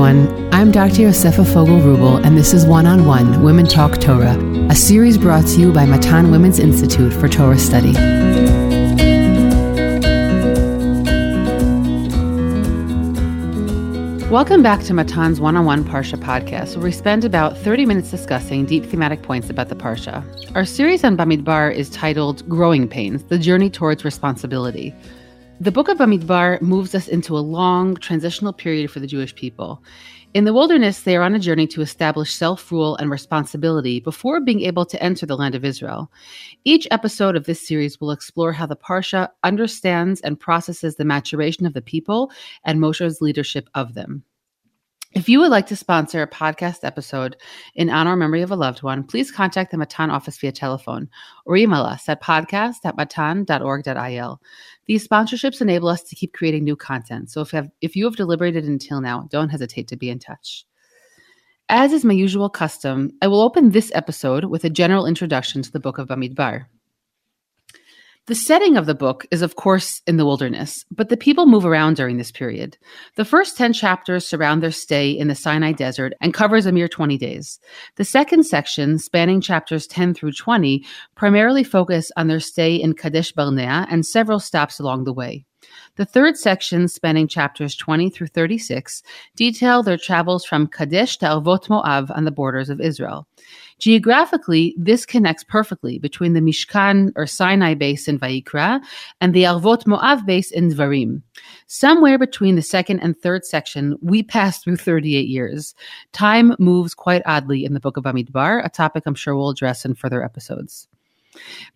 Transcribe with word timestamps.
everyone. 0.00 0.54
I'm 0.54 0.70
Dr. 0.70 1.02
Yosefa 1.02 1.46
Fogel 1.52 1.78
Rubel, 1.78 2.24
and 2.24 2.36
this 2.36 2.54
is 2.54 2.64
One 2.64 2.86
on 2.86 3.04
One 3.04 3.42
Women 3.42 3.66
Talk 3.66 4.00
Torah, 4.00 4.34
a 4.70 4.74
series 4.74 5.18
brought 5.18 5.46
to 5.48 5.60
you 5.60 5.72
by 5.72 5.84
Matan 5.84 6.30
Women's 6.30 6.58
Institute 6.58 7.12
for 7.12 7.28
Torah 7.28 7.58
Study. 7.58 7.92
Welcome 14.30 14.62
back 14.62 14.82
to 14.84 14.94
Matan's 14.94 15.38
One 15.38 15.56
on 15.56 15.66
One 15.66 15.84
Parsha 15.84 16.18
podcast, 16.18 16.76
where 16.76 16.84
we 16.84 16.92
spend 16.92 17.26
about 17.26 17.58
30 17.58 17.84
minutes 17.84 18.10
discussing 18.10 18.64
deep 18.64 18.86
thematic 18.86 19.22
points 19.22 19.50
about 19.50 19.68
the 19.68 19.76
Parsha. 19.76 20.24
Our 20.54 20.64
series 20.64 21.04
on 21.04 21.18
Bamidbar 21.18 21.74
is 21.74 21.90
titled 21.90 22.48
Growing 22.48 22.88
Pains 22.88 23.24
The 23.24 23.38
Journey 23.38 23.68
Towards 23.68 24.02
Responsibility. 24.04 24.94
The 25.62 25.70
book 25.70 25.90
of 25.90 25.98
Bamidbar 25.98 26.62
moves 26.62 26.94
us 26.94 27.06
into 27.06 27.36
a 27.36 27.40
long 27.40 27.94
transitional 27.96 28.54
period 28.54 28.90
for 28.90 28.98
the 28.98 29.06
Jewish 29.06 29.34
people. 29.34 29.84
In 30.32 30.46
the 30.46 30.54
wilderness, 30.54 31.02
they 31.02 31.18
are 31.18 31.22
on 31.22 31.34
a 31.34 31.38
journey 31.38 31.66
to 31.66 31.82
establish 31.82 32.32
self 32.32 32.72
rule 32.72 32.96
and 32.96 33.10
responsibility 33.10 34.00
before 34.00 34.40
being 34.40 34.62
able 34.62 34.86
to 34.86 35.02
enter 35.02 35.26
the 35.26 35.36
land 35.36 35.54
of 35.54 35.66
Israel. 35.66 36.10
Each 36.64 36.88
episode 36.90 37.36
of 37.36 37.44
this 37.44 37.68
series 37.68 38.00
will 38.00 38.10
explore 38.10 38.54
how 38.54 38.64
the 38.64 38.74
Parsha 38.74 39.28
understands 39.44 40.22
and 40.22 40.40
processes 40.40 40.96
the 40.96 41.04
maturation 41.04 41.66
of 41.66 41.74
the 41.74 41.82
people 41.82 42.32
and 42.64 42.80
Moshe's 42.80 43.20
leadership 43.20 43.68
of 43.74 43.92
them. 43.92 44.24
If 45.12 45.28
you 45.28 45.40
would 45.40 45.50
like 45.50 45.66
to 45.66 45.76
sponsor 45.76 46.22
a 46.22 46.28
podcast 46.28 46.84
episode 46.84 47.36
in 47.74 47.90
honor 47.90 48.12
or 48.12 48.16
memory 48.16 48.42
of 48.42 48.52
a 48.52 48.56
loved 48.56 48.84
one, 48.84 49.02
please 49.02 49.32
contact 49.32 49.72
the 49.72 49.76
Matan 49.76 50.08
office 50.08 50.38
via 50.38 50.52
telephone 50.52 51.08
or 51.46 51.56
email 51.56 51.82
us 51.82 52.08
at 52.08 52.22
podcast 52.22 52.76
at 52.84 52.96
matan.org.il. 52.96 54.40
These 54.86 55.06
sponsorships 55.06 55.60
enable 55.60 55.88
us 55.88 56.02
to 56.04 56.16
keep 56.16 56.32
creating 56.32 56.64
new 56.64 56.76
content. 56.76 57.30
So 57.30 57.40
if 57.40 57.50
have, 57.52 57.70
if 57.80 57.94
you 57.94 58.04
have 58.04 58.16
deliberated 58.16 58.64
until 58.64 59.00
now, 59.00 59.28
don't 59.30 59.48
hesitate 59.48 59.88
to 59.88 59.96
be 59.96 60.10
in 60.10 60.18
touch. 60.18 60.64
As 61.68 61.92
is 61.92 62.04
my 62.04 62.14
usual 62.14 62.50
custom, 62.50 63.12
I 63.22 63.28
will 63.28 63.40
open 63.40 63.70
this 63.70 63.92
episode 63.94 64.46
with 64.46 64.64
a 64.64 64.70
general 64.70 65.06
introduction 65.06 65.62
to 65.62 65.70
the 65.70 65.78
book 65.78 65.98
of 65.98 66.08
Bamidbar. 66.08 66.66
The 68.30 68.36
setting 68.36 68.76
of 68.76 68.86
the 68.86 68.94
book 68.94 69.26
is, 69.32 69.42
of 69.42 69.56
course, 69.56 70.02
in 70.06 70.16
the 70.16 70.24
wilderness, 70.24 70.84
but 70.92 71.08
the 71.08 71.16
people 71.16 71.46
move 71.46 71.66
around 71.66 71.96
during 71.96 72.16
this 72.16 72.30
period. 72.30 72.78
The 73.16 73.24
first 73.24 73.56
10 73.56 73.72
chapters 73.72 74.24
surround 74.24 74.62
their 74.62 74.70
stay 74.70 75.10
in 75.10 75.26
the 75.26 75.34
Sinai 75.34 75.72
desert 75.72 76.12
and 76.20 76.32
covers 76.32 76.64
a 76.64 76.70
mere 76.70 76.86
20 76.86 77.18
days. 77.18 77.58
The 77.96 78.04
second 78.04 78.46
section, 78.46 79.00
spanning 79.00 79.40
chapters 79.40 79.88
10 79.88 80.14
through 80.14 80.30
20, 80.30 80.86
primarily 81.16 81.64
focus 81.64 82.12
on 82.16 82.28
their 82.28 82.38
stay 82.38 82.76
in 82.76 82.92
Kadesh 82.92 83.32
Barnea 83.32 83.88
and 83.90 84.06
several 84.06 84.38
stops 84.38 84.78
along 84.78 85.02
the 85.02 85.12
way. 85.12 85.44
The 85.96 86.04
third 86.04 86.36
section, 86.36 86.88
spanning 86.88 87.28
chapters 87.28 87.74
20 87.76 88.10
through 88.10 88.28
36, 88.28 89.02
detail 89.36 89.82
their 89.82 89.96
travels 89.96 90.44
from 90.44 90.66
Kadesh 90.66 91.18
to 91.18 91.26
Arvot 91.26 91.68
Moav 91.68 92.10
on 92.16 92.24
the 92.24 92.30
borders 92.30 92.70
of 92.70 92.80
Israel. 92.80 93.26
Geographically, 93.78 94.74
this 94.76 95.06
connects 95.06 95.42
perfectly 95.42 95.98
between 95.98 96.34
the 96.34 96.40
Mishkan 96.40 97.12
or 97.16 97.26
Sinai 97.26 97.74
base 97.74 98.08
in 98.08 98.18
Vaikra 98.18 98.80
and 99.20 99.34
the 99.34 99.44
Arvot 99.44 99.84
Moav 99.84 100.26
base 100.26 100.50
in 100.50 100.70
Dvarim. 100.70 101.22
Somewhere 101.66 102.18
between 102.18 102.56
the 102.56 102.62
second 102.62 103.00
and 103.00 103.16
third 103.16 103.44
section, 103.44 103.96
we 104.02 104.22
pass 104.22 104.62
through 104.62 104.76
38 104.76 105.28
years. 105.28 105.74
Time 106.12 106.54
moves 106.58 106.94
quite 106.94 107.22
oddly 107.24 107.64
in 107.64 107.72
the 107.74 107.80
book 107.80 107.96
of 107.96 108.04
Bamidbar, 108.04 108.64
a 108.64 108.68
topic 108.68 109.04
I'm 109.06 109.14
sure 109.14 109.34
we'll 109.34 109.50
address 109.50 109.84
in 109.84 109.94
further 109.94 110.22
episodes. 110.22 110.88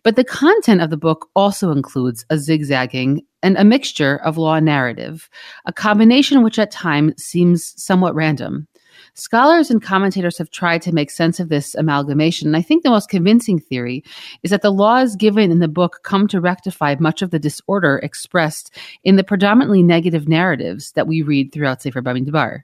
But 0.03 0.15
the 0.15 0.23
content 0.23 0.81
of 0.81 0.89
the 0.89 0.97
book 0.97 1.29
also 1.35 1.71
includes 1.71 2.25
a 2.29 2.37
zigzagging 2.37 3.21
and 3.43 3.57
a 3.57 3.63
mixture 3.63 4.17
of 4.17 4.37
law 4.37 4.55
and 4.55 4.65
narrative, 4.65 5.29
a 5.65 5.73
combination 5.73 6.43
which 6.43 6.59
at 6.59 6.71
times 6.71 7.23
seems 7.23 7.73
somewhat 7.81 8.15
random. 8.15 8.67
Scholars 9.13 9.71
and 9.71 9.81
commentators 9.81 10.37
have 10.37 10.49
tried 10.49 10.81
to 10.81 10.91
make 10.91 11.09
sense 11.09 11.39
of 11.39 11.47
this 11.47 11.73
amalgamation, 11.75 12.47
and 12.47 12.57
I 12.57 12.61
think 12.61 12.83
the 12.83 12.89
most 12.89 13.09
convincing 13.09 13.59
theory 13.59 14.03
is 14.43 14.51
that 14.51 14.61
the 14.61 14.71
laws 14.71 15.15
given 15.15 15.51
in 15.51 15.59
the 15.59 15.67
book 15.67 16.01
come 16.03 16.27
to 16.27 16.41
rectify 16.41 16.95
much 16.99 17.21
of 17.21 17.31
the 17.31 17.39
disorder 17.39 17.99
expressed 18.03 18.75
in 19.03 19.15
the 19.15 19.23
predominantly 19.23 19.83
negative 19.83 20.27
narratives 20.27 20.91
that 20.93 21.07
we 21.07 21.21
read 21.21 21.53
throughout 21.53 21.81
Sefer 21.81 22.01
Bamidbar. 22.01 22.61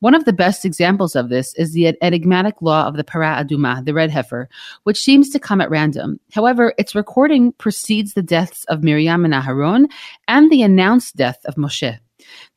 One 0.00 0.14
of 0.14 0.24
the 0.24 0.32
best 0.32 0.64
examples 0.64 1.16
of 1.16 1.28
this 1.28 1.54
is 1.54 1.72
the 1.72 1.96
enigmatic 2.02 2.60
law 2.60 2.86
of 2.86 2.96
the 2.96 3.04
Para 3.04 3.42
Aduma, 3.42 3.84
the 3.84 3.94
red 3.94 4.10
heifer, 4.10 4.48
which 4.82 5.00
seems 5.00 5.30
to 5.30 5.38
come 5.38 5.60
at 5.60 5.70
random. 5.70 6.20
However, 6.32 6.74
its 6.78 6.94
recording 6.94 7.52
precedes 7.52 8.14
the 8.14 8.22
deaths 8.22 8.64
of 8.66 8.82
Miriam 8.82 9.24
and 9.24 9.32
Aharon 9.32 9.86
and 10.28 10.50
the 10.50 10.62
announced 10.62 11.16
death 11.16 11.38
of 11.46 11.54
Moshe. 11.54 11.98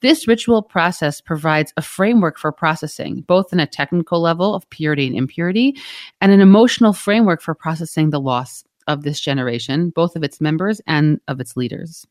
This 0.01 0.27
ritual 0.27 0.61
process 0.61 1.21
provides 1.21 1.73
a 1.77 1.81
framework 1.81 2.37
for 2.37 2.51
processing, 2.51 3.21
both 3.27 3.51
in 3.51 3.59
a 3.59 3.67
technical 3.67 4.21
level 4.21 4.55
of 4.55 4.69
purity 4.69 5.07
and 5.07 5.15
impurity, 5.15 5.75
and 6.21 6.31
an 6.31 6.41
emotional 6.41 6.93
framework 6.93 7.41
for 7.41 7.53
processing 7.53 8.09
the 8.09 8.19
loss 8.19 8.63
of 8.87 9.03
this 9.03 9.19
generation, 9.19 9.89
both 9.89 10.15
of 10.15 10.23
its 10.23 10.39
members 10.39 10.81
and 10.87 11.19
of 11.27 11.39
its 11.39 11.57
leaders. 11.57 12.05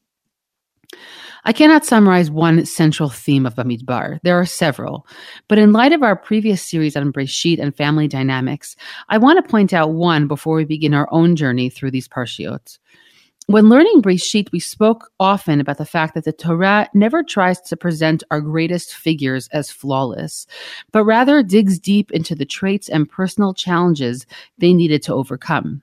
I 1.44 1.52
cannot 1.52 1.84
summarize 1.84 2.30
one 2.30 2.64
central 2.66 3.08
theme 3.08 3.46
of 3.46 3.54
Bamidbar. 3.54 4.18
There 4.22 4.38
are 4.38 4.46
several. 4.46 5.06
But 5.48 5.58
in 5.58 5.72
light 5.72 5.92
of 5.92 6.02
our 6.02 6.16
previous 6.16 6.62
series 6.62 6.96
on 6.96 7.12
Breshit 7.12 7.60
and 7.60 7.76
family 7.76 8.08
dynamics, 8.08 8.74
I 9.08 9.18
want 9.18 9.44
to 9.44 9.50
point 9.50 9.72
out 9.72 9.92
one 9.92 10.26
before 10.26 10.56
we 10.56 10.64
begin 10.64 10.94
our 10.94 11.08
own 11.12 11.36
journey 11.36 11.70
through 11.70 11.92
these 11.92 12.08
parshiot. 12.08 12.78
When 13.48 13.68
learning 13.68 14.02
Breshit, 14.02 14.50
we 14.50 14.58
spoke 14.58 15.12
often 15.20 15.60
about 15.60 15.78
the 15.78 15.84
fact 15.84 16.14
that 16.14 16.24
the 16.24 16.32
Torah 16.32 16.88
never 16.94 17.22
tries 17.22 17.60
to 17.60 17.76
present 17.76 18.24
our 18.32 18.40
greatest 18.40 18.92
figures 18.92 19.48
as 19.52 19.70
flawless, 19.70 20.48
but 20.90 21.04
rather 21.04 21.44
digs 21.44 21.78
deep 21.78 22.10
into 22.10 22.34
the 22.34 22.44
traits 22.44 22.88
and 22.88 23.08
personal 23.08 23.54
challenges 23.54 24.26
they 24.58 24.74
needed 24.74 25.00
to 25.04 25.14
overcome. 25.14 25.80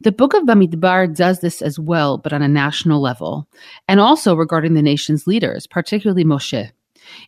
The 0.00 0.12
book 0.12 0.34
of 0.34 0.44
Bamidbar 0.44 1.14
does 1.14 1.40
this 1.40 1.60
as 1.60 1.78
well, 1.78 2.18
but 2.18 2.32
on 2.32 2.42
a 2.42 2.48
national 2.48 3.00
level, 3.00 3.48
and 3.88 4.00
also 4.00 4.34
regarding 4.34 4.74
the 4.74 4.82
nation's 4.82 5.26
leaders, 5.26 5.66
particularly 5.66 6.24
Moshe. 6.24 6.70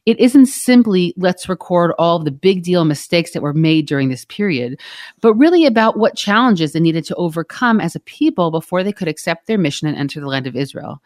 It 0.06 0.20
isn't 0.20 0.46
simply 0.46 1.14
let's 1.16 1.48
record 1.48 1.92
all 1.98 2.18
the 2.18 2.30
big 2.30 2.62
deal 2.62 2.84
mistakes 2.84 3.32
that 3.32 3.42
were 3.42 3.54
made 3.54 3.86
during 3.86 4.08
this 4.08 4.24
period, 4.26 4.80
but 5.20 5.34
really 5.34 5.64
about 5.66 5.98
what 5.98 6.16
challenges 6.16 6.72
they 6.72 6.80
needed 6.80 7.04
to 7.06 7.14
overcome 7.16 7.80
as 7.80 7.96
a 7.96 8.00
people 8.00 8.50
before 8.50 8.84
they 8.84 8.92
could 8.92 9.08
accept 9.08 9.46
their 9.46 9.58
mission 9.58 9.88
and 9.88 9.96
enter 9.96 10.20
the 10.20 10.26
land 10.26 10.46
of 10.46 10.56
Israel. 10.56 11.02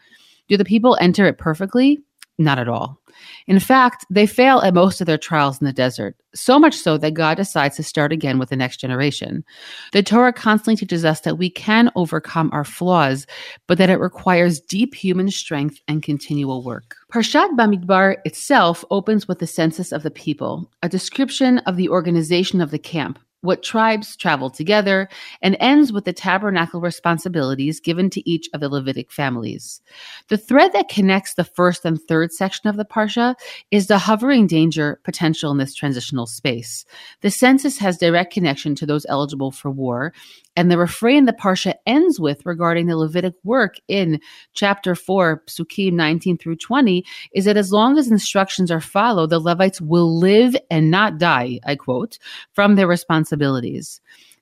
Do 0.48 0.56
the 0.56 0.64
people 0.64 0.98
enter 1.00 1.26
it 1.26 1.38
perfectly? 1.38 2.02
Not 2.38 2.58
at 2.58 2.68
all. 2.68 3.00
In 3.46 3.60
fact, 3.60 4.04
they 4.10 4.26
fail 4.26 4.60
at 4.60 4.74
most 4.74 5.00
of 5.00 5.06
their 5.06 5.18
trials 5.18 5.60
in 5.60 5.66
the 5.66 5.72
desert, 5.72 6.16
so 6.34 6.58
much 6.58 6.74
so 6.74 6.98
that 6.98 7.14
God 7.14 7.36
decides 7.36 7.76
to 7.76 7.84
start 7.84 8.12
again 8.12 8.40
with 8.40 8.48
the 8.48 8.56
next 8.56 8.78
generation. 8.78 9.44
The 9.92 10.02
Torah 10.02 10.32
constantly 10.32 10.76
teaches 10.76 11.04
us 11.04 11.20
that 11.20 11.38
we 11.38 11.48
can 11.48 11.92
overcome 11.94 12.50
our 12.52 12.64
flaws, 12.64 13.26
but 13.68 13.78
that 13.78 13.90
it 13.90 14.00
requires 14.00 14.60
deep 14.60 14.96
human 14.96 15.30
strength 15.30 15.80
and 15.86 16.02
continual 16.02 16.64
work. 16.64 16.96
Parshat 17.12 17.50
Bamidbar 17.56 18.16
itself 18.24 18.84
opens 18.90 19.28
with 19.28 19.38
the 19.38 19.46
census 19.46 19.92
of 19.92 20.02
the 20.02 20.10
people, 20.10 20.68
a 20.82 20.88
description 20.88 21.58
of 21.58 21.76
the 21.76 21.88
organization 21.88 22.60
of 22.60 22.72
the 22.72 22.80
camp, 22.80 23.20
what 23.44 23.62
tribes 23.62 24.16
traveled 24.16 24.54
together, 24.54 25.08
and 25.42 25.56
ends 25.60 25.92
with 25.92 26.04
the 26.04 26.12
tabernacle 26.12 26.80
responsibilities 26.80 27.78
given 27.78 28.08
to 28.10 28.28
each 28.28 28.48
of 28.54 28.60
the 28.60 28.70
Levitic 28.70 29.10
families. 29.10 29.82
The 30.28 30.38
thread 30.38 30.72
that 30.72 30.88
connects 30.88 31.34
the 31.34 31.44
first 31.44 31.84
and 31.84 32.00
third 32.00 32.32
section 32.32 32.68
of 32.68 32.76
the 32.76 32.84
Parsha 32.84 33.34
is 33.70 33.86
the 33.86 33.98
hovering 33.98 34.46
danger 34.46 34.98
potential 35.04 35.50
in 35.50 35.58
this 35.58 35.74
transitional 35.74 36.26
space. 36.26 36.86
The 37.20 37.30
census 37.30 37.78
has 37.78 37.98
direct 37.98 38.32
connection 38.32 38.74
to 38.76 38.86
those 38.86 39.06
eligible 39.08 39.50
for 39.50 39.70
war, 39.70 40.14
and 40.56 40.70
the 40.70 40.78
refrain 40.78 41.26
the 41.26 41.32
Parsha 41.32 41.74
ends 41.86 42.18
with 42.18 42.46
regarding 42.46 42.86
the 42.86 42.94
Levitic 42.94 43.34
work 43.44 43.76
in 43.88 44.20
chapter 44.54 44.94
4, 44.94 45.42
Psukim 45.46 45.92
19 45.92 46.38
through 46.38 46.56
20, 46.56 47.04
is 47.34 47.44
that 47.44 47.56
as 47.56 47.72
long 47.72 47.98
as 47.98 48.10
instructions 48.10 48.70
are 48.70 48.80
followed, 48.80 49.30
the 49.30 49.38
Levites 49.38 49.80
will 49.80 50.18
live 50.18 50.56
and 50.70 50.90
not 50.90 51.18
die, 51.18 51.58
I 51.66 51.76
quote, 51.76 52.18
from 52.52 52.76
their 52.76 52.86
responsibilities. 52.86 53.33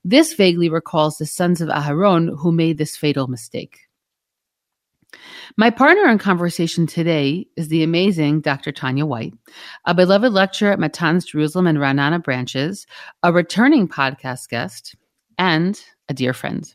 This 0.03 0.33
vaguely 0.33 0.69
recalls 0.69 1.17
the 1.17 1.25
sons 1.25 1.61
of 1.61 1.69
Aharon 1.69 2.37
who 2.37 2.51
made 2.51 2.77
this 2.77 2.97
fatal 2.97 3.27
mistake. 3.27 3.79
My 5.57 5.69
partner 5.69 6.09
in 6.09 6.17
conversation 6.17 6.87
today 6.87 7.47
is 7.55 7.67
the 7.67 7.83
amazing 7.83 8.41
Dr. 8.41 8.71
Tanya 8.71 9.05
White, 9.05 9.33
a 9.85 9.93
beloved 9.93 10.33
lecturer 10.33 10.71
at 10.71 10.79
Matan's 10.79 11.25
Jerusalem 11.25 11.67
and 11.67 11.77
Ra'anana 11.77 12.23
branches, 12.23 12.87
a 13.21 13.31
returning 13.31 13.87
podcast 13.87 14.49
guest, 14.49 14.95
and 15.37 15.79
a 16.09 16.13
dear 16.13 16.33
friend. 16.33 16.73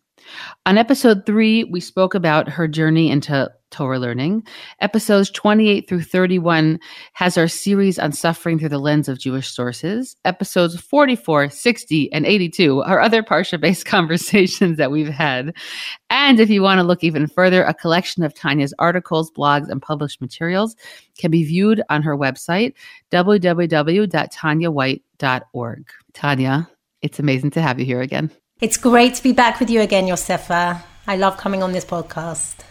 On 0.66 0.78
episode 0.78 1.26
three, 1.26 1.64
we 1.64 1.80
spoke 1.80 2.14
about 2.14 2.48
her 2.48 2.68
journey 2.68 3.10
into 3.10 3.50
Torah 3.70 3.98
learning. 3.98 4.46
Episodes 4.80 5.30
28 5.30 5.88
through 5.88 6.02
31 6.02 6.78
has 7.12 7.36
our 7.36 7.48
series 7.48 7.98
on 7.98 8.12
suffering 8.12 8.58
through 8.58 8.70
the 8.70 8.78
lens 8.78 9.08
of 9.08 9.18
Jewish 9.18 9.48
sources. 9.48 10.16
Episodes 10.24 10.80
44, 10.80 11.50
60, 11.50 12.12
and 12.12 12.24
82 12.26 12.82
are 12.82 13.00
other 13.00 13.22
Parsha 13.22 13.60
based 13.60 13.86
conversations 13.86 14.78
that 14.78 14.90
we've 14.90 15.08
had. 15.08 15.54
And 16.10 16.40
if 16.40 16.50
you 16.50 16.62
want 16.62 16.78
to 16.78 16.84
look 16.84 17.04
even 17.04 17.26
further, 17.26 17.64
a 17.64 17.74
collection 17.74 18.22
of 18.22 18.32
Tanya's 18.34 18.72
articles, 18.78 19.30
blogs, 19.30 19.68
and 19.68 19.82
published 19.82 20.20
materials 20.20 20.76
can 21.18 21.30
be 21.30 21.44
viewed 21.44 21.82
on 21.90 22.02
her 22.02 22.16
website, 22.16 22.72
www.tanyawhite.org. 23.12 25.84
Tanya, 26.14 26.70
it's 27.02 27.18
amazing 27.18 27.50
to 27.50 27.60
have 27.60 27.78
you 27.78 27.84
here 27.84 28.00
again. 28.00 28.30
It's 28.60 28.76
great 28.76 29.14
to 29.14 29.22
be 29.22 29.32
back 29.32 29.60
with 29.60 29.70
you 29.70 29.80
again, 29.80 30.06
Yosefa. 30.06 30.82
I 31.06 31.16
love 31.16 31.36
coming 31.36 31.62
on 31.62 31.70
this 31.72 31.84
podcast. 31.84 32.64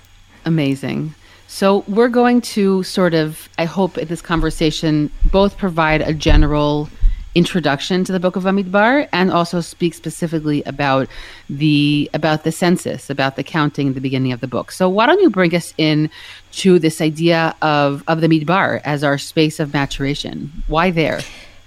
Amazing. 0.47 1.13
So, 1.49 1.83
we're 1.87 2.07
going 2.07 2.39
to 2.55 2.83
sort 2.83 3.13
of, 3.13 3.49
I 3.57 3.65
hope, 3.65 3.97
in 3.97 4.07
this 4.07 4.21
conversation, 4.21 5.11
both 5.29 5.57
provide 5.57 6.01
a 6.01 6.13
general 6.13 6.89
introduction 7.35 8.05
to 8.05 8.13
the 8.13 8.19
book 8.19 8.37
of 8.37 8.43
Bamidbar 8.43 9.09
and 9.11 9.29
also 9.29 9.59
speak 9.59 9.93
specifically 9.93 10.63
about 10.63 11.09
the 11.49 12.09
about 12.13 12.45
the 12.45 12.51
census, 12.51 13.09
about 13.09 13.35
the 13.35 13.43
counting 13.43 13.89
at 13.89 13.95
the 13.95 14.01
beginning 14.01 14.31
of 14.31 14.39
the 14.39 14.47
book. 14.47 14.71
So 14.71 14.87
why 14.87 15.05
don't 15.05 15.21
you 15.21 15.29
bring 15.29 15.53
us 15.53 15.73
in 15.77 16.09
to 16.53 16.79
this 16.79 17.01
idea 17.01 17.53
of 17.61 18.05
of 18.07 18.21
the 18.21 18.27
Midbar 18.27 18.81
as 18.85 19.03
our 19.03 19.17
space 19.17 19.59
of 19.59 19.73
maturation? 19.73 20.63
Why 20.67 20.91
there? 20.91 21.19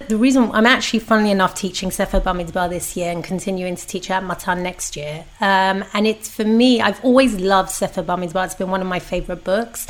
The 0.07 0.17
reason 0.17 0.51
I'm 0.51 0.65
actually, 0.65 0.99
funnily 0.99 1.31
enough, 1.31 1.55
teaching 1.55 1.91
Sefer 1.91 2.19
Bamidbar 2.19 2.69
this 2.69 2.95
year 2.95 3.11
and 3.11 3.23
continuing 3.23 3.75
to 3.75 3.87
teach 3.87 4.09
at 4.09 4.23
Matan 4.23 4.63
next 4.63 4.95
year. 4.95 5.25
Um, 5.39 5.83
and 5.93 6.07
it's 6.07 6.29
for 6.29 6.43
me, 6.43 6.81
I've 6.81 7.03
always 7.03 7.39
loved 7.39 7.69
Sefer 7.69 8.03
Bamidbar. 8.03 8.45
It's 8.45 8.55
been 8.55 8.69
one 8.69 8.81
of 8.81 8.87
my 8.87 8.99
favorite 8.99 9.43
books, 9.43 9.87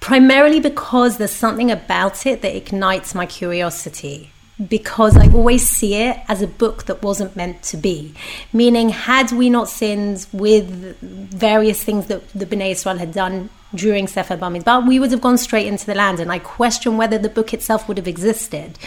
primarily 0.00 0.60
because 0.60 1.18
there's 1.18 1.30
something 1.30 1.70
about 1.70 2.26
it 2.26 2.42
that 2.42 2.56
ignites 2.56 3.14
my 3.14 3.26
curiosity 3.26 4.30
because 4.68 5.16
I 5.16 5.28
always 5.32 5.68
see 5.68 5.96
it 5.96 6.18
as 6.28 6.40
a 6.40 6.46
book 6.46 6.84
that 6.84 7.02
wasn't 7.02 7.36
meant 7.36 7.62
to 7.64 7.76
be. 7.76 8.14
Meaning, 8.52 8.88
had 8.88 9.30
we 9.32 9.50
not 9.50 9.68
sinned 9.68 10.26
with 10.32 10.98
various 11.02 11.82
things 11.82 12.06
that 12.06 12.26
the 12.30 12.46
Bnei 12.46 12.70
Israel 12.70 12.96
had 12.96 13.12
done 13.12 13.50
during 13.74 14.06
Sefer 14.06 14.36
Bamidbar, 14.36 14.88
we 14.88 14.98
would 14.98 15.10
have 15.10 15.20
gone 15.20 15.36
straight 15.36 15.66
into 15.66 15.84
the 15.84 15.94
land. 15.94 16.20
And 16.20 16.32
I 16.32 16.38
question 16.38 16.96
whether 16.96 17.18
the 17.18 17.28
book 17.28 17.52
itself 17.52 17.86
would 17.86 17.98
have 17.98 18.08
existed. 18.08 18.78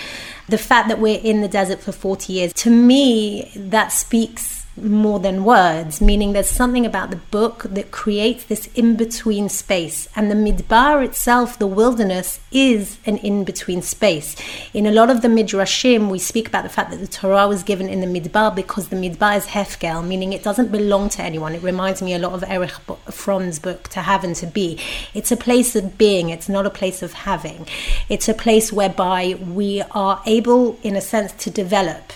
The 0.47 0.57
fact 0.57 0.87
that 0.87 0.99
we're 0.99 1.19
in 1.21 1.41
the 1.41 1.47
desert 1.47 1.81
for 1.81 1.91
40 1.91 2.33
years, 2.33 2.53
to 2.53 2.71
me, 2.71 3.51
that 3.55 3.89
speaks 3.89 4.58
more 4.81 5.19
than 5.19 5.43
words, 5.43 6.01
meaning 6.01 6.33
there's 6.33 6.49
something 6.49 6.85
about 6.85 7.09
the 7.09 7.17
book 7.17 7.63
that 7.63 7.91
creates 7.91 8.43
this 8.43 8.67
in 8.75 8.95
between 8.95 9.49
space. 9.49 10.07
And 10.15 10.29
the 10.29 10.35
Midbar 10.35 11.03
itself, 11.05 11.57
the 11.59 11.67
wilderness, 11.67 12.39
is 12.51 12.97
an 13.05 13.17
in 13.17 13.43
between 13.43 13.81
space. 13.81 14.35
In 14.73 14.85
a 14.85 14.91
lot 14.91 15.09
of 15.09 15.21
the 15.21 15.27
Midrashim, 15.27 16.09
we 16.09 16.19
speak 16.19 16.47
about 16.47 16.63
the 16.63 16.69
fact 16.69 16.91
that 16.91 16.97
the 16.97 17.07
Torah 17.07 17.47
was 17.47 17.63
given 17.63 17.89
in 17.89 18.01
the 18.01 18.07
Midbar 18.07 18.55
because 18.55 18.89
the 18.89 18.95
Midbar 18.95 19.37
is 19.37 19.45
Hefker, 19.47 20.05
meaning 20.05 20.33
it 20.33 20.43
doesn't 20.43 20.71
belong 20.71 21.09
to 21.09 21.21
anyone. 21.21 21.53
It 21.53 21.63
reminds 21.63 22.01
me 22.01 22.13
a 22.13 22.19
lot 22.19 22.33
of 22.33 22.43
Erich 22.43 22.71
Fromm's 23.11 23.59
book, 23.59 23.87
To 23.89 24.01
Have 24.01 24.23
and 24.23 24.35
to 24.37 24.47
Be. 24.47 24.79
It's 25.13 25.31
a 25.31 25.37
place 25.37 25.75
of 25.75 25.97
being, 25.97 26.29
it's 26.29 26.49
not 26.49 26.65
a 26.65 26.69
place 26.69 27.01
of 27.01 27.13
having. 27.13 27.67
It's 28.09 28.29
a 28.29 28.33
place 28.33 28.71
whereby 28.71 29.37
we 29.39 29.81
are 29.91 30.21
able, 30.25 30.77
in 30.83 30.95
a 30.95 31.01
sense, 31.01 31.31
to 31.43 31.49
develop 31.49 32.13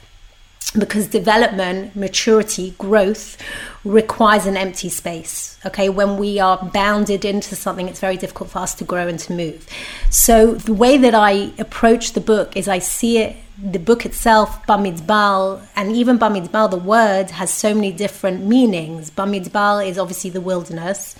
because 0.77 1.07
development, 1.07 1.95
maturity, 1.95 2.73
growth 2.77 3.37
requires 3.83 4.45
an 4.45 4.57
empty 4.57 4.89
space. 4.89 5.59
Okay, 5.65 5.89
when 5.89 6.17
we 6.17 6.39
are 6.39 6.57
bounded 6.73 7.25
into 7.25 7.55
something, 7.55 7.87
it's 7.87 7.99
very 7.99 8.17
difficult 8.17 8.49
for 8.49 8.59
us 8.59 8.73
to 8.75 8.83
grow 8.83 9.07
and 9.07 9.19
to 9.19 9.33
move. 9.33 9.67
So, 10.09 10.55
the 10.55 10.73
way 10.73 10.97
that 10.97 11.13
I 11.13 11.51
approach 11.59 12.13
the 12.13 12.21
book 12.21 12.57
is 12.57 12.67
I 12.67 12.79
see 12.79 13.19
it, 13.19 13.35
the 13.61 13.79
book 13.79 14.05
itself, 14.05 14.65
Bamidbar, 14.65 15.61
and 15.75 15.91
even 15.91 16.17
Bamidbar, 16.17 16.71
the 16.71 16.77
word 16.77 17.29
has 17.31 17.53
so 17.53 17.73
many 17.73 17.91
different 17.91 18.43
meanings. 18.45 19.11
Bamidbar 19.11 19.87
is 19.87 19.99
obviously 19.99 20.31
the 20.31 20.41
wilderness. 20.41 21.15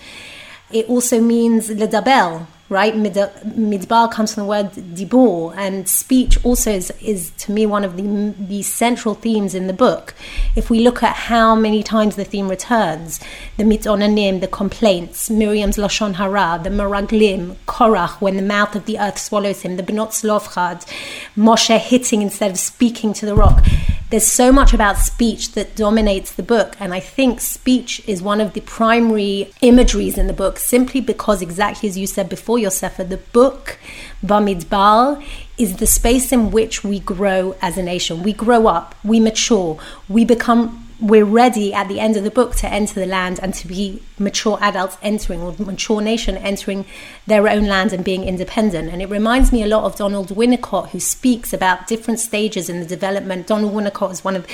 It 0.72 0.90
also 0.90 1.22
means 1.22 1.70
ledabel, 1.70 2.48
right? 2.74 2.94
Midbar 2.96 4.12
comes 4.12 4.34
from 4.34 4.44
the 4.44 4.50
word 4.50 4.72
dibor, 4.72 5.56
and 5.56 5.88
speech 5.88 6.44
also 6.44 6.72
is, 6.72 6.92
is 7.00 7.32
to 7.38 7.52
me 7.52 7.66
one 7.66 7.84
of 7.84 7.96
the, 7.96 8.34
the 8.38 8.64
central 8.64 9.14
themes 9.14 9.56
in 9.56 9.68
the 9.68 9.74
book. 9.74 10.16
If 10.56 10.70
we 10.70 10.80
look 10.80 11.04
at 11.04 11.16
how 11.16 11.56
many 11.56 11.84
times 11.84 12.16
the 12.16 12.26
theme 12.26 12.50
returns, 12.50 13.20
the 13.58 13.64
mitonanim, 13.64 14.42
the 14.42 14.48
complaints, 14.48 15.30
Miriam's 15.30 15.78
lashon 15.78 16.16
hara, 16.16 16.60
the 16.62 16.70
meraglim, 16.70 17.56
Korach, 17.68 18.20
when 18.20 18.36
the 18.36 18.42
mouth 18.42 18.76
of 18.76 18.86
the 18.86 19.00
earth 19.00 19.20
swallows 19.20 19.62
him, 19.62 19.78
the 19.78 19.84
benot 19.84 20.10
zlofchad, 20.10 20.86
Moshe 21.38 21.78
hitting 21.78 22.22
instead 22.22 22.52
of 22.52 22.58
speaking 22.58 23.14
to 23.14 23.26
the 23.26 23.36
rock. 23.36 23.64
There's 24.10 24.28
so 24.28 24.52
much 24.52 24.76
about 24.76 24.98
speech 25.00 25.54
that 25.54 25.76
dominates 25.76 26.34
the 26.34 26.44
book, 26.44 26.76
and 26.80 26.94
I 26.94 27.00
think 27.00 27.42
speech 27.42 28.08
is 28.08 28.22
one 28.22 28.42
of 28.42 28.54
the 28.54 28.62
primary 28.62 29.52
imageries 29.62 30.20
in 30.20 30.28
the 30.28 30.34
book, 30.34 30.60
simply 30.60 31.02
because, 31.02 31.42
exactly 31.42 31.90
as 31.90 31.98
you 31.98 32.06
said 32.06 32.30
before, 32.30 32.60
Yosefa, 32.64 33.08
the 33.08 33.18
book 33.18 33.78
Bamidbar 34.26 35.24
is 35.58 35.78
the 35.78 35.88
space 35.88 36.32
in 36.32 36.52
which 36.52 36.84
we 36.84 37.00
grow 37.00 37.56
as 37.62 37.78
a 37.78 37.84
nation. 37.84 38.24
We 38.24 38.34
grow 38.34 38.68
up, 38.68 38.96
we 39.04 39.20
mature, 39.20 39.80
we 40.10 40.26
become 40.26 40.84
we're 41.04 41.26
ready 41.26 41.74
at 41.74 41.90
the 41.90 42.00
end 42.00 42.16
of 42.16 42.24
the 42.24 42.32
book 42.32 42.56
to 42.56 42.68
enter 42.68 42.94
the 42.94 43.06
land 43.06 43.38
and 43.44 43.54
to 43.54 43.68
be 43.68 44.02
mature 44.18 44.58
adults 44.62 44.98
entering 45.02 45.42
or 45.42 45.54
mature 45.60 46.02
nation 46.02 46.38
entering 46.38 46.86
their 47.28 47.50
own 47.50 47.66
land 47.66 47.92
and 47.92 48.06
being 48.06 48.24
independent. 48.24 48.90
And 48.90 49.02
it 49.02 49.10
reminds 49.10 49.52
me 49.52 49.64
a 49.64 49.68
lot 49.68 49.84
of 49.84 49.98
Donald 49.98 50.30
Winnicott, 50.30 50.90
who 50.92 51.02
speaks 51.02 51.52
about 51.52 51.88
different 51.88 52.22
stages 52.22 52.70
in 52.70 52.80
the 52.80 52.86
development. 52.86 53.48
Donald 53.48 53.74
Winnicott 53.74 54.12
is 54.12 54.24
one 54.24 54.38
of 54.38 54.48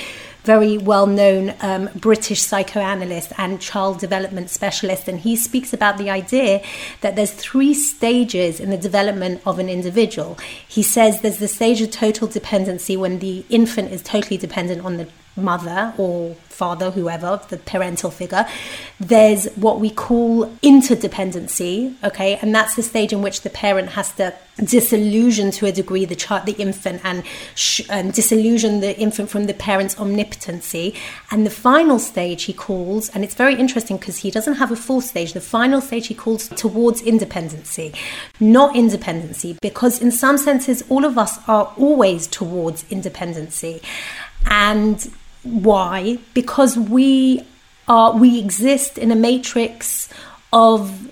very 0.44 0.78
well 0.78 1.06
known 1.06 1.54
um, 1.60 1.90
British 1.94 2.42
psychoanalyst 2.42 3.32
and 3.38 3.60
child 3.60 3.98
development 3.98 4.50
specialist. 4.50 5.08
And 5.08 5.20
he 5.20 5.36
speaks 5.36 5.72
about 5.72 5.98
the 5.98 6.10
idea 6.10 6.62
that 7.00 7.16
there's 7.16 7.32
three 7.32 7.74
stages 7.74 8.60
in 8.60 8.70
the 8.70 8.78
development 8.78 9.42
of 9.46 9.58
an 9.58 9.68
individual. 9.68 10.38
He 10.66 10.82
says 10.82 11.20
there's 11.20 11.38
the 11.38 11.48
stage 11.48 11.80
of 11.80 11.90
total 11.90 12.28
dependency 12.28 12.96
when 12.96 13.18
the 13.18 13.44
infant 13.48 13.92
is 13.92 14.02
totally 14.02 14.36
dependent 14.36 14.84
on 14.84 14.96
the 14.96 15.08
mother 15.40 15.94
or 15.98 16.36
father, 16.60 16.90
whoever, 16.90 17.40
the 17.48 17.56
parental 17.56 18.10
figure. 18.10 18.46
There's 18.98 19.46
what 19.54 19.80
we 19.80 19.88
call 19.88 20.46
interdependency, 20.62 21.94
okay, 22.04 22.36
and 22.42 22.54
that's 22.54 22.74
the 22.74 22.82
stage 22.82 23.14
in 23.14 23.22
which 23.22 23.40
the 23.40 23.48
parent 23.48 23.90
has 23.90 24.12
to 24.16 24.34
disillusion 24.62 25.50
to 25.52 25.64
a 25.64 25.72
degree 25.72 26.04
the 26.04 26.14
child, 26.14 26.44
the 26.44 26.52
infant, 26.52 27.00
and, 27.02 27.22
sh- 27.54 27.88
and 27.88 28.12
disillusion 28.12 28.80
the 28.80 28.94
infant 28.98 29.30
from 29.30 29.44
the 29.46 29.54
parent's 29.54 29.98
omnipotency. 29.98 30.94
And 31.30 31.46
the 31.46 31.50
final 31.50 31.98
stage 31.98 32.42
he 32.44 32.52
calls, 32.52 33.08
and 33.08 33.24
it's 33.24 33.34
very 33.34 33.54
interesting 33.54 33.96
because 33.96 34.18
he 34.18 34.30
doesn't 34.30 34.56
have 34.56 34.70
a 34.70 34.76
full 34.76 35.00
stage. 35.00 35.32
The 35.32 35.40
final 35.40 35.80
stage 35.80 36.08
he 36.08 36.14
calls 36.14 36.48
towards 36.48 37.00
independency, 37.00 37.94
not 38.38 38.76
independency, 38.76 39.56
because 39.62 40.02
in 40.02 40.10
some 40.10 40.36
senses 40.36 40.84
all 40.90 41.06
of 41.06 41.16
us 41.16 41.38
are 41.48 41.72
always 41.78 42.26
towards 42.26 42.84
independency. 42.90 43.80
And 44.46 45.10
why? 45.42 46.18
Because 46.34 46.76
we 46.76 47.42
are 47.88 48.16
we 48.16 48.38
exist 48.38 48.98
in 48.98 49.10
a 49.10 49.16
matrix 49.16 50.08
of 50.52 51.10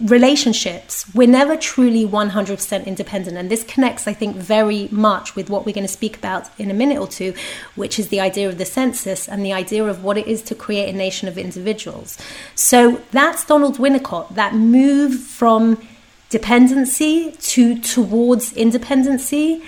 relationships. 0.00 1.06
We're 1.14 1.28
never 1.28 1.56
truly 1.56 2.06
100% 2.06 2.86
independent. 2.86 3.36
And 3.36 3.50
this 3.50 3.62
connects, 3.62 4.08
I 4.08 4.12
think, 4.12 4.36
very 4.36 4.88
much 4.90 5.36
with 5.36 5.48
what 5.48 5.64
we're 5.64 5.74
going 5.74 5.86
to 5.86 5.92
speak 5.92 6.16
about 6.16 6.48
in 6.58 6.70
a 6.70 6.74
minute 6.74 6.98
or 6.98 7.06
two, 7.06 7.32
which 7.76 7.98
is 7.98 8.08
the 8.08 8.20
idea 8.20 8.48
of 8.48 8.58
the 8.58 8.64
census 8.64 9.28
and 9.28 9.44
the 9.44 9.52
idea 9.52 9.84
of 9.84 10.02
what 10.02 10.18
it 10.18 10.26
is 10.26 10.42
to 10.42 10.54
create 10.54 10.92
a 10.92 10.96
nation 10.96 11.28
of 11.28 11.38
individuals. 11.38 12.18
So 12.54 13.02
that's 13.12 13.44
Donald 13.44 13.78
Winnicott, 13.78 14.34
that 14.34 14.54
move 14.54 15.14
from 15.14 15.80
dependency 16.28 17.30
to 17.30 17.78
towards 17.80 18.52
independency. 18.54 19.62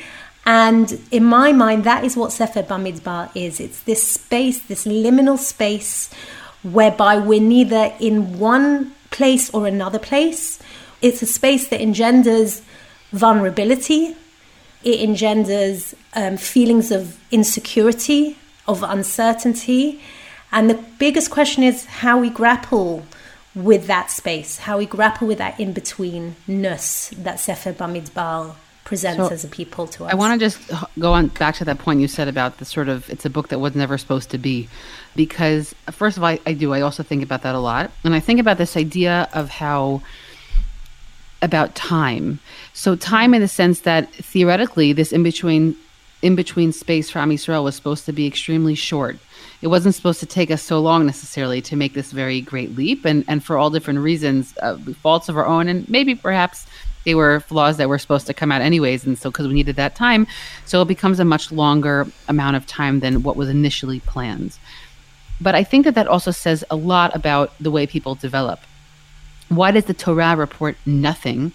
And 0.47 1.01
in 1.11 1.25
my 1.25 1.53
mind, 1.53 1.83
that 1.85 2.05
is 2.05 2.17
what 2.17 2.33
Sefer 2.33 2.63
Bamidbar 2.63 3.31
is. 3.35 3.59
It's 3.59 3.83
this 3.83 4.09
space, 4.09 4.61
this 4.61 4.87
liminal 4.87 5.39
space, 5.39 6.09
whereby 6.63 7.19
we're 7.19 7.41
neither 7.41 7.93
in 7.99 8.39
one 8.39 8.93
place 9.11 9.51
or 9.51 9.67
another 9.67 9.99
place. 9.99 10.61
It's 11.03 11.21
a 11.21 11.27
space 11.27 11.67
that 11.69 11.81
engenders 11.81 12.63
vulnerability, 13.11 14.17
it 14.85 15.01
engenders 15.01 15.95
um, 16.15 16.37
feelings 16.37 16.93
of 16.93 17.19
insecurity, 17.33 18.39
of 18.69 18.85
uncertainty. 18.85 20.01
And 20.53 20.71
the 20.71 20.81
biggest 20.99 21.31
question 21.31 21.65
is 21.65 21.87
how 21.87 22.21
we 22.21 22.31
grapple 22.31 23.05
with 23.55 23.89
that 23.89 24.11
space, 24.13 24.59
how 24.59 24.79
we 24.79 24.87
grapple 24.87 25.27
with 25.27 25.39
that 25.39 25.59
in 25.59 25.75
betweenness 25.75 27.11
that 27.23 27.41
Sefer 27.41 27.73
Bamidbar 27.73 28.55
presents 28.87 29.19
so 29.19 29.29
as 29.29 29.45
a 29.45 29.49
people 29.49 29.87
to 29.89 30.05
us. 30.05 30.13
I 30.13 30.15
want 30.15 30.41
to 30.41 30.47
just 30.47 30.71
go 30.99 31.13
on 31.13 31.27
back 31.29 31.57
to 31.57 31.65
that 31.65 31.79
point 31.79 32.01
you 32.01 32.09
said 32.09 32.29
about 32.29 32.59
the 32.59 32.65
sort 32.65 32.89
of 32.89 33.11
it's 33.11 33.27
a 33.27 33.31
book 33.31 33.49
that 33.49 33.59
was 33.59 33.75
never 33.75 33.99
supposed 33.99 34.31
to 34.31 34.39
be 34.39 34.69
because 35.15 35.75
first 35.91 36.17
of 36.17 36.23
all 36.23 36.31
I, 36.31 36.41
I 36.47 36.53
do 36.55 36.73
I 36.73 36.81
also 36.81 37.03
think 37.03 37.23
about 37.23 37.43
that 37.43 37.55
a 37.55 37.59
lot 37.59 37.91
and 38.05 38.15
I 38.15 38.21
think 38.21 38.41
about 38.41 38.59
this 38.59 38.77
idea 38.77 39.29
of 39.35 39.51
how 39.51 40.03
about 41.43 41.75
time. 41.75 42.39
So 42.73 42.97
time 42.97 43.35
in 43.35 43.43
the 43.43 43.49
sense 43.49 43.81
that 43.81 44.11
theoretically 44.15 44.93
this 44.93 45.13
in 45.13 45.23
between 45.23 45.77
in 46.23 46.35
between 46.35 46.73
space 46.73 47.11
for 47.11 47.19
Am 47.19 47.31
Yisrael 47.31 47.65
was 47.65 47.75
supposed 47.75 48.07
to 48.07 48.13
be 48.13 48.27
extremely 48.27 48.75
short. 48.75 49.19
It 49.63 49.69
wasn't 49.69 49.95
supposed 49.95 50.21
to 50.21 50.27
take 50.27 50.51
us 50.51 50.63
so 50.63 50.81
long 50.81 51.07
necessarily 51.07 51.61
to 51.63 51.77
make 51.77 51.95
this 51.95 52.13
very 52.13 52.41
great 52.41 52.77
leap, 52.77 53.05
and 53.05 53.25
and 53.29 53.43
for 53.45 53.59
all 53.59 53.71
different 53.71 54.01
reasons, 54.01 54.55
uh, 54.63 54.77
faults 55.03 55.29
of 55.29 55.37
our 55.37 55.47
own, 55.47 55.69
and 55.69 55.89
maybe 55.89 56.15
perhaps 56.15 56.67
they 57.07 57.15
were 57.15 57.41
flaws 57.41 57.77
that 57.79 57.89
were 57.89 57.99
supposed 57.99 58.27
to 58.27 58.35
come 58.35 58.53
out 58.53 58.61
anyways, 58.61 59.07
and 59.07 59.17
so 59.17 59.31
because 59.31 59.47
we 59.47 59.55
needed 59.55 59.77
that 59.77 59.95
time, 59.95 60.27
so 60.67 60.83
it 60.83 60.89
becomes 60.89 61.21
a 61.21 61.25
much 61.25 61.51
longer 61.53 62.07
amount 62.29 62.57
of 62.57 62.67
time 62.67 63.01
than 63.01 63.23
what 63.23 63.37
was 63.37 63.49
initially 63.49 64.01
planned. 64.01 64.59
But 65.41 65.55
I 65.55 65.63
think 65.63 65.85
that 65.85 65.95
that 65.95 66.09
also 66.09 66.33
says 66.33 66.65
a 66.69 66.77
lot 66.77 67.15
about 67.15 67.53
the 67.61 67.71
way 67.71 67.87
people 67.87 68.17
develop. 68.17 68.61
Why 69.49 69.71
does 69.71 69.85
the 69.85 69.95
Torah 69.95 70.35
report 70.35 70.77
nothing 70.85 71.53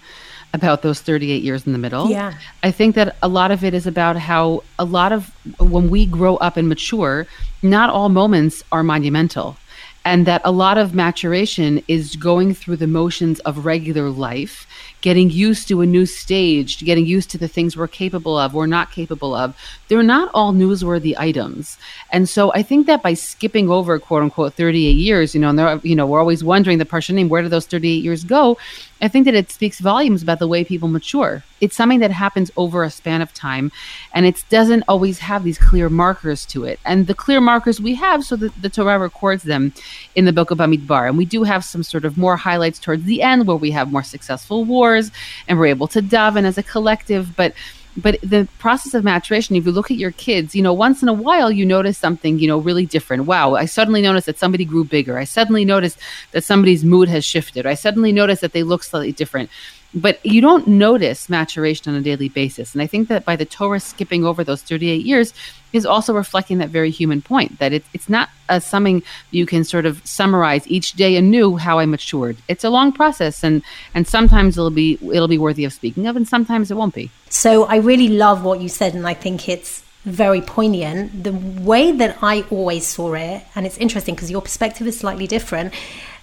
about 0.54 0.80
those 0.80 1.02
38 1.02 1.42
years 1.42 1.66
in 1.66 1.72
the 1.72 1.78
middle? 1.78 2.08
Yeah. 2.08 2.32
I 2.62 2.70
think 2.70 2.94
that 2.94 3.16
a 3.22 3.28
lot 3.28 3.50
of 3.50 3.62
it 3.62 3.74
is 3.74 3.86
about 3.86 4.16
how 4.16 4.62
a 4.78 4.86
lot 4.86 5.12
of 5.12 5.30
when 5.60 5.90
we 5.90 6.06
grow 6.06 6.36
up 6.36 6.56
and 6.56 6.66
mature, 6.66 7.26
not 7.62 7.90
all 7.90 8.08
moments 8.08 8.62
are 8.72 8.82
monumental. 8.82 9.58
And 10.04 10.26
that 10.26 10.42
a 10.44 10.50
lot 10.50 10.78
of 10.78 10.94
maturation 10.94 11.82
is 11.86 12.16
going 12.16 12.54
through 12.54 12.76
the 12.76 12.86
motions 12.86 13.38
of 13.40 13.64
regular 13.64 14.10
life 14.10 14.66
getting 15.02 15.30
used 15.30 15.68
to 15.68 15.82
a 15.82 15.86
new 15.86 16.06
stage, 16.06 16.78
getting 16.78 17.04
used 17.04 17.28
to 17.30 17.36
the 17.36 17.48
things 17.48 17.76
we're 17.76 17.88
capable 17.88 18.38
of 18.38 18.54
we're 18.54 18.66
not 18.66 18.90
capable 18.90 19.34
of. 19.34 19.54
They're 19.88 20.02
not 20.02 20.30
all 20.32 20.54
newsworthy 20.54 21.14
items. 21.18 21.76
And 22.10 22.28
so 22.28 22.52
I 22.54 22.62
think 22.62 22.86
that 22.86 23.02
by 23.02 23.14
skipping 23.14 23.68
over 23.68 23.98
quote 23.98 24.22
unquote 24.22 24.54
38 24.54 24.92
years, 24.92 25.34
you 25.34 25.40
know, 25.40 25.50
and 25.50 25.84
you 25.84 25.96
know, 25.96 26.06
we're 26.06 26.20
always 26.20 26.42
wondering 26.42 26.78
the 26.78 26.86
Parshanim, 26.86 27.28
where 27.28 27.42
do 27.42 27.48
those 27.48 27.66
38 27.66 28.02
years 28.02 28.24
go? 28.24 28.56
I 29.02 29.08
think 29.08 29.24
that 29.24 29.34
it 29.34 29.50
speaks 29.50 29.80
volumes 29.80 30.22
about 30.22 30.38
the 30.38 30.46
way 30.46 30.62
people 30.62 30.86
mature. 30.86 31.42
It's 31.60 31.74
something 31.74 31.98
that 31.98 32.12
happens 32.12 32.52
over 32.56 32.84
a 32.84 32.90
span 32.90 33.20
of 33.20 33.34
time, 33.34 33.72
and 34.14 34.24
it 34.24 34.44
doesn't 34.48 34.84
always 34.86 35.18
have 35.18 35.42
these 35.42 35.58
clear 35.58 35.88
markers 35.88 36.46
to 36.46 36.64
it. 36.64 36.78
And 36.84 37.08
the 37.08 37.14
clear 37.14 37.40
markers 37.40 37.80
we 37.80 37.96
have, 37.96 38.22
so 38.24 38.36
that 38.36 38.62
the 38.62 38.68
Torah 38.68 39.00
records 39.00 39.42
them 39.42 39.72
in 40.14 40.24
the 40.24 40.32
book 40.32 40.50
of 40.50 40.58
Bamidbar. 40.58 41.08
And 41.08 41.18
we 41.18 41.24
do 41.24 41.42
have 41.42 41.64
some 41.64 41.82
sort 41.82 42.04
of 42.04 42.16
more 42.16 42.36
highlights 42.36 42.78
towards 42.78 43.04
the 43.04 43.22
end 43.22 43.46
where 43.46 43.56
we 43.56 43.70
have 43.70 43.92
more 43.92 44.02
successful 44.02 44.64
wars 44.64 45.10
and 45.48 45.58
we're 45.58 45.66
able 45.66 45.88
to 45.88 46.02
daven 46.02 46.44
as 46.44 46.58
a 46.58 46.62
collective. 46.62 47.36
But 47.36 47.54
but 47.96 48.18
the 48.22 48.48
process 48.58 48.94
of 48.94 49.04
maturation 49.04 49.54
if 49.54 49.66
you 49.66 49.72
look 49.72 49.90
at 49.90 49.98
your 49.98 50.12
kids 50.12 50.54
you 50.54 50.62
know 50.62 50.72
once 50.72 51.02
in 51.02 51.08
a 51.08 51.12
while 51.12 51.52
you 51.52 51.66
notice 51.66 51.98
something 51.98 52.38
you 52.38 52.48
know 52.48 52.58
really 52.58 52.86
different 52.86 53.26
wow 53.26 53.54
i 53.54 53.66
suddenly 53.66 54.00
noticed 54.00 54.26
that 54.26 54.38
somebody 54.38 54.64
grew 54.64 54.84
bigger 54.84 55.18
i 55.18 55.24
suddenly 55.24 55.64
noticed 55.64 55.98
that 56.30 56.42
somebody's 56.42 56.84
mood 56.84 57.08
has 57.08 57.24
shifted 57.24 57.66
i 57.66 57.74
suddenly 57.74 58.10
noticed 58.10 58.40
that 58.40 58.52
they 58.52 58.62
look 58.62 58.82
slightly 58.82 59.12
different 59.12 59.50
but 59.94 60.24
you 60.24 60.40
don't 60.40 60.66
notice 60.66 61.28
maturation 61.28 61.92
on 61.92 61.98
a 61.98 62.02
daily 62.02 62.28
basis. 62.28 62.72
And 62.72 62.82
I 62.82 62.86
think 62.86 63.08
that 63.08 63.24
by 63.24 63.36
the 63.36 63.44
Torah 63.44 63.80
skipping 63.80 64.24
over 64.24 64.42
those 64.42 64.62
38 64.62 65.04
years 65.04 65.34
is 65.72 65.86
also 65.86 66.14
reflecting 66.14 66.58
that 66.58 66.68
very 66.68 66.90
human 66.90 67.22
point 67.22 67.58
that 67.58 67.72
it, 67.72 67.84
it's 67.92 68.08
not 68.08 68.28
a, 68.48 68.60
something 68.60 69.02
you 69.30 69.46
can 69.46 69.64
sort 69.64 69.86
of 69.86 70.06
summarize 70.06 70.66
each 70.68 70.92
day 70.92 71.16
anew 71.16 71.56
how 71.56 71.78
I 71.78 71.86
matured. 71.86 72.36
It's 72.48 72.64
a 72.64 72.70
long 72.70 72.92
process, 72.92 73.42
and 73.42 73.62
and 73.94 74.06
sometimes 74.06 74.56
it'll 74.56 74.70
be 74.70 74.98
it'll 75.12 75.28
be 75.28 75.38
worthy 75.38 75.64
of 75.64 75.72
speaking 75.72 76.06
of, 76.06 76.16
and 76.16 76.28
sometimes 76.28 76.70
it 76.70 76.76
won't 76.76 76.94
be. 76.94 77.10
So 77.30 77.64
I 77.64 77.76
really 77.76 78.08
love 78.08 78.44
what 78.44 78.60
you 78.60 78.68
said, 78.68 78.94
and 78.94 79.06
I 79.06 79.14
think 79.14 79.48
it's 79.48 79.82
very 80.04 80.40
poignant. 80.40 81.24
The 81.24 81.32
way 81.32 81.92
that 81.92 82.18
I 82.22 82.42
always 82.50 82.86
saw 82.86 83.14
it, 83.14 83.44
and 83.54 83.66
it's 83.66 83.78
interesting 83.78 84.14
because 84.14 84.30
your 84.30 84.42
perspective 84.42 84.86
is 84.86 84.98
slightly 84.98 85.26
different. 85.26 85.72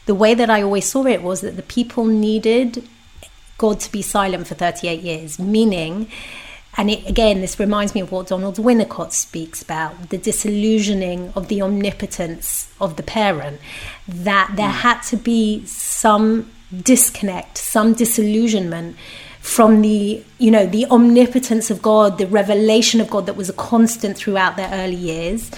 The 0.05 0.15
way 0.15 0.33
that 0.33 0.49
I 0.49 0.61
always 0.61 0.85
saw 0.85 1.05
it 1.05 1.21
was 1.21 1.41
that 1.41 1.55
the 1.55 1.63
people 1.63 2.05
needed 2.05 2.87
God 3.59 3.79
to 3.81 3.91
be 3.91 4.01
silent 4.01 4.47
for 4.47 4.55
38 4.55 5.01
years, 5.01 5.37
meaning, 5.37 6.09
and 6.77 6.89
it, 6.89 7.07
again, 7.07 7.41
this 7.41 7.59
reminds 7.59 7.93
me 7.93 8.01
of 8.01 8.11
what 8.11 8.27
Donald 8.27 8.55
Winnicott 8.55 9.11
speaks 9.11 9.61
about 9.61 10.09
the 10.09 10.17
disillusioning 10.17 11.31
of 11.35 11.47
the 11.47 11.61
omnipotence 11.61 12.73
of 12.81 12.95
the 12.95 13.03
parent, 13.03 13.59
that 14.07 14.53
there 14.55 14.69
mm. 14.69 14.81
had 14.81 15.01
to 15.01 15.17
be 15.17 15.63
some 15.65 16.51
disconnect, 16.83 17.57
some 17.57 17.93
disillusionment 17.93 18.95
from 19.41 19.81
the 19.81 20.23
you 20.37 20.51
know 20.51 20.65
the 20.65 20.85
omnipotence 20.87 21.71
of 21.71 21.81
God, 21.81 22.17
the 22.17 22.27
revelation 22.27 22.99
of 23.01 23.09
God 23.09 23.25
that 23.25 23.35
was 23.35 23.49
a 23.49 23.53
constant 23.53 24.17
throughout 24.17 24.57
their 24.57 24.69
early 24.71 24.95
years, 24.95 25.51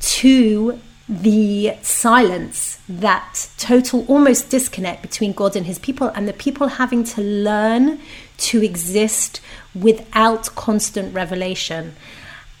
to 0.00 0.78
the 1.08 1.74
silence, 1.82 2.78
that 2.88 3.48
total 3.58 4.04
almost 4.06 4.50
disconnect 4.50 5.02
between 5.02 5.32
God 5.32 5.54
and 5.54 5.66
his 5.66 5.78
people, 5.78 6.08
and 6.08 6.26
the 6.26 6.32
people 6.32 6.68
having 6.68 7.04
to 7.04 7.20
learn 7.20 8.00
to 8.38 8.62
exist 8.62 9.40
without 9.74 10.54
constant 10.54 11.14
revelation. 11.14 11.94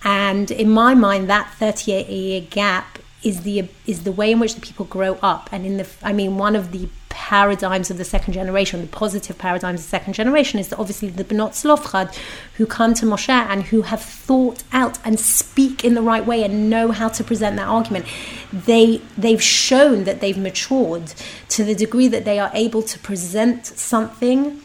And 0.04 0.50
in 0.50 0.70
my 0.70 0.94
mind, 0.94 1.28
that 1.28 1.52
38 1.54 2.08
year 2.08 2.40
gap 2.40 2.98
is 3.24 3.42
the 3.42 3.68
is 3.86 4.04
the 4.04 4.12
way 4.12 4.30
in 4.30 4.38
which 4.38 4.54
the 4.54 4.60
people 4.60 4.86
grow 4.86 5.18
up 5.22 5.48
and 5.50 5.66
in 5.66 5.78
the 5.78 5.86
i 6.02 6.12
mean 6.12 6.36
one 6.36 6.54
of 6.54 6.70
the 6.70 6.88
paradigms 7.16 7.90
of 7.90 7.96
the 7.96 8.04
second 8.04 8.34
generation 8.34 8.82
the 8.82 8.86
positive 8.88 9.38
paradigms 9.38 9.80
of 9.80 9.86
the 9.86 9.88
second 9.88 10.12
generation 10.12 10.60
is 10.60 10.68
that 10.68 10.78
obviously 10.78 11.08
the 11.08 11.24
Benot 11.24 11.52
Tzlofchad 11.52 12.14
who 12.58 12.66
come 12.66 12.92
to 12.92 13.06
Moshe 13.06 13.30
and 13.30 13.62
who 13.62 13.80
have 13.82 14.02
thought 14.02 14.62
out 14.70 14.98
and 15.02 15.18
speak 15.18 15.82
in 15.82 15.94
the 15.94 16.02
right 16.02 16.26
way 16.26 16.44
and 16.44 16.68
know 16.68 16.92
how 16.92 17.08
to 17.08 17.24
present 17.24 17.56
that 17.56 17.66
argument 17.66 18.04
they 18.52 19.00
they've 19.16 19.42
shown 19.42 20.04
that 20.04 20.20
they've 20.20 20.36
matured 20.36 21.14
to 21.48 21.64
the 21.64 21.74
degree 21.74 22.06
that 22.06 22.26
they 22.26 22.38
are 22.38 22.50
able 22.52 22.82
to 22.82 22.98
present 22.98 23.64
something 23.64 24.60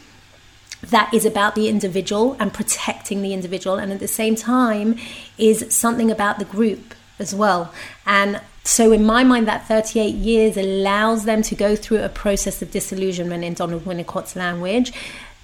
that 0.82 1.12
is 1.14 1.24
about 1.24 1.54
the 1.54 1.68
individual 1.70 2.36
and 2.38 2.52
protecting 2.52 3.22
the 3.22 3.32
individual 3.32 3.76
and 3.78 3.90
at 3.90 3.98
the 3.98 4.06
same 4.06 4.36
time 4.36 4.98
is 5.38 5.64
something 5.74 6.10
about 6.10 6.38
the 6.38 6.44
group 6.44 6.94
as 7.18 7.34
well. 7.34 7.72
And 8.04 8.42
so, 8.64 8.92
in 8.92 9.04
my 9.04 9.24
mind, 9.24 9.48
that 9.48 9.66
38 9.66 10.14
years 10.14 10.56
allows 10.56 11.24
them 11.24 11.42
to 11.42 11.54
go 11.54 11.74
through 11.74 12.02
a 12.02 12.08
process 12.08 12.62
of 12.62 12.70
disillusionment 12.70 13.42
in 13.42 13.54
Donald 13.54 13.84
Winnicott's 13.84 14.36
language 14.36 14.92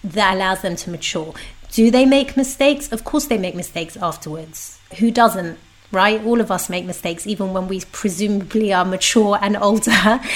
that 0.05 0.35
allows 0.35 0.63
them 0.63 0.77
to 0.77 0.91
mature. 0.91 1.35
Do 1.73 1.91
they 1.91 2.07
make 2.07 2.37
mistakes? 2.37 2.93
Of 2.93 3.05
course, 3.05 3.27
they 3.27 3.39
make 3.39 3.57
mistakes 3.57 3.97
afterwards. 3.97 4.79
Who 4.99 5.11
doesn't? 5.11 5.59
Right? 5.91 6.25
All 6.25 6.41
of 6.41 6.51
us 6.51 6.69
make 6.69 6.85
mistakes, 6.85 7.27
even 7.27 7.53
when 7.53 7.67
we 7.67 7.83
presumably 7.93 8.73
are 8.73 8.85
mature 8.85 9.39
and 9.41 9.57
older. 9.57 10.21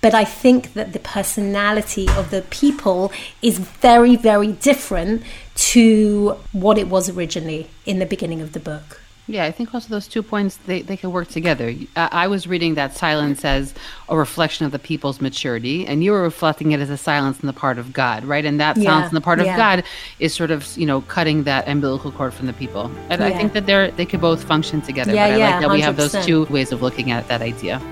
But 0.00 0.14
I 0.14 0.24
think 0.24 0.74
that 0.74 0.92
the 0.92 1.00
personality 1.00 2.06
of 2.10 2.30
the 2.30 2.42
people 2.50 3.10
is 3.42 3.58
very, 3.58 4.14
very 4.14 4.52
different 4.52 5.24
to 5.56 6.36
what 6.52 6.78
it 6.78 6.86
was 6.86 7.08
originally 7.08 7.68
in 7.84 7.98
the 7.98 8.06
beginning 8.06 8.40
of 8.40 8.52
the 8.52 8.60
book. 8.60 9.00
Yeah, 9.28 9.44
I 9.44 9.52
think 9.52 9.74
also 9.74 9.90
those 9.90 10.08
two 10.08 10.22
points 10.22 10.56
they, 10.56 10.80
they 10.80 10.96
can 10.96 11.12
work 11.12 11.28
together. 11.28 11.74
I, 11.94 12.08
I 12.12 12.26
was 12.28 12.46
reading 12.46 12.74
that 12.74 12.96
silence 12.96 13.44
as 13.44 13.74
a 14.08 14.16
reflection 14.16 14.64
of 14.64 14.72
the 14.72 14.78
people's 14.78 15.20
maturity, 15.20 15.86
and 15.86 16.02
you 16.02 16.12
were 16.12 16.22
reflecting 16.22 16.72
it 16.72 16.80
as 16.80 16.88
a 16.88 16.96
silence 16.96 17.38
on 17.42 17.46
the 17.46 17.52
part 17.52 17.78
of 17.78 17.92
God, 17.92 18.24
right? 18.24 18.44
And 18.44 18.58
that 18.58 18.76
silence 18.76 19.04
yeah, 19.04 19.08
on 19.08 19.14
the 19.14 19.20
part 19.20 19.38
of 19.38 19.46
yeah. 19.46 19.56
God 19.56 19.84
is 20.18 20.34
sort 20.34 20.50
of 20.50 20.76
you 20.78 20.86
know 20.86 21.02
cutting 21.02 21.44
that 21.44 21.68
umbilical 21.68 22.10
cord 22.10 22.32
from 22.32 22.46
the 22.46 22.54
people. 22.54 22.90
And 23.10 23.20
yeah. 23.20 23.26
I 23.26 23.32
think 23.36 23.52
that 23.52 23.66
they're 23.66 23.90
they 23.90 24.06
could 24.06 24.22
both 24.22 24.42
function 24.44 24.80
together. 24.80 25.12
Yeah, 25.12 25.28
but 25.28 25.34
I 25.34 25.36
yeah, 25.36 25.50
like 25.50 25.60
that 25.60 25.68
100%. 25.68 25.72
we 25.74 25.80
have 25.82 25.96
those 25.96 26.26
two 26.26 26.44
ways 26.46 26.72
of 26.72 26.80
looking 26.80 27.10
at 27.10 27.28
that 27.28 27.42
idea. 27.42 27.82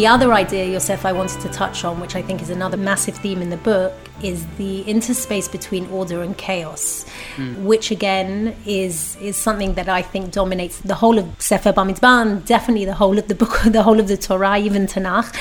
The 0.00 0.06
other 0.06 0.32
idea, 0.32 0.64
Yosef, 0.64 1.04
I 1.04 1.12
wanted 1.12 1.42
to 1.42 1.50
touch 1.50 1.84
on, 1.84 2.00
which 2.00 2.16
I 2.16 2.22
think 2.22 2.40
is 2.40 2.48
another 2.48 2.78
massive 2.78 3.16
theme 3.16 3.42
in 3.42 3.50
the 3.50 3.58
book, 3.58 3.92
is 4.22 4.46
the 4.56 4.80
interspace 4.84 5.46
between 5.46 5.86
order 5.90 6.22
and 6.22 6.34
chaos, 6.38 7.04
mm. 7.36 7.54
which 7.64 7.90
again 7.90 8.56
is 8.64 9.16
is 9.16 9.36
something 9.36 9.74
that 9.74 9.90
I 9.90 10.00
think 10.00 10.32
dominates 10.32 10.80
the 10.80 10.94
whole 10.94 11.18
of 11.18 11.26
Sefer 11.38 11.74
Bamidbar, 11.74 12.46
definitely 12.46 12.86
the 12.86 12.94
whole 12.94 13.18
of 13.18 13.28
the 13.28 13.34
book, 13.34 13.60
the 13.66 13.82
whole 13.82 14.00
of 14.00 14.08
the 14.08 14.16
Torah, 14.16 14.56
even 14.56 14.86
Tanakh 14.86 15.36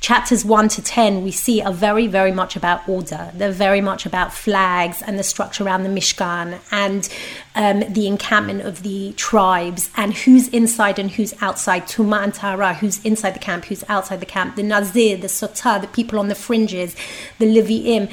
chapters 0.00 0.44
1 0.44 0.68
to 0.68 0.82
10 0.82 1.22
we 1.22 1.30
see 1.30 1.60
are 1.60 1.72
very 1.72 2.06
very 2.06 2.32
much 2.32 2.56
about 2.56 2.88
order. 2.88 3.30
They're 3.34 3.50
very 3.50 3.80
much 3.80 4.06
about 4.06 4.32
flags 4.32 5.02
and 5.02 5.18
the 5.18 5.24
structure 5.24 5.64
around 5.64 5.82
the 5.82 5.88
mishkan 5.88 6.60
and 6.70 7.08
um, 7.54 7.92
the 7.92 8.06
encampment 8.06 8.62
of 8.62 8.82
the 8.82 9.12
tribes 9.14 9.90
and 9.96 10.14
who's 10.14 10.48
inside 10.48 10.98
and 10.98 11.10
who's 11.10 11.34
outside. 11.40 11.86
Tuma 11.86 12.22
and 12.22 12.32
tahara 12.32 12.74
who's 12.74 13.04
inside 13.04 13.34
the 13.34 13.40
camp 13.40 13.64
who's 13.66 13.84
outside 13.88 14.20
the 14.20 14.26
camp. 14.26 14.56
The 14.56 14.62
nazir 14.62 15.16
the 15.16 15.26
sotah 15.26 15.80
the 15.80 15.88
people 15.88 16.18
on 16.18 16.28
the 16.28 16.34
fringes 16.34 16.94
the 17.38 17.46
leviim 17.46 18.10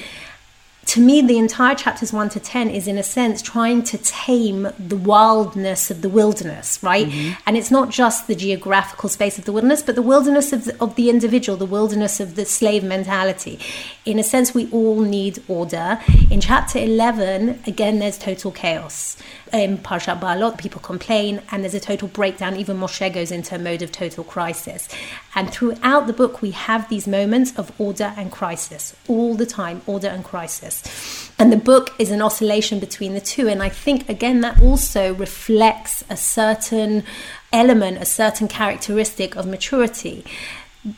to 0.86 1.02
me, 1.02 1.22
the 1.22 1.40
entire 1.40 1.74
chapters 1.74 2.14
1 2.14 2.30
to 2.30 2.40
10 2.40 2.70
is, 2.70 2.88
in 2.88 2.98
a 2.98 3.04
sense, 3.04 3.42
trying 3.42 3.82
to 3.84 3.98
tame 3.98 4.68
the 4.78 4.96
wildness 4.96 5.90
of 5.90 6.04
the 6.04 6.10
wilderness, 6.10 6.82
right? 6.84 7.08
Mm-hmm. 7.08 7.42
And 7.48 7.58
it's 7.58 7.72
not 7.72 7.90
just 7.90 8.28
the 8.28 8.36
geographical 8.36 9.10
space 9.10 9.40
of 9.40 9.46
the 9.46 9.52
wilderness, 9.52 9.82
but 9.82 9.96
the 9.96 10.04
wilderness 10.04 10.54
of 10.54 10.66
the, 10.66 10.80
of 10.80 10.96
the 10.96 11.10
individual, 11.10 11.58
the 11.58 11.66
wilderness 11.66 12.20
of 12.20 12.36
the 12.36 12.46
slave 12.46 12.84
mentality. 12.84 13.60
In 14.06 14.20
a 14.20 14.24
sense, 14.24 14.54
we 14.54 14.70
all 14.72 15.02
need 15.02 15.42
order. 15.48 16.00
In 16.30 16.40
chapter 16.40 16.78
11, 16.78 17.64
again, 17.66 17.98
there's 17.98 18.20
total 18.20 18.52
chaos. 18.52 19.18
In 19.52 19.80
Parshat 19.80 20.20
Baalot, 20.20 20.60
people 20.60 20.82
complain, 20.82 21.42
and 21.50 21.64
there's 21.64 21.74
a 21.74 21.80
total 21.80 22.08
breakdown. 22.10 22.56
Even 22.58 22.78
Moshe 22.78 23.12
goes 23.12 23.32
into 23.32 23.56
a 23.56 23.60
mode 23.60 23.82
of 23.82 23.92
total 23.92 24.24
crisis. 24.24 24.88
And 25.36 25.52
throughout 25.52 26.08
the 26.08 26.14
book, 26.14 26.42
we 26.42 26.52
have 26.52 26.88
these 26.88 27.08
moments 27.08 27.56
of 27.58 27.72
order 27.80 28.14
and 28.18 28.32
crisis 28.32 28.96
all 29.08 29.36
the 29.36 29.46
time, 29.46 29.82
order 29.86 30.08
and 30.08 30.24
crisis. 30.24 31.30
And 31.38 31.52
the 31.52 31.58
book 31.58 31.94
is 32.00 32.10
an 32.10 32.22
oscillation 32.22 32.80
between 32.80 33.14
the 33.14 33.22
two. 33.22 33.50
And 33.50 33.62
I 33.62 33.68
think, 33.68 34.08
again, 34.08 34.40
that 34.42 34.62
also 34.62 35.14
reflects 35.14 36.06
a 36.10 36.16
certain 36.16 37.04
element, 37.52 37.98
a 37.98 38.06
certain 38.06 38.48
characteristic 38.48 39.36
of 39.36 39.46
maturity 39.46 40.26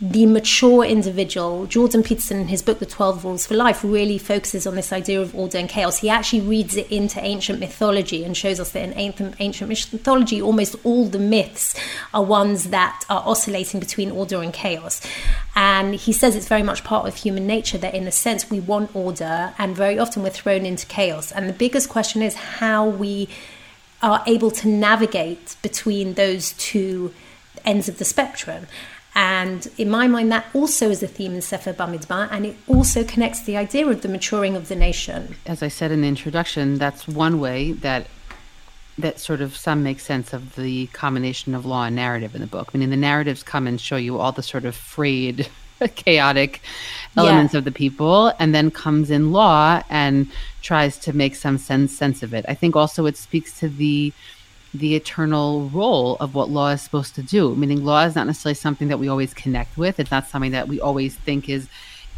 the 0.02 0.26
mature 0.26 0.84
individual, 0.84 1.66
Jordan 1.66 2.04
Peterson, 2.04 2.42
in 2.42 2.50
his 2.50 2.62
book, 2.62 2.80
The 2.80 2.86
12 2.86 3.24
Rules 3.24 3.48
for 3.48 3.54
Life, 3.54 3.86
really 3.86 4.18
focuses 4.18 4.68
on 4.68 4.76
this 4.76 4.92
idea 4.92 5.22
of 5.22 5.34
order 5.34 5.58
and 5.58 5.70
chaos. 5.70 6.00
He 6.00 6.10
actually 6.10 6.42
reads 6.42 6.76
it 6.76 6.92
into 6.92 7.24
ancient 7.24 7.62
mythology 7.62 8.26
and 8.26 8.36
shows 8.36 8.60
us 8.60 8.72
that 8.72 8.84
in 8.84 8.94
ancient, 8.98 9.36
ancient 9.40 9.70
mythology, 9.70 10.42
almost 10.42 10.76
all 10.84 11.06
the 11.06 11.20
myths 11.20 11.74
are 12.14 12.22
ones 12.24 12.70
that 12.72 13.06
are 13.10 13.24
oscillating 13.26 13.80
between 13.80 14.12
order 14.12 14.42
and 14.42 14.52
chaos. 14.52 15.00
And 15.56 15.96
he 15.96 16.12
says 16.12 16.36
it's 16.36 16.50
very 16.50 16.64
much 16.64 16.84
part 16.84 17.08
of 17.08 17.16
human 17.16 17.48
nature 17.48 17.78
that, 17.78 17.96
in 17.96 18.08
a 18.08 18.12
sense, 18.12 18.50
we 18.50 18.60
want 18.60 18.94
order, 18.94 19.54
and 19.58 19.74
very 19.74 19.98
often 19.98 20.22
we're 20.22 20.32
thrown 20.32 20.66
into 20.66 20.86
chaos. 20.88 21.32
And 21.32 21.48
the 21.48 21.54
biggest 21.54 21.88
question 21.88 22.22
is 22.22 22.36
how 22.36 22.86
we 22.86 23.30
are 24.02 24.22
able 24.28 24.52
to 24.52 24.68
navigate 24.68 25.56
between 25.62 26.16
those 26.16 26.52
two 26.54 27.14
ends 27.64 27.88
of 27.88 28.00
the 28.00 28.06
spectrum. 28.06 28.68
And 29.18 29.68
in 29.80 29.90
my 29.90 30.08
mind, 30.08 30.32
that 30.32 30.46
also 30.54 30.92
is 30.92 31.02
a 31.02 31.08
theme 31.08 31.34
in 31.34 31.42
Sefer 31.42 31.74
Bamidbar, 31.74 32.30
and 32.32 32.46
it 32.46 32.56
also 32.68 33.04
connects 33.04 33.42
the 33.42 33.58
idea 33.58 33.88
of 33.88 34.04
the 34.04 34.08
maturing 34.08 34.56
of 34.56 34.68
the 34.68 34.76
nation. 34.76 35.36
As 35.48 35.64
I 35.64 35.70
said 35.70 35.92
in 35.92 36.02
the 36.02 36.08
introduction, 36.08 36.78
that's 36.78 37.08
one 37.08 37.40
way 37.40 37.72
that 37.72 38.06
that 39.00 39.20
sort 39.20 39.42
of 39.42 39.58
some 39.58 39.82
make 39.82 40.00
sense 40.00 40.34
of 40.34 40.56
the 40.56 40.86
combination 40.88 41.56
of 41.56 41.66
law 41.66 41.86
and 41.86 41.96
narrative 41.96 42.36
in 42.36 42.42
the 42.42 42.48
book. 42.48 42.70
I 42.74 42.78
mean, 42.78 42.92
the 42.92 42.96
narratives 42.96 43.42
come 43.42 43.66
and 43.66 43.82
show 43.82 43.96
you 43.96 44.20
all 44.20 44.32
the 44.32 44.44
sort 44.44 44.66
of 44.66 44.76
frayed, 44.76 45.50
chaotic 45.96 46.62
elements 47.16 47.56
yeah. 47.56 47.58
of 47.58 47.64
the 47.66 47.72
people, 47.72 48.32
and 48.38 48.54
then 48.54 48.70
comes 48.70 49.10
in 49.10 49.32
law 49.32 49.82
and 49.90 50.28
tries 50.62 50.96
to 51.00 51.14
make 51.14 51.34
some 51.34 51.58
sense 51.58 51.98
sense 51.98 52.22
of 52.22 52.36
it. 52.36 52.46
I 52.48 52.54
think 52.54 52.76
also 52.76 53.08
it 53.08 53.18
speaks 53.18 53.60
to 53.62 53.68
the 53.68 54.14
the 54.74 54.96
eternal 54.96 55.70
role 55.70 56.18
of 56.20 56.36
what 56.36 56.50
law 56.50 56.70
is 56.70 56.82
supposed 56.82 57.16
to 57.16 57.24
do. 57.24 57.56
Meaning, 57.56 57.84
law 57.84 58.04
is 58.06 58.16
not 58.16 58.28
necessarily 58.28 58.56
something 58.56 58.88
that 58.90 59.00
we 59.00 59.08
always 59.08 59.34
connect 59.34 59.78
with. 59.78 60.00
It's 60.00 60.12
not 60.12 60.28
something 60.28 60.52
that 60.52 60.68
we 60.68 60.80
always 60.80 61.16
think 61.16 61.50
is 61.50 61.68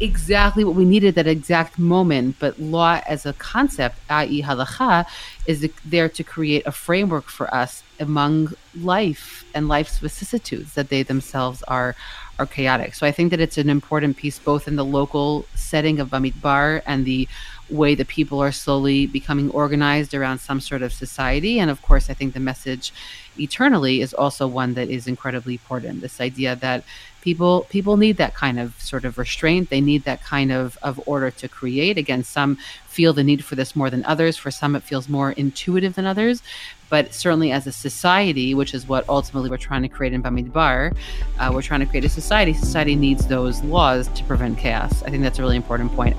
exactly 0.00 0.64
what 0.64 0.74
we 0.74 0.84
needed 0.84 1.08
at 1.08 1.14
that 1.16 1.26
exact 1.26 1.78
moment. 1.78 2.36
But 2.38 2.58
law 2.58 3.00
as 3.06 3.26
a 3.26 3.32
concept, 3.34 3.98
i.e., 4.08 4.42
halacha, 4.42 5.06
is 5.46 5.68
there 5.84 6.08
to 6.08 6.24
create 6.24 6.66
a 6.66 6.72
framework 6.72 7.28
for 7.28 7.52
us 7.54 7.82
among 7.98 8.54
life 8.80 9.44
and 9.54 9.68
life's 9.68 9.98
vicissitudes 9.98 10.74
that 10.74 10.88
they 10.88 11.02
themselves 11.02 11.62
are 11.64 11.94
are 12.38 12.46
chaotic. 12.46 12.94
So 12.94 13.06
I 13.06 13.12
think 13.12 13.30
that 13.30 13.40
it's 13.40 13.58
an 13.58 13.68
important 13.68 14.16
piece 14.16 14.38
both 14.38 14.66
in 14.66 14.76
the 14.76 14.84
local 14.84 15.44
setting 15.54 16.00
of 16.00 16.08
Bamidbar 16.08 16.80
and 16.86 17.04
the 17.04 17.28
way 17.70 17.94
that 17.94 18.08
people 18.08 18.40
are 18.40 18.52
slowly 18.52 19.06
becoming 19.06 19.50
organized 19.50 20.14
around 20.14 20.38
some 20.38 20.60
sort 20.60 20.82
of 20.82 20.92
society. 20.92 21.58
And 21.58 21.70
of 21.70 21.82
course, 21.82 22.10
I 22.10 22.14
think 22.14 22.34
the 22.34 22.40
message 22.40 22.92
eternally 23.38 24.00
is 24.00 24.12
also 24.14 24.46
one 24.46 24.74
that 24.74 24.88
is 24.88 25.06
incredibly 25.06 25.54
important. 25.54 26.00
This 26.00 26.20
idea 26.20 26.56
that 26.56 26.84
people 27.20 27.66
people 27.70 27.96
need 27.96 28.16
that 28.16 28.34
kind 28.34 28.58
of 28.58 28.80
sort 28.80 29.04
of 29.04 29.18
restraint. 29.18 29.70
They 29.70 29.80
need 29.80 30.04
that 30.04 30.22
kind 30.22 30.52
of, 30.52 30.78
of 30.82 31.00
order 31.06 31.30
to 31.30 31.48
create. 31.48 31.98
Again, 31.98 32.24
some 32.24 32.56
feel 32.86 33.12
the 33.12 33.24
need 33.24 33.44
for 33.44 33.54
this 33.54 33.76
more 33.76 33.90
than 33.90 34.04
others. 34.04 34.36
For 34.36 34.50
some, 34.50 34.74
it 34.74 34.82
feels 34.82 35.08
more 35.08 35.32
intuitive 35.32 35.94
than 35.94 36.06
others. 36.06 36.42
But 36.88 37.14
certainly, 37.14 37.52
as 37.52 37.66
a 37.66 37.72
society, 37.72 38.52
which 38.52 38.74
is 38.74 38.88
what 38.88 39.08
ultimately 39.08 39.48
we're 39.48 39.58
trying 39.58 39.82
to 39.82 39.88
create 39.88 40.12
in 40.12 40.22
Bamidbar, 40.22 40.96
uh, 41.38 41.50
we're 41.54 41.62
trying 41.62 41.80
to 41.80 41.86
create 41.86 42.04
a 42.04 42.08
society. 42.08 42.52
Society 42.52 42.96
needs 42.96 43.26
those 43.26 43.62
laws 43.62 44.08
to 44.08 44.24
prevent 44.24 44.58
chaos. 44.58 45.02
I 45.04 45.10
think 45.10 45.22
that's 45.22 45.38
a 45.38 45.42
really 45.42 45.56
important 45.56 45.92
point. 45.92 46.16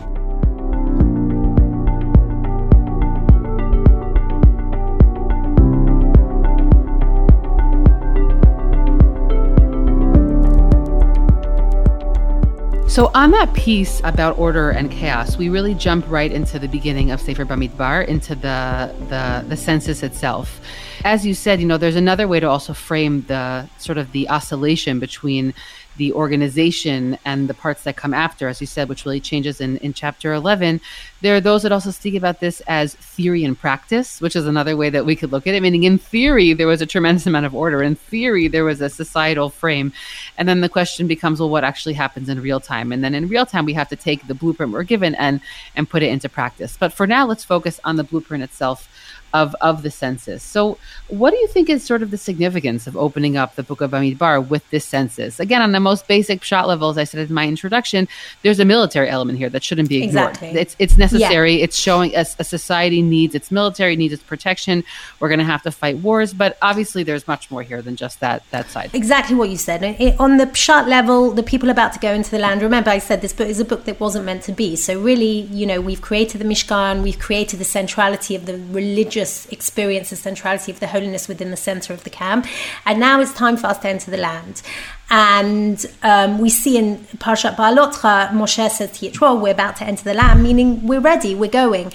So, 12.92 13.10
on 13.14 13.32
that 13.32 13.54
piece 13.54 14.02
about 14.04 14.38
order 14.38 14.70
and 14.70 14.92
chaos, 14.92 15.38
we 15.38 15.48
really 15.48 15.74
jump 15.74 16.04
right 16.10 16.30
into 16.30 16.60
the 16.60 16.68
beginning 16.68 17.10
of 17.10 17.22
Sefer 17.22 17.46
Bamidbar, 17.46 18.06
into 18.06 18.36
the, 18.36 18.94
the 19.08 19.46
the 19.48 19.56
census 19.56 20.04
itself. 20.04 20.60
As 21.06 21.26
you 21.26 21.34
said, 21.34 21.62
you 21.62 21.68
know, 21.68 21.78
there's 21.78 21.96
another 21.96 22.28
way 22.28 22.42
to 22.42 22.50
also 22.50 22.74
frame 22.74 23.22
the 23.30 23.70
sort 23.78 23.98
of 23.98 24.12
the 24.12 24.28
oscillation 24.28 25.00
between 25.00 25.54
the 26.02 26.14
organization 26.14 27.16
and 27.26 27.48
the 27.48 27.54
parts 27.54 27.84
that 27.84 27.96
come 27.96 28.12
after, 28.12 28.48
as 28.48 28.60
you 28.60 28.66
said, 28.66 28.90
which 28.90 29.06
really 29.06 29.20
changes 29.20 29.62
in, 29.62 29.78
in 29.78 29.94
chapter 29.94 30.34
11. 30.34 30.82
There 31.22 31.36
are 31.36 31.40
those 31.40 31.62
that 31.62 31.72
also 31.72 31.92
speak 31.92 32.16
about 32.16 32.40
this 32.40 32.60
as 32.62 32.96
theory 32.96 33.44
and 33.44 33.56
practice, 33.56 34.20
which 34.20 34.36
is 34.36 34.48
another 34.48 34.76
way 34.76 34.90
that 34.90 35.06
we 35.06 35.16
could 35.16 35.32
look 35.32 35.46
at 35.46 35.54
it. 35.54 35.62
Meaning, 35.62 35.84
in 35.84 36.00
theory, 36.00 36.54
there 36.54 36.66
was 36.66 36.82
a 36.82 36.88
tremendous 36.88 37.28
amount 37.30 37.46
of 37.46 37.54
order. 37.54 37.84
In 37.84 37.94
theory, 37.94 38.48
there 38.48 38.64
was 38.64 38.82
a 38.82 38.90
societal 38.90 39.52
frame. 39.52 39.94
And 40.40 40.50
then 40.50 40.62
the 40.62 40.70
question 40.70 41.06
becomes, 41.06 41.40
well, 41.40 41.52
what 41.52 41.64
actually 41.64 41.94
happens 41.94 42.30
in 42.30 42.42
real 42.42 42.60
time? 42.60 42.92
And 42.92 43.04
then 43.04 43.14
in 43.14 43.28
real 43.28 43.46
time, 43.46 43.66
we 43.66 43.74
have 43.74 43.90
to 43.90 43.96
take 43.96 44.26
the 44.26 44.34
blueprint 44.34 44.72
we're 44.72 44.82
given 44.82 45.14
and, 45.14 45.40
and 45.76 45.88
put 45.88 46.02
it 46.02 46.10
into 46.10 46.30
practice. 46.30 46.78
But 46.80 46.94
for 46.94 47.06
now, 47.06 47.28
let's 47.28 47.44
focus 47.44 47.80
on 47.84 47.98
the 47.98 48.04
blueprint 48.04 48.44
itself 48.44 48.90
of 49.34 49.56
of 49.62 49.84
the 49.84 49.92
census. 49.92 50.44
So, 50.44 50.78
what 51.08 51.32
do 51.32 51.38
you 51.38 51.48
think 51.48 51.70
is 51.70 51.84
sort 51.84 52.02
of 52.02 52.12
the 52.12 52.18
significance 52.18 52.88
of 52.88 52.98
opening 52.98 53.38
up 53.38 53.56
the 53.56 53.64
Book 53.64 53.82
of 53.82 53.92
Bamidbar 53.92 54.48
with 54.48 54.70
this 54.70 54.86
census? 54.86 55.40
Again, 55.40 55.62
on 55.62 55.72
the 55.72 55.80
most 55.80 56.08
basic 56.08 56.42
pshat 56.42 56.68
level, 56.68 56.90
as 56.90 56.98
I 56.98 57.04
said 57.04 57.30
in 57.30 57.34
my 57.34 57.48
introduction, 57.48 58.08
there's 58.42 58.60
a 58.60 58.66
military 58.66 59.10
element 59.10 59.38
here 59.38 59.50
that 59.50 59.64
shouldn't 59.64 59.90
be 59.90 60.04
ignored. 60.04 60.32
Exactly. 60.32 60.60
It's 60.60 60.76
it's 60.80 60.98
necessary. 60.98 61.58
Yeah. 61.58 61.66
It's 61.66 61.78
showing 61.78 62.16
us 62.16 62.36
a 62.40 62.44
society 62.44 63.02
needs 63.02 63.36
its 63.36 63.52
military, 63.52 63.96
needs 63.96 64.14
its 64.14 64.24
protection. 64.24 64.84
We're 65.20 65.30
going 65.30 65.40
to 65.40 65.46
have 65.46 65.64
to 65.64 65.72
fight 65.72 65.98
wars, 65.98 66.34
but 66.34 66.58
obviously, 66.62 67.04
there's 67.04 67.28
much 67.28 67.50
more 67.52 67.64
here 67.64 67.82
than 67.82 67.96
just 67.96 68.20
that 68.20 68.44
that 68.52 68.70
side. 68.70 68.92
Exactly 68.94 69.36
what 69.36 69.50
you 69.50 69.58
said. 69.58 69.84
It, 69.84 70.20
on 70.20 70.38
the 70.38 70.46
pshat 70.46 70.88
level, 70.88 71.32
the 71.32 71.44
people 71.44 71.70
about 71.70 71.94
to 71.94 72.00
go 72.00 72.14
into 72.14 72.32
the 72.32 72.40
land. 72.40 72.62
Remember, 72.62 72.90
I 72.90 73.00
said 73.00 73.22
this 73.22 73.34
book 73.34 73.48
is 73.48 73.60
a 73.60 73.66
book 73.66 73.86
that 73.86 74.00
wasn't 74.00 74.26
meant 74.26 74.44
to 74.44 74.52
be. 74.52 74.76
So 74.76 75.00
really, 75.00 75.42
you 75.52 75.66
know, 75.66 75.80
we've 75.80 76.02
created 76.02 76.40
the 76.42 76.46
Mishkan, 76.46 77.04
we've 77.04 77.20
created 77.20 77.60
the 77.60 77.66
centrality 77.66 78.36
of 78.36 78.46
the 78.46 78.58
religious 78.58 79.21
religious 79.22 79.46
experience 79.52 80.10
the 80.10 80.16
centrality 80.16 80.72
of 80.72 80.80
the 80.80 80.88
holiness 80.88 81.28
within 81.28 81.52
the 81.52 81.58
center 81.58 81.94
of 81.94 82.04
the 82.04 82.10
camp. 82.10 82.46
And 82.86 83.00
now 83.00 83.22
it's 83.22 83.34
time 83.34 83.58
for 83.58 83.68
us 83.68 83.78
to 83.80 83.90
enter 83.90 84.12
the 84.12 84.18
land. 84.18 84.62
And 85.10 85.86
um, 86.04 86.40
we 86.40 86.50
see 86.50 86.78
in 86.78 87.00
Parshat 87.18 87.56
Baalotcha, 87.56 88.30
Moshe 88.32 88.70
says 88.70 88.92
to 89.00 89.10
Yitro, 89.10 89.40
we're 89.40 89.52
about 89.52 89.76
to 89.78 89.84
enter 89.84 90.04
the 90.04 90.14
land, 90.14 90.42
meaning 90.42 90.88
we're 90.88 91.02
ready, 91.02 91.36
we're 91.36 91.52
going. 91.52 91.92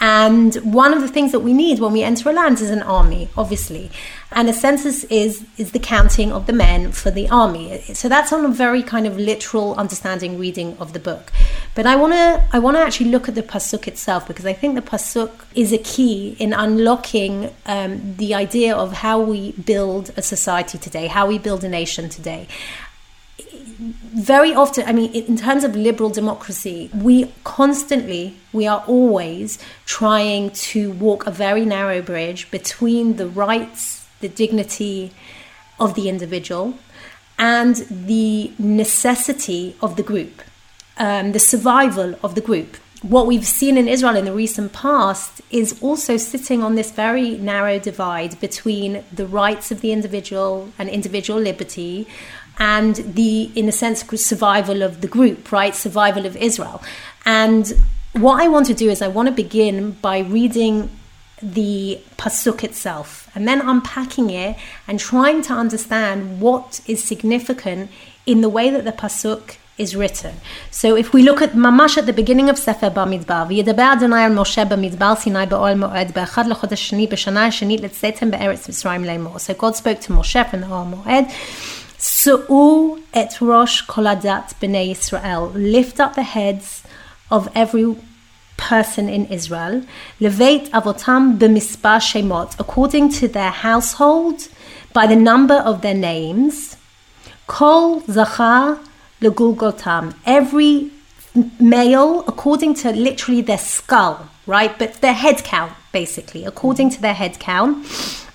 And 0.00 0.54
one 0.56 0.92
of 0.92 1.00
the 1.00 1.08
things 1.08 1.32
that 1.32 1.40
we 1.40 1.52
need 1.52 1.78
when 1.78 1.92
we 1.92 2.02
enter 2.02 2.28
a 2.28 2.32
land 2.32 2.60
is 2.60 2.70
an 2.70 2.82
army, 2.82 3.28
obviously. 3.36 3.90
And 4.32 4.48
a 4.48 4.52
census 4.52 5.04
is 5.04 5.46
is 5.56 5.72
the 5.72 5.78
counting 5.78 6.32
of 6.32 6.46
the 6.46 6.52
men 6.52 6.92
for 6.92 7.10
the 7.10 7.28
army. 7.30 7.80
So 7.94 8.08
that's 8.08 8.32
on 8.32 8.44
a 8.44 8.48
very 8.48 8.82
kind 8.82 9.06
of 9.06 9.16
literal 9.16 9.74
understanding 9.76 10.38
reading 10.38 10.76
of 10.78 10.92
the 10.92 10.98
book. 10.98 11.32
But 11.74 11.86
I 11.86 11.96
wanna 11.96 12.46
I 12.52 12.58
wanna 12.58 12.80
actually 12.80 13.10
look 13.10 13.28
at 13.28 13.34
the 13.34 13.42
pasuk 13.42 13.88
itself 13.88 14.26
because 14.26 14.44
I 14.44 14.52
think 14.52 14.74
the 14.74 14.82
pasuk 14.82 15.30
is 15.54 15.72
a 15.72 15.78
key 15.78 16.36
in 16.38 16.52
unlocking 16.52 17.50
um, 17.64 18.16
the 18.16 18.34
idea 18.34 18.76
of 18.76 18.92
how 18.92 19.20
we 19.20 19.52
build 19.52 20.12
a 20.16 20.22
society 20.22 20.76
today, 20.76 21.06
how 21.06 21.26
we 21.26 21.38
build 21.38 21.64
a 21.64 21.68
nation 21.68 22.08
today 22.10 22.48
very 23.78 24.54
often, 24.54 24.86
I 24.86 24.92
mean, 24.92 25.12
in 25.12 25.36
terms 25.36 25.64
of 25.64 25.76
liberal 25.76 26.10
democracy, 26.10 26.90
we 26.94 27.32
constantly, 27.44 28.36
we 28.52 28.66
are 28.66 28.82
always 28.86 29.58
trying 29.84 30.50
to 30.50 30.90
walk 30.92 31.26
a 31.26 31.30
very 31.30 31.64
narrow 31.64 32.00
bridge 32.02 32.50
between 32.50 33.16
the 33.16 33.28
rights, 33.28 34.06
the 34.20 34.28
dignity 34.28 35.12
of 35.78 35.94
the 35.94 36.08
individual, 36.08 36.78
and 37.38 37.76
the 37.90 38.52
necessity 38.58 39.76
of 39.82 39.96
the 39.96 40.02
group, 40.02 40.42
um, 40.96 41.32
the 41.32 41.38
survival 41.38 42.14
of 42.22 42.34
the 42.34 42.40
group. 42.40 42.76
What 43.02 43.26
we've 43.26 43.46
seen 43.46 43.76
in 43.76 43.88
Israel 43.88 44.16
in 44.16 44.24
the 44.24 44.32
recent 44.32 44.72
past 44.72 45.42
is 45.50 45.80
also 45.82 46.16
sitting 46.16 46.62
on 46.62 46.76
this 46.76 46.90
very 46.90 47.36
narrow 47.36 47.78
divide 47.78 48.40
between 48.40 49.04
the 49.12 49.26
rights 49.26 49.70
of 49.70 49.82
the 49.82 49.92
individual 49.92 50.70
and 50.78 50.88
individual 50.88 51.38
liberty 51.38 52.08
and 52.58 52.96
the, 52.96 53.50
in 53.54 53.68
a 53.68 53.72
sense, 53.72 54.04
survival 54.20 54.82
of 54.82 55.00
the 55.00 55.08
group, 55.08 55.52
right? 55.52 55.74
Survival 55.74 56.26
of 56.26 56.36
Israel. 56.36 56.82
And 57.24 57.72
what 58.12 58.42
I 58.42 58.48
want 58.48 58.66
to 58.66 58.74
do 58.74 58.88
is 58.88 59.02
I 59.02 59.08
want 59.08 59.28
to 59.28 59.34
begin 59.34 59.92
by 59.92 60.20
reading 60.20 60.90
the 61.42 62.00
pasuk 62.16 62.64
itself 62.64 63.28
and 63.34 63.46
then 63.46 63.60
unpacking 63.60 64.30
it 64.30 64.56
and 64.88 64.98
trying 64.98 65.42
to 65.42 65.52
understand 65.52 66.40
what 66.40 66.80
is 66.86 67.04
significant 67.04 67.90
in 68.24 68.40
the 68.40 68.48
way 68.48 68.70
that 68.70 68.84
the 68.84 68.92
pasuk 68.92 69.56
is 69.76 69.94
written. 69.94 70.34
So 70.70 70.96
if 70.96 71.12
we 71.12 71.22
look 71.22 71.42
at 71.42 71.52
mamash 71.52 71.98
at 71.98 72.06
the 72.06 72.12
beginning 72.14 72.48
of 72.48 72.56
Sefer 72.58 72.88
Bamidbar, 72.88 73.46
וידבר 73.48 73.92
Adonai 73.92 74.24
על 74.24 74.34
Moshe 74.34 74.64
Bamidbar 74.64 75.16
Sinai 75.22 75.46
באוהל 75.46 75.82
Moed 75.82 76.12
Beachad 76.12 76.48
לחודש 76.48 76.88
שני 76.88 77.06
בשנה 77.06 77.46
השנית 77.46 77.80
לצאתם 77.80 78.30
BeEretz 78.30 78.68
מצרים 78.68 79.04
לאמור. 79.04 79.36
So 79.36 79.52
God 79.52 79.76
spoke 79.76 80.00
to 80.00 80.12
Moshe 80.12 80.50
from 80.50 80.60
the 80.60 80.66
Ohel 80.66 80.86
Moed 80.94 81.30
Sa'u 81.98 83.02
et 83.14 83.40
Rosh 83.40 83.82
Koladat 83.86 84.54
Bnei 84.60 84.90
Israel. 84.90 85.50
Lift 85.54 86.00
up 86.00 86.14
the 86.14 86.22
heads 86.22 86.82
of 87.30 87.48
every 87.54 87.96
person 88.56 89.08
in 89.08 89.26
Israel. 89.26 89.82
Levate 90.20 90.68
Avotam 90.70 91.38
B'mispa 91.38 91.98
Shemot, 92.00 92.58
according 92.58 93.10
to 93.10 93.28
their 93.28 93.50
household, 93.50 94.48
by 94.92 95.06
the 95.06 95.16
number 95.16 95.54
of 95.54 95.82
their 95.82 95.94
names. 95.94 96.76
Kol 97.46 98.00
Zachar 98.00 98.78
Legulgotam. 99.20 100.14
Every 100.24 100.90
male, 101.60 102.24
according 102.26 102.74
to 102.74 102.92
literally 102.92 103.42
their 103.42 103.58
skull, 103.58 104.28
right? 104.46 104.78
But 104.78 104.94
their 105.00 105.12
head 105.12 105.44
count, 105.44 105.72
basically, 105.92 106.44
according 106.44 106.90
to 106.90 107.00
their 107.00 107.14
head 107.14 107.38
count. 107.38 107.84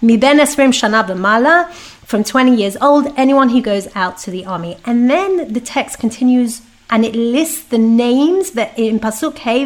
Miben 0.01 0.39
Esrim 0.39 0.71
Shana 0.71 1.05
B'mala 1.05 1.71
from 2.11 2.25
20 2.25 2.53
years 2.53 2.75
old, 2.81 3.07
anyone 3.15 3.47
who 3.47 3.61
goes 3.61 3.87
out 3.95 4.17
to 4.17 4.29
the 4.29 4.45
army. 4.45 4.77
And 4.85 5.09
then 5.09 5.53
the 5.53 5.61
text 5.61 5.97
continues 5.97 6.61
and 6.89 7.05
it 7.05 7.15
lists 7.15 7.63
the 7.63 7.77
names 7.77 8.51
that 8.51 8.77
in 8.77 8.99
Pasuk 8.99 9.37
Hey, 9.37 9.63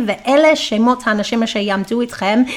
Itchem. 2.05 2.47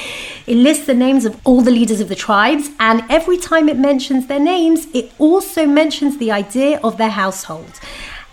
It 0.45 0.55
lists 0.55 0.85
the 0.85 0.93
names 0.93 1.25
of 1.25 1.41
all 1.43 1.61
the 1.61 1.71
leaders 1.71 1.99
of 2.01 2.07
the 2.07 2.15
tribes, 2.15 2.69
and 2.79 3.03
every 3.09 3.37
time 3.37 3.67
it 3.67 3.79
mentions 3.79 4.27
their 4.27 4.39
names, 4.39 4.85
it 4.93 5.11
also 5.17 5.65
mentions 5.65 6.19
the 6.19 6.31
idea 6.31 6.79
of 6.83 6.97
their 6.99 7.09
household 7.09 7.79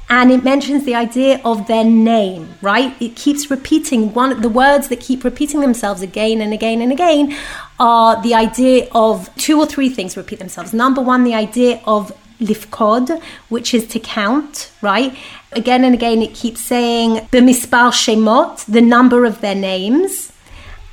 and 0.09 0.31
it 0.31 0.45
mentions 0.45 0.85
the 0.85 0.95
idea 0.95 1.41
of 1.45 1.67
their 1.67 1.85
name 1.85 2.55
right? 2.63 2.95
It 3.01 3.17
keeps 3.17 3.51
repeating 3.51 4.15
one 4.15 4.41
the 4.41 4.49
words 4.49 4.89
that 4.89 5.01
keep 5.01 5.25
repeating 5.25 5.61
themselves 5.61 6.03
again 6.03 6.41
and 6.41 6.53
again 6.53 6.81
and 6.81 6.93
again 6.93 7.37
are 7.79 8.23
the 8.23 8.35
idea 8.35 8.89
of 8.93 9.35
two 9.37 9.59
or 9.59 9.67
three 9.67 9.89
things 9.89 10.17
repeat 10.17 10.39
themselves. 10.39 10.73
Number 10.73 11.03
one 11.03 11.25
the 11.25 11.35
idea 11.35 11.81
of 11.87 12.13
lifkod 12.41 13.21
which 13.49 13.75
is 13.75 13.87
to 13.89 13.99
count 13.99 14.71
right? 14.81 15.17
Again 15.53 15.85
and 15.85 15.95
again 15.95 16.23
it 16.23 16.35
keeps 16.35 16.61
saying 16.61 17.27
b'mispar 17.33 17.91
shemot 17.91 18.65
the 18.67 18.81
number 18.81 19.25
of 19.25 19.41
their 19.41 19.55
names. 19.55 20.33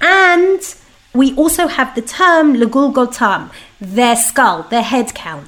And 0.02 0.62
we 1.14 1.36
also 1.36 1.68
have 1.68 1.94
the 1.94 2.02
term 2.02 2.56
legulgotam 2.56 3.52
their 3.80 4.16
skull 4.16 4.64
their 4.64 4.82
head 4.82 5.14
count. 5.14 5.48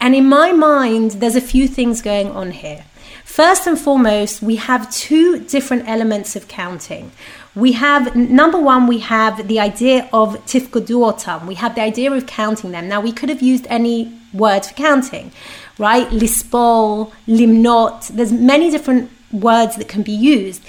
And 0.00 0.14
in 0.14 0.26
my 0.26 0.52
mind 0.52 1.12
there's 1.12 1.36
a 1.36 1.40
few 1.40 1.66
things 1.66 2.02
going 2.02 2.30
on 2.30 2.50
here 2.50 2.84
First 3.30 3.68
and 3.68 3.78
foremost, 3.78 4.42
we 4.42 4.56
have 4.56 4.92
two 4.92 5.38
different 5.38 5.88
elements 5.88 6.34
of 6.34 6.48
counting. 6.48 7.12
We 7.54 7.72
have 7.72 8.16
number 8.16 8.58
one, 8.58 8.88
we 8.88 8.98
have 8.98 9.46
the 9.46 9.60
idea 9.60 10.08
of 10.12 10.34
tifkuduotam. 10.46 11.46
We 11.46 11.54
have 11.54 11.76
the 11.76 11.80
idea 11.80 12.10
of 12.10 12.26
counting 12.26 12.72
them. 12.72 12.88
Now, 12.88 13.00
we 13.00 13.12
could 13.12 13.28
have 13.28 13.40
used 13.40 13.68
any 13.70 14.12
word 14.32 14.66
for 14.66 14.74
counting, 14.74 15.30
right? 15.78 16.08
Lispor, 16.08 17.12
limnot. 17.28 18.08
There's 18.08 18.32
many 18.32 18.68
different 18.68 19.12
words 19.30 19.76
that 19.76 19.86
can 19.86 20.02
be 20.02 20.12
used. 20.12 20.64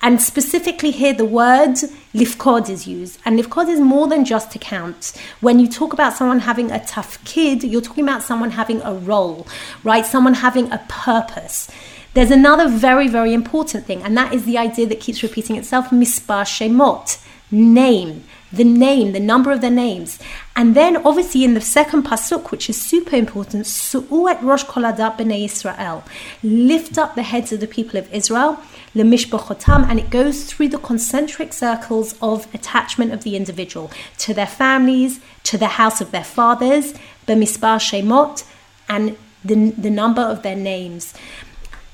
And 0.00 0.22
specifically 0.22 0.92
here, 0.92 1.14
the 1.14 1.24
word 1.24 1.76
lifkod 2.14 2.70
is 2.70 2.86
used. 2.86 3.18
And 3.24 3.40
lifkod 3.40 3.68
is 3.68 3.80
more 3.80 4.06
than 4.06 4.24
just 4.24 4.52
to 4.52 4.60
count. 4.60 5.20
When 5.40 5.58
you 5.58 5.66
talk 5.66 5.92
about 5.92 6.12
someone 6.12 6.38
having 6.40 6.70
a 6.70 6.78
tafkid, 6.78 7.68
you're 7.68 7.80
talking 7.80 8.04
about 8.04 8.22
someone 8.22 8.52
having 8.52 8.82
a 8.82 8.94
role, 8.94 9.48
right? 9.82 10.06
Someone 10.06 10.34
having 10.34 10.70
a 10.70 10.78
purpose. 10.88 11.68
There's 12.14 12.30
another 12.30 12.68
very, 12.68 13.08
very 13.08 13.34
important 13.34 13.86
thing, 13.86 14.00
and 14.02 14.16
that 14.16 14.32
is 14.32 14.44
the 14.44 14.56
idea 14.56 14.86
that 14.86 15.00
keeps 15.00 15.24
repeating 15.24 15.56
itself 15.56 15.90
mispar 15.90 16.44
shemot, 16.44 17.20
name, 17.50 18.22
the 18.52 18.62
name, 18.62 19.10
the 19.10 19.18
number 19.18 19.50
of 19.50 19.60
their 19.60 19.72
names. 19.72 20.20
And 20.54 20.76
then, 20.76 20.96
obviously, 20.98 21.42
in 21.42 21.54
the 21.54 21.60
second 21.60 22.04
pasuk, 22.04 22.52
which 22.52 22.70
is 22.70 22.80
super 22.80 23.16
important, 23.16 23.66
su'u'et 23.66 24.40
rosh 24.42 24.64
koladat 24.64 25.18
b'nei 25.18 25.44
Israel, 25.44 26.04
lift 26.44 26.98
up 26.98 27.16
the 27.16 27.24
heads 27.24 27.50
of 27.52 27.58
the 27.58 27.66
people 27.66 27.98
of 27.98 28.12
Israel, 28.14 28.60
lemishbachotam, 28.94 29.84
and 29.88 29.98
it 29.98 30.10
goes 30.10 30.44
through 30.44 30.68
the 30.68 30.78
concentric 30.78 31.52
circles 31.52 32.14
of 32.22 32.46
attachment 32.54 33.12
of 33.12 33.24
the 33.24 33.34
individual 33.34 33.90
to 34.18 34.32
their 34.32 34.46
families, 34.46 35.18
to 35.42 35.58
the 35.58 35.66
house 35.82 36.00
of 36.00 36.12
their 36.12 36.22
fathers, 36.22 36.94
b'mispar 37.26 37.80
shemot, 37.80 38.44
and 38.88 39.16
the, 39.44 39.70
the 39.72 39.90
number 39.90 40.22
of 40.22 40.42
their 40.42 40.56
names 40.56 41.12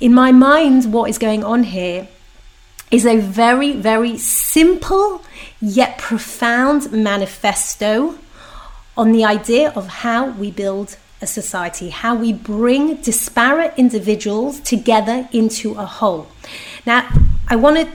in 0.00 0.14
my 0.14 0.32
mind, 0.32 0.92
what 0.92 1.10
is 1.10 1.18
going 1.18 1.44
on 1.44 1.64
here 1.64 2.08
is 2.90 3.06
a 3.06 3.18
very, 3.18 3.72
very 3.72 4.16
simple 4.18 5.22
yet 5.60 5.98
profound 5.98 6.90
manifesto 6.90 8.18
on 8.96 9.12
the 9.12 9.24
idea 9.24 9.70
of 9.76 9.86
how 9.86 10.30
we 10.30 10.50
build 10.50 10.96
a 11.22 11.26
society, 11.26 11.90
how 11.90 12.14
we 12.14 12.32
bring 12.32 12.96
disparate 12.96 13.74
individuals 13.76 14.58
together 14.60 15.28
into 15.32 15.74
a 15.74 15.84
whole. 15.84 16.26
Now, 16.86 17.08
I 17.46 17.56
want 17.56 17.76
to 17.76 17.88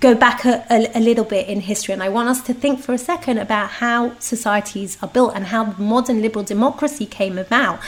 go 0.00 0.14
back 0.14 0.44
a, 0.44 0.64
a, 0.70 0.98
a, 0.98 1.00
little 1.00 1.24
bit 1.24 1.48
in 1.48 1.60
history 1.60 1.94
and 1.94 2.02
I 2.02 2.10
want 2.10 2.28
us 2.28 2.42
to 2.42 2.52
think 2.52 2.80
for 2.80 2.92
a 2.92 2.98
second 2.98 3.38
about 3.38 3.70
how 3.70 4.18
societies 4.18 4.98
are 5.00 5.08
built 5.08 5.34
and 5.34 5.46
how 5.46 5.74
modern 5.78 6.20
liberal 6.20 6.44
democracy 6.44 7.06
came 7.06 7.38
about. 7.38 7.80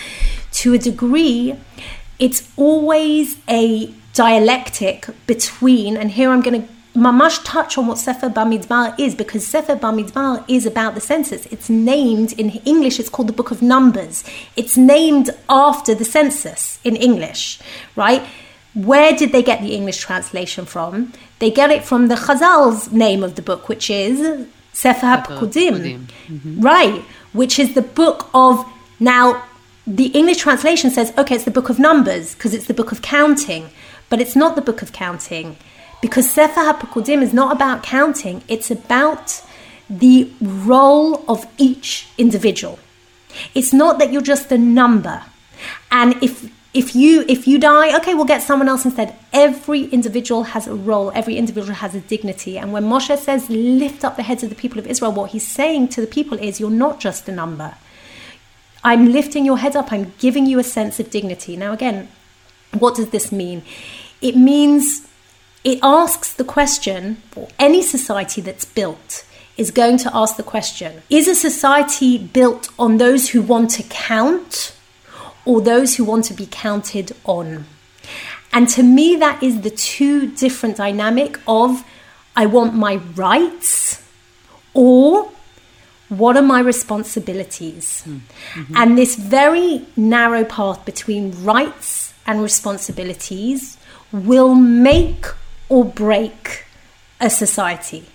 To 0.52 0.72
a 0.72 0.78
degree, 0.78 1.54
it's 2.18 2.48
always 2.56 3.38
a 3.48 3.92
dialectic 4.12 5.06
between, 5.26 5.96
and 5.96 6.10
here 6.10 6.30
I'm 6.30 6.40
going 6.40 6.62
to 6.62 6.68
mamash 6.98 7.44
touch 7.44 7.78
on 7.78 7.86
what 7.86 7.98
Sefer 7.98 8.28
Bamidbar 8.28 8.98
is 8.98 9.14
because 9.14 9.46
Sefer 9.46 9.76
Bamidbar 9.76 10.44
is 10.48 10.66
about 10.66 10.94
the 10.94 11.00
census. 11.00 11.46
It's 11.46 11.70
named 11.70 12.32
in 12.32 12.50
English, 12.64 12.98
it's 12.98 13.08
called 13.08 13.28
the 13.28 13.32
Book 13.32 13.50
of 13.50 13.62
Numbers. 13.62 14.24
It's 14.56 14.76
named 14.76 15.30
after 15.48 15.94
the 15.94 16.04
census 16.04 16.80
in 16.82 16.96
English, 16.96 17.60
right? 17.94 18.26
Where 18.74 19.12
did 19.16 19.32
they 19.32 19.42
get 19.42 19.60
the 19.60 19.74
English 19.74 19.98
translation 19.98 20.64
from? 20.64 21.12
They 21.38 21.50
get 21.50 21.70
it 21.70 21.84
from 21.84 22.08
the 22.08 22.16
Chazal's 22.16 22.92
name 22.92 23.22
of 23.22 23.36
the 23.36 23.42
book, 23.42 23.68
which 23.68 23.90
is 23.90 24.46
Sefer 24.72 25.06
HaPekudim, 25.06 26.06
mm-hmm. 26.28 26.60
right? 26.60 27.02
Which 27.32 27.58
is 27.58 27.74
the 27.74 27.82
book 27.82 28.28
of 28.34 28.64
now 29.00 29.44
the 29.88 30.08
English 30.08 30.36
translation 30.36 30.90
says, 30.90 31.14
okay, 31.16 31.34
it's 31.34 31.44
the 31.44 31.50
book 31.50 31.70
of 31.70 31.78
Numbers 31.78 32.34
because 32.34 32.52
it's 32.52 32.66
the 32.66 32.74
book 32.74 32.92
of 32.92 33.00
counting, 33.00 33.70
but 34.10 34.20
it's 34.20 34.36
not 34.36 34.54
the 34.54 34.60
book 34.60 34.82
of 34.82 34.92
counting 34.92 35.56
because 36.02 36.30
Sefer 36.30 36.60
HaPekudim 36.60 37.22
is 37.22 37.32
not 37.32 37.56
about 37.56 37.82
counting, 37.82 38.42
it's 38.48 38.70
about 38.70 39.42
the 39.88 40.30
role 40.42 41.24
of 41.26 41.46
each 41.56 42.08
individual. 42.18 42.78
It's 43.54 43.72
not 43.72 43.98
that 43.98 44.12
you're 44.12 44.20
just 44.20 44.52
a 44.52 44.58
number. 44.58 45.22
And 45.90 46.22
if 46.22 46.52
if 46.74 46.94
you 46.94 47.24
if 47.26 47.48
you 47.48 47.58
die, 47.58 47.96
okay, 47.96 48.12
we'll 48.12 48.26
get 48.26 48.42
someone 48.42 48.68
else 48.68 48.84
instead. 48.84 49.16
Every 49.32 49.84
individual 49.84 50.42
has 50.44 50.66
a 50.66 50.74
role, 50.74 51.10
every 51.14 51.36
individual 51.36 51.76
has 51.76 51.94
a 51.94 52.00
dignity. 52.00 52.58
And 52.58 52.74
when 52.74 52.84
Moshe 52.84 53.16
says 53.16 53.48
lift 53.48 54.04
up 54.04 54.16
the 54.16 54.22
heads 54.22 54.42
of 54.42 54.50
the 54.50 54.54
people 54.54 54.78
of 54.78 54.86
Israel, 54.86 55.12
what 55.12 55.30
he's 55.30 55.48
saying 55.48 55.88
to 55.88 56.02
the 56.02 56.06
people 56.06 56.38
is 56.38 56.60
you're 56.60 56.68
not 56.70 57.00
just 57.00 57.26
a 57.26 57.32
number. 57.32 57.74
I'm 58.88 59.12
lifting 59.12 59.44
your 59.44 59.58
head 59.58 59.76
up, 59.76 59.92
I'm 59.92 60.14
giving 60.18 60.46
you 60.46 60.58
a 60.58 60.64
sense 60.64 60.98
of 60.98 61.10
dignity. 61.10 61.58
Now, 61.58 61.74
again, 61.74 62.08
what 62.78 62.94
does 62.94 63.10
this 63.10 63.30
mean? 63.30 63.62
It 64.22 64.34
means 64.34 65.06
it 65.62 65.78
asks 65.82 66.32
the 66.32 66.42
question, 66.42 67.20
or 67.36 67.48
any 67.58 67.82
society 67.82 68.40
that's 68.40 68.64
built 68.64 69.26
is 69.58 69.70
going 69.70 69.98
to 69.98 70.16
ask 70.16 70.38
the 70.38 70.42
question 70.42 71.02
Is 71.10 71.28
a 71.28 71.34
society 71.34 72.16
built 72.16 72.70
on 72.78 72.96
those 72.96 73.28
who 73.28 73.42
want 73.42 73.72
to 73.72 73.82
count 73.82 74.74
or 75.44 75.60
those 75.60 75.96
who 75.96 76.04
want 76.04 76.24
to 76.24 76.32
be 76.34 76.46
counted 76.46 77.12
on? 77.24 77.66
And 78.54 78.70
to 78.70 78.82
me, 78.82 79.16
that 79.16 79.42
is 79.42 79.60
the 79.60 79.70
two 79.70 80.30
different 80.34 80.78
dynamic 80.78 81.38
of 81.46 81.84
I 82.34 82.46
want 82.46 82.72
my 82.74 82.96
rights 83.14 84.02
or 84.72 85.30
what 86.08 86.36
are 86.36 86.42
my 86.42 86.60
responsibilities? 86.60 88.02
Mm-hmm. 88.06 88.76
And 88.76 88.98
this 88.98 89.16
very 89.16 89.86
narrow 89.96 90.44
path 90.44 90.84
between 90.84 91.44
rights 91.44 92.14
and 92.26 92.42
responsibilities 92.42 93.76
will 94.12 94.54
make 94.54 95.26
or 95.68 95.84
break 95.84 96.64
a 97.20 97.28
society. 97.30 98.06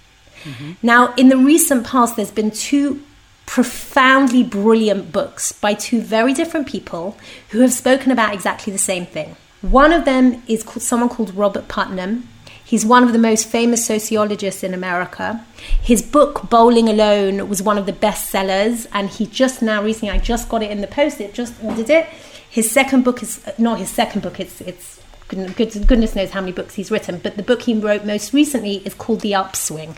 Mm-hmm. 0.43 0.71
Now, 0.82 1.13
in 1.15 1.29
the 1.29 1.38
recent 1.38 1.86
past, 1.86 2.15
there's 2.15 2.32
been 2.32 2.51
two 2.51 3.03
profoundly 3.45 4.43
brilliant 4.43 5.12
books 5.12 5.51
by 5.51 5.73
two 5.73 6.01
very 6.01 6.34
different 6.34 6.67
people 6.67 7.17
who 7.49 7.60
have 7.60 7.73
spoken 7.73 8.12
about 8.12 8.34
exactly 8.34 8.71
the 8.73 8.79
same 8.79 9.06
thing. 9.06 9.36
One 9.62 9.93
of 9.93 10.06
them 10.06 10.43
is 10.47 10.63
called, 10.63 10.82
someone 10.82 11.10
called 11.10 11.34
Robert 11.36 11.67
Putnam. 11.67 12.27
He's 12.73 12.88
one 12.88 13.03
of 13.03 13.13
the 13.13 13.19
most 13.19 13.47
famous 13.49 13.86
sociologists 13.86 14.63
in 14.63 14.73
America. 14.73 15.45
His 15.79 16.01
book, 16.01 16.49
Bowling 16.49 16.89
Alone, 16.89 17.47
was 17.47 17.62
one 17.62 17.77
of 17.77 17.86
the 17.86 17.93
best 17.93 18.31
sellers, 18.31 18.88
and 18.93 19.12
he 19.12 19.27
just 19.27 19.62
now 19.62 19.83
recently, 19.83 20.09
I 20.09 20.17
just 20.17 20.49
got 20.49 20.63
it 20.63 20.71
in 20.71 20.81
the 20.81 20.88
post, 20.88 21.21
it 21.21 21.36
just 21.36 21.53
ordered 21.62 21.91
it. 21.91 22.07
His 22.49 22.71
second 22.71 23.03
book 23.03 23.21
is 23.21 23.47
not 23.59 23.77
his 23.77 23.91
second 23.91 24.23
book, 24.23 24.39
it's, 24.39 24.59
it's 24.62 24.99
goodness 25.27 26.15
knows 26.15 26.31
how 26.31 26.41
many 26.41 26.51
books 26.51 26.73
he's 26.73 26.89
written, 26.89 27.19
but 27.21 27.38
the 27.38 27.43
book 27.43 27.62
he 27.62 27.75
wrote 27.75 28.05
most 28.05 28.33
recently 28.33 28.77
is 28.77 28.95
called 28.95 29.21
The 29.21 29.36
Upswing. 29.36 29.95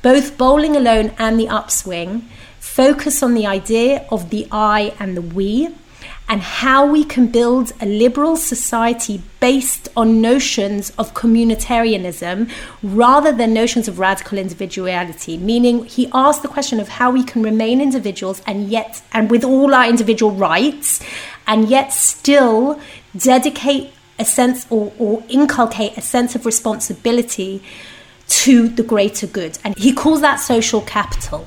Both 0.00 0.38
Bowling 0.38 0.74
Alone 0.74 1.12
and 1.18 1.38
The 1.38 1.50
Upswing 1.50 2.22
focus 2.58 3.22
on 3.22 3.34
the 3.34 3.46
idea 3.46 4.06
of 4.10 4.30
the 4.30 4.48
I 4.50 4.94
and 4.98 5.18
the 5.18 5.20
we 5.20 5.68
and 6.28 6.42
how 6.42 6.84
we 6.84 7.04
can 7.04 7.28
build 7.28 7.72
a 7.80 7.86
liberal 7.86 8.36
society 8.36 9.22
based 9.38 9.88
on 9.96 10.20
notions 10.20 10.90
of 10.98 11.14
communitarianism 11.14 12.50
rather 12.82 13.32
than 13.32 13.54
notions 13.54 13.86
of 13.86 13.98
radical 13.98 14.36
individuality. 14.36 15.36
Meaning 15.36 15.84
he 15.84 16.10
asked 16.12 16.42
the 16.42 16.48
question 16.48 16.80
of 16.80 16.88
how 16.88 17.10
we 17.10 17.22
can 17.22 17.42
remain 17.42 17.80
individuals 17.80 18.42
and 18.46 18.68
yet 18.68 19.02
and 19.12 19.30
with 19.30 19.44
all 19.44 19.72
our 19.74 19.88
individual 19.88 20.32
rights 20.32 21.00
and 21.46 21.68
yet 21.68 21.92
still 21.92 22.80
dedicate 23.16 23.92
a 24.18 24.24
sense 24.24 24.66
or, 24.68 24.92
or 24.98 25.22
inculcate 25.28 25.96
a 25.96 26.00
sense 26.00 26.34
of 26.34 26.44
responsibility 26.44 27.62
to 28.28 28.68
the 28.68 28.82
greater 28.82 29.28
good. 29.28 29.58
And 29.62 29.78
he 29.78 29.92
calls 29.92 30.22
that 30.22 30.36
social 30.36 30.80
capital. 30.80 31.46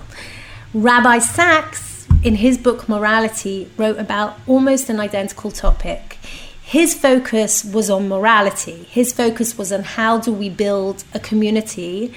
Rabbi 0.73 1.19
Sacks 1.19 1.88
in 2.23 2.35
his 2.35 2.57
book 2.57 2.89
Morality, 2.89 3.69
wrote 3.77 3.97
about 3.97 4.37
almost 4.47 4.89
an 4.89 4.99
identical 4.99 5.51
topic. 5.51 6.17
His 6.61 6.93
focus 6.93 7.63
was 7.63 7.89
on 7.89 8.07
morality. 8.07 8.87
His 8.91 9.13
focus 9.13 9.57
was 9.57 9.71
on 9.71 9.83
how 9.83 10.19
do 10.19 10.31
we 10.31 10.49
build 10.49 11.03
a 11.13 11.19
community 11.19 12.13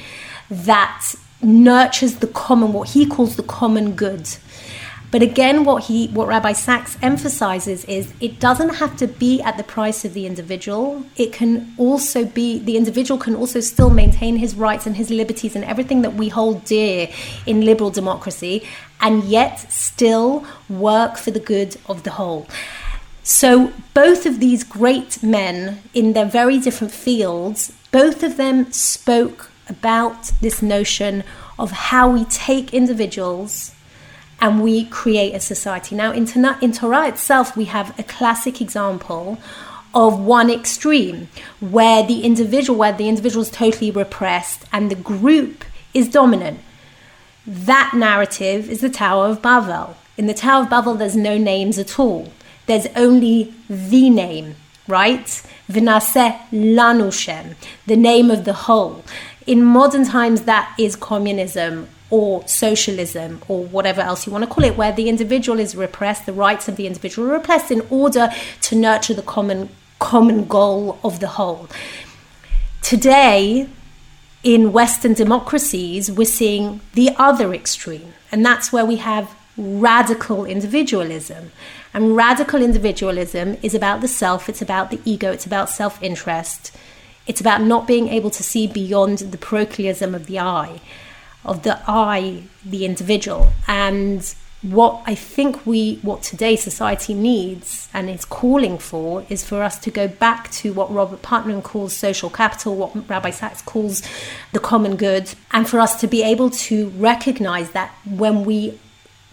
that 0.50 1.14
nurtures 1.40 2.16
the 2.16 2.26
common, 2.26 2.72
what 2.72 2.90
he 2.90 3.06
calls 3.06 3.36
the 3.36 3.42
common 3.42 3.92
good. 3.92 4.28
But 5.12 5.20
again, 5.20 5.64
what 5.64 5.84
he, 5.84 6.08
what 6.08 6.26
Rabbi 6.26 6.54
Sacks 6.54 6.96
emphasizes 7.02 7.84
is 7.84 8.14
it 8.18 8.40
doesn't 8.40 8.76
have 8.76 8.96
to 8.96 9.06
be 9.06 9.42
at 9.42 9.58
the 9.58 9.62
price 9.62 10.06
of 10.06 10.14
the 10.14 10.24
individual. 10.26 11.04
It 11.16 11.34
can 11.34 11.74
also 11.76 12.24
be 12.24 12.58
the 12.58 12.78
individual 12.78 13.20
can 13.20 13.36
also 13.36 13.60
still 13.60 13.90
maintain 13.90 14.36
his 14.36 14.54
rights 14.54 14.86
and 14.86 14.96
his 14.96 15.10
liberties 15.10 15.54
and 15.54 15.66
everything 15.66 16.00
that 16.00 16.14
we 16.14 16.30
hold 16.30 16.64
dear 16.64 17.10
in 17.44 17.60
liberal 17.60 17.90
democracy, 17.90 18.66
and 19.02 19.24
yet 19.24 19.70
still 19.70 20.46
work 20.70 21.18
for 21.18 21.32
the 21.32 21.40
good 21.40 21.76
of 21.86 22.04
the 22.04 22.12
whole. 22.12 22.46
So, 23.24 23.72
both 23.94 24.24
of 24.26 24.40
these 24.40 24.64
great 24.64 25.22
men 25.22 25.82
in 25.92 26.12
their 26.12 26.24
very 26.24 26.58
different 26.58 26.92
fields, 26.92 27.72
both 27.90 28.22
of 28.22 28.36
them 28.36 28.72
spoke 28.72 29.50
about 29.68 30.32
this 30.40 30.62
notion 30.62 31.22
of 31.58 31.70
how 31.70 32.10
we 32.10 32.24
take 32.24 32.72
individuals 32.74 33.74
and 34.40 34.60
we 34.60 34.86
create 34.86 35.34
a 35.34 35.40
society. 35.40 35.94
Now, 35.94 36.12
in, 36.12 36.26
in 36.60 36.72
Torah 36.72 37.06
itself, 37.08 37.56
we 37.56 37.66
have 37.66 37.96
a 37.98 38.02
classic 38.02 38.60
example 38.60 39.38
of 39.94 40.18
one 40.18 40.50
extreme 40.50 41.28
where 41.60 42.04
the 42.04 42.22
individual 42.22 42.78
where 42.78 42.92
the 42.92 43.08
individual 43.08 43.42
is 43.42 43.50
totally 43.50 43.90
repressed 43.90 44.64
and 44.72 44.90
the 44.90 44.96
group 44.96 45.64
is 45.94 46.08
dominant 46.08 46.58
that 47.46 47.92
narrative 47.94 48.70
is 48.70 48.80
the 48.80 48.90
tower 48.90 49.26
of 49.26 49.42
babel. 49.42 49.96
In 50.16 50.26
the 50.26 50.34
tower 50.34 50.62
of 50.62 50.70
babel 50.70 50.94
there's 50.94 51.16
no 51.16 51.38
names 51.38 51.78
at 51.78 51.98
all. 51.98 52.32
There's 52.66 52.86
only 52.94 53.54
the 53.68 54.10
name 54.10 54.56
right? 54.86 55.42
Vinase 55.70 56.38
lanushem 56.50 57.54
the 57.86 57.96
name 57.96 58.30
of 58.30 58.44
the 58.44 58.52
whole. 58.52 59.04
In 59.46 59.64
modern 59.64 60.04
times 60.04 60.42
that 60.42 60.74
is 60.78 60.96
communism 60.96 61.88
or 62.10 62.46
socialism 62.46 63.40
or 63.48 63.64
whatever 63.64 64.00
else 64.02 64.26
you 64.26 64.32
want 64.32 64.44
to 64.44 64.50
call 64.50 64.64
it, 64.64 64.76
where 64.76 64.92
the 64.92 65.08
individual 65.08 65.58
is 65.58 65.74
repressed, 65.74 66.26
the 66.26 66.32
rights 66.32 66.68
of 66.68 66.76
the 66.76 66.86
individual 66.86 67.30
are 67.30 67.34
repressed 67.34 67.70
in 67.70 67.80
order 67.90 68.28
to 68.60 68.76
nurture 68.76 69.14
the 69.14 69.22
common 69.22 69.68
common 69.98 70.44
goal 70.46 70.98
of 71.04 71.20
the 71.20 71.28
whole. 71.28 71.68
Today, 72.82 73.68
in 74.42 74.72
Western 74.72 75.14
democracies, 75.14 76.10
we're 76.10 76.24
seeing 76.24 76.80
the 76.94 77.10
other 77.16 77.54
extreme, 77.54 78.14
and 78.30 78.44
that's 78.44 78.72
where 78.72 78.84
we 78.84 78.96
have 78.96 79.34
radical 79.56 80.44
individualism. 80.44 81.52
And 81.94 82.16
radical 82.16 82.62
individualism 82.62 83.58
is 83.62 83.74
about 83.74 84.00
the 84.00 84.08
self, 84.08 84.48
it's 84.48 84.62
about 84.62 84.90
the 84.90 85.00
ego, 85.04 85.30
it's 85.30 85.46
about 85.46 85.68
self 85.68 86.02
interest, 86.02 86.74
it's 87.26 87.40
about 87.40 87.60
not 87.62 87.86
being 87.86 88.08
able 88.08 88.30
to 88.30 88.42
see 88.42 88.66
beyond 88.66 89.18
the 89.18 89.38
parochialism 89.38 90.14
of 90.14 90.26
the 90.26 90.38
I 90.38 90.80
of 91.44 91.62
the 91.62 91.80
I, 91.86 92.42
the 92.64 92.84
individual. 92.84 93.52
And 93.66 94.34
what 94.62 95.02
I 95.06 95.16
think 95.16 95.66
we, 95.66 95.96
what 96.02 96.22
today 96.22 96.54
society 96.54 97.14
needs 97.14 97.88
and 97.92 98.08
is 98.08 98.24
calling 98.24 98.78
for, 98.78 99.24
is 99.28 99.44
for 99.44 99.60
us 99.62 99.76
to 99.80 99.90
go 99.90 100.06
back 100.06 100.50
to 100.52 100.72
what 100.72 100.92
Robert 100.92 101.20
Putnam 101.20 101.62
calls 101.62 101.92
social 101.92 102.30
capital, 102.30 102.76
what 102.76 103.08
Rabbi 103.08 103.30
Sacks 103.30 103.60
calls 103.60 104.02
the 104.52 104.60
common 104.60 104.94
good, 104.94 105.34
and 105.50 105.68
for 105.68 105.80
us 105.80 106.00
to 106.00 106.06
be 106.06 106.22
able 106.22 106.48
to 106.50 106.90
recognize 106.90 107.72
that 107.72 107.92
when 108.06 108.44
we 108.44 108.78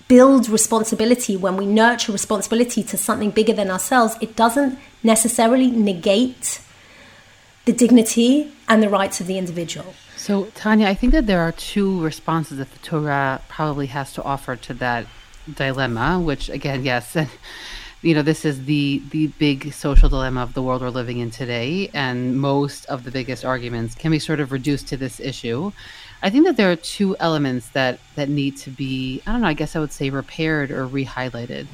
build 0.07 0.49
responsibility, 0.49 1.37
when 1.37 1.55
we 1.55 1.67
nurture 1.67 2.11
responsibility 2.11 2.81
to 2.81 2.97
something 2.97 3.29
bigger 3.29 3.53
than 3.53 3.69
ourselves, 3.69 4.15
it 4.21 4.35
doesn't 4.35 4.79
necessarily 5.03 5.69
negate 5.69 6.59
the 7.65 7.71
dignity 7.71 8.51
and 8.67 8.81
the 8.81 8.89
rights 8.89 9.21
of 9.21 9.27
the 9.27 9.37
individual. 9.37 9.93
So, 10.17 10.45
Tanya, 10.55 10.87
I 10.87 10.95
think 10.95 11.13
that 11.13 11.27
there 11.27 11.41
are 11.41 11.51
two 11.51 12.01
responses 12.01 12.57
that 12.57 12.71
the 12.71 12.79
Torah 12.79 13.41
probably 13.47 13.87
has 13.87 14.11
to 14.13 14.23
offer 14.23 14.55
to 14.55 14.73
that 14.75 15.05
dilemma, 15.55 16.19
which, 16.19 16.49
again, 16.49 16.83
yes, 16.83 17.15
and 17.15 17.29
you 18.01 18.13
know, 18.15 18.21
this 18.21 18.45
is 18.45 18.65
the 18.65 19.01
the 19.09 19.27
big 19.27 19.73
social 19.73 20.07
dilemma 20.07 20.41
of 20.41 20.53
the 20.53 20.61
world 20.61 20.81
we're 20.81 20.89
living 20.89 21.19
in 21.19 21.31
today, 21.31 21.89
and 21.93 22.39
most 22.39 22.85
of 22.85 23.03
the 23.03 23.11
biggest 23.11 23.43
arguments 23.43 23.95
can 23.95 24.11
be 24.11 24.19
sort 24.19 24.39
of 24.39 24.51
reduced 24.51 24.87
to 24.87 24.97
this 24.97 25.19
issue. 25.19 25.71
I 26.21 26.29
think 26.29 26.45
that 26.45 26.57
there 26.57 26.71
are 26.71 26.75
two 26.75 27.15
elements 27.19 27.69
that 27.69 27.99
that 28.15 28.29
need 28.29 28.57
to 28.57 28.69
be, 28.69 29.21
I 29.27 29.31
don't 29.31 29.41
know, 29.41 29.47
I 29.47 29.53
guess 29.53 29.75
I 29.75 29.79
would 29.79 29.91
say 29.91 30.09
repaired 30.09 30.71
or 30.71 30.85
re-highlighted 30.85 31.67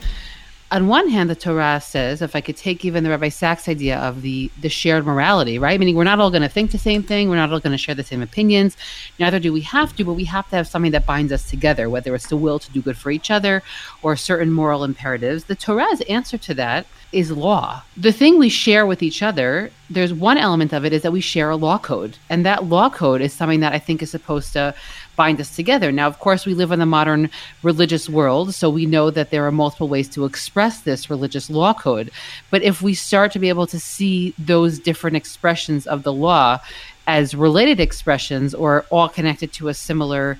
on 0.75 0.87
one 0.87 1.07
hand, 1.07 1.29
the 1.29 1.35
Torah 1.35 1.79
says, 1.79 2.21
if 2.21 2.35
I 2.35 2.41
could 2.41 2.57
take 2.57 2.83
even 2.83 3.05
the 3.05 3.09
Rabbi 3.09 3.29
Sacks 3.29 3.69
idea 3.69 3.97
of 3.97 4.21
the 4.21 4.51
the 4.59 4.67
shared 4.67 5.05
morality, 5.05 5.57
right? 5.57 5.79
Meaning 5.79 5.95
we're 5.95 6.03
not 6.03 6.19
all 6.19 6.29
going 6.29 6.41
to 6.41 6.49
think 6.49 6.71
the 6.71 6.77
same 6.77 7.01
thing, 7.01 7.29
we're 7.29 7.37
not 7.37 7.49
all 7.49 7.61
going 7.61 7.71
to 7.71 7.77
share 7.77 7.95
the 7.95 8.03
same 8.03 8.21
opinions. 8.21 8.75
Neither 9.17 9.39
do 9.39 9.53
we 9.53 9.61
have 9.61 9.95
to, 9.95 10.03
but 10.03 10.15
we 10.15 10.25
have 10.25 10.49
to 10.49 10.57
have 10.57 10.67
something 10.67 10.91
that 10.91 11.05
binds 11.05 11.31
us 11.31 11.49
together, 11.49 11.89
whether 11.89 12.13
it's 12.13 12.27
the 12.27 12.35
will 12.35 12.59
to 12.59 12.69
do 12.73 12.81
good 12.81 12.97
for 12.97 13.09
each 13.09 13.31
other 13.31 13.63
or 14.03 14.17
certain 14.17 14.51
moral 14.51 14.83
imperatives. 14.83 15.45
The 15.45 15.55
Torah's 15.55 16.01
answer 16.01 16.37
to 16.39 16.53
that 16.55 16.87
is 17.15 17.31
law. 17.31 17.81
The 17.95 18.11
thing 18.11 18.37
we 18.37 18.49
share 18.49 18.85
with 18.85 19.01
each 19.01 19.23
other, 19.23 19.71
there's 19.89 20.13
one 20.13 20.37
element 20.37 20.73
of 20.73 20.83
it 20.83 20.91
is 20.91 21.01
that 21.03 21.13
we 21.13 21.21
share 21.21 21.49
a 21.49 21.55
law 21.55 21.77
code, 21.77 22.17
and 22.29 22.45
that 22.45 22.65
law 22.65 22.89
code 22.89 23.21
is 23.21 23.31
something 23.31 23.61
that 23.61 23.71
I 23.71 23.79
think 23.79 24.03
is 24.03 24.11
supposed 24.11 24.51
to 24.53 24.75
bind 25.15 25.39
us 25.39 25.55
together. 25.55 25.93
Now, 25.93 26.07
of 26.07 26.19
course, 26.19 26.45
we 26.45 26.53
live 26.53 26.71
in 26.73 26.79
the 26.79 26.85
modern 26.85 27.29
religious 27.63 28.09
world, 28.09 28.53
so 28.53 28.69
we 28.69 28.85
know 28.85 29.11
that 29.11 29.31
there 29.31 29.47
are 29.47 29.51
multiple 29.51 29.87
ways 29.87 30.09
to 30.09 30.25
express 30.25 30.81
this 30.81 31.09
religious 31.09 31.49
law 31.49 31.73
code. 31.73 32.11
But 32.51 32.63
if 32.63 32.81
we 32.81 32.93
start 32.93 33.31
to 33.31 33.39
be 33.39 33.47
able 33.47 33.67
to 33.67 33.79
see 33.79 34.33
those 34.37 34.77
different 34.77 35.15
expressions 35.15 35.87
of 35.87 36.03
the 36.03 36.13
law 36.13 36.59
as 37.07 37.33
related 37.33 37.79
expressions 37.79 38.53
or 38.53 38.85
all 38.89 39.07
connected 39.07 39.53
to 39.53 39.69
a 39.69 39.73
similar 39.73 40.37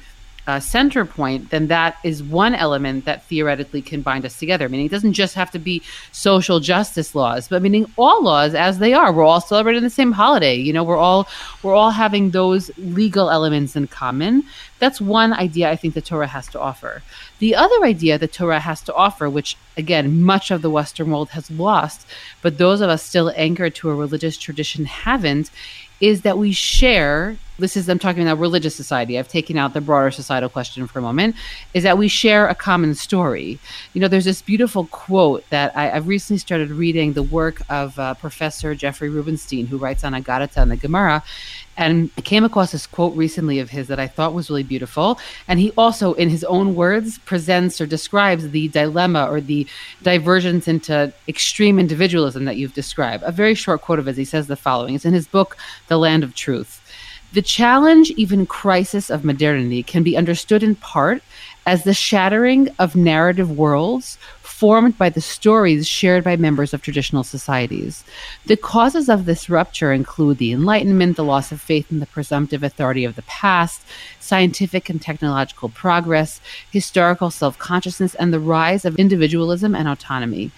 uh, 0.48 0.60
center 0.60 1.06
point, 1.06 1.50
then 1.50 1.68
that 1.68 1.98
is 2.04 2.22
one 2.22 2.54
element 2.54 3.06
that 3.06 3.24
theoretically 3.26 3.82
can 3.82 4.02
bind 4.02 4.26
us 4.26 4.38
together. 4.38 4.70
Meaning, 4.70 4.86
it 4.86 4.92
doesn't 4.92 5.14
just 5.14 5.34
have 5.36 5.52
to 5.52 5.60
be 5.60 5.82
social 6.12 6.60
justice 6.60 7.16
laws, 7.16 7.48
but 7.48 7.62
meaning 7.62 7.92
all 7.98 8.24
laws 8.24 8.54
as 8.54 8.78
they 8.80 8.94
are. 8.94 9.12
We're 9.12 9.24
all 9.24 9.42
celebrating 9.42 9.82
the 9.84 9.90
same 9.90 10.12
holiday. 10.12 10.56
You 10.56 10.74
know, 10.74 10.84
we're 10.84 10.98
all 10.98 11.28
we're 11.64 11.76
all 11.76 11.92
having 11.92 12.32
those 12.32 12.70
legal 12.78 13.30
elements 13.30 13.76
in 13.76 13.88
common. 13.88 14.44
That's 14.80 15.02
one 15.02 15.34
idea 15.34 15.72
I 15.72 15.76
think 15.78 15.94
the 15.94 16.02
Torah 16.02 16.28
has 16.28 16.48
to 16.50 16.60
offer. 16.60 17.02
The 17.40 17.56
other 17.56 17.84
idea 17.84 18.18
the 18.18 18.28
Torah 18.28 18.60
has 18.60 18.82
to 18.84 18.94
offer, 18.94 19.30
which 19.30 19.58
again 19.78 20.22
much 20.22 20.52
of 20.52 20.62
the 20.62 20.70
Western 20.70 21.10
world 21.10 21.30
has 21.30 21.50
lost, 21.50 22.06
but 22.42 22.58
those 22.58 22.82
of 22.82 22.90
us 22.90 23.02
still 23.02 23.34
anchored 23.36 23.74
to 23.76 23.90
a 23.90 23.96
religious 23.96 24.38
tradition 24.38 24.86
haven't, 24.86 25.50
is 26.00 26.22
that 26.22 26.38
we 26.38 26.52
share 26.52 27.38
this 27.58 27.78
is 27.78 27.88
I'm 27.88 28.00
talking 28.00 28.24
about 28.24 28.40
religious 28.40 28.76
society. 28.76 29.18
I've 29.18 29.28
taken 29.28 29.58
out 29.58 29.74
the 29.74 29.82
broader 29.82 30.12
societal 30.12 30.50
question 30.50 30.88
for 30.88 31.00
a 31.00 31.02
moment. 31.02 31.36
Is 31.74 31.84
that 31.84 31.98
we 31.98 32.08
share 32.08 32.48
a 32.48 32.56
common 32.56 32.96
story? 32.96 33.60
You 33.94 34.02
know, 34.02 34.08
there's 34.08 34.26
this 34.26 34.42
beautiful 34.42 34.88
quote 34.88 35.50
that 35.50 35.76
I, 35.76 35.88
have 35.88 36.08
recently 36.08 36.40
started 36.40 36.72
reading 36.72 37.14
the 37.14 37.24
work 37.24 37.62
of 37.70 37.98
uh, 37.98 38.14
Professor 38.16 38.76
Jeffrey 38.76 39.10
Rubenstein, 39.10 39.68
who 39.68 39.78
writes 39.78 40.04
on 40.04 40.14
Agadata 40.14 40.58
and 40.58 40.72
the 40.72 40.78
Gemara, 40.78 41.24
and 41.78 42.10
I 42.18 42.22
came 42.22 42.46
across 42.46 42.72
this 42.72 42.88
quote 42.88 43.16
recently 43.16 43.60
of 43.60 43.70
his 43.70 43.88
that 43.88 44.00
I 44.00 44.08
thought 44.08 44.34
was 44.34 44.50
really 44.50 44.64
beautiful. 44.64 45.20
And 45.48 45.60
he 45.60 45.72
also, 45.78 46.14
in 46.14 46.30
his 46.30 46.44
own 46.46 46.76
words, 46.76 47.18
presents 47.20 47.82
or 47.82 47.86
describes 47.86 48.50
the 48.50 48.70
dilemma 48.70 49.28
or 49.30 49.42
the 49.42 49.68
divergence 50.02 50.68
into 50.68 51.12
extreme 51.28 51.78
individualism 51.78 52.46
that 52.46 52.56
you've 52.56 52.74
described. 52.74 53.24
A 53.26 53.32
very 53.32 53.56
short 53.56 53.82
quote 53.82 54.00
of 54.00 54.06
his, 54.06 54.18
he 54.18 54.26
says 54.26 54.48
the 54.48 54.56
following. 54.56 54.96
It's 54.96 55.06
in 55.06 55.14
his 55.14 55.28
book, 55.28 55.58
The 55.88 55.98
Land 55.98 56.24
of 56.24 56.34
Truth. 56.34 56.82
The 57.34 57.42
challenge, 57.42 58.12
even 58.12 58.46
crisis 58.46 59.10
of 59.10 59.26
modernity, 59.26 59.84
can 59.84 60.04
be 60.04 60.16
understood 60.16 60.64
in 60.64 60.76
part 60.76 61.22
as 61.66 61.84
the 61.84 61.94
shattering 61.94 62.70
of 62.78 62.96
narrative 62.96 63.52
worlds 63.58 64.18
formed 64.56 64.98
by 64.98 65.10
the 65.10 65.20
stories 65.20 65.86
shared 65.86 66.24
by 66.24 66.38
members 66.38 66.74
of 66.74 66.82
traditional 66.82 67.26
societies. 67.26 68.06
The 68.46 68.56
causes 68.56 69.10
of 69.10 69.26
this 69.26 69.50
rupture 69.50 69.92
include 69.92 70.38
the 70.38 70.54
Enlightenment, 70.54 71.18
the 71.18 71.26
loss 71.26 71.52
of 71.52 71.60
faith 71.60 71.92
in 71.92 72.00
the 72.00 72.06
presumptive 72.06 72.64
authority 72.64 73.04
of 73.04 73.18
the 73.18 73.22
past, 73.24 73.82
scientific 74.22 74.90
and 74.90 75.02
technological 75.02 75.68
progress, 75.68 76.40
historical 76.72 77.30
self 77.30 77.60
consciousness, 77.60 78.16
and 78.16 78.32
the 78.32 78.40
rise 78.40 78.86
of 78.86 78.96
individualism 78.96 79.76
and 79.76 79.90
autonomy. 79.90 80.52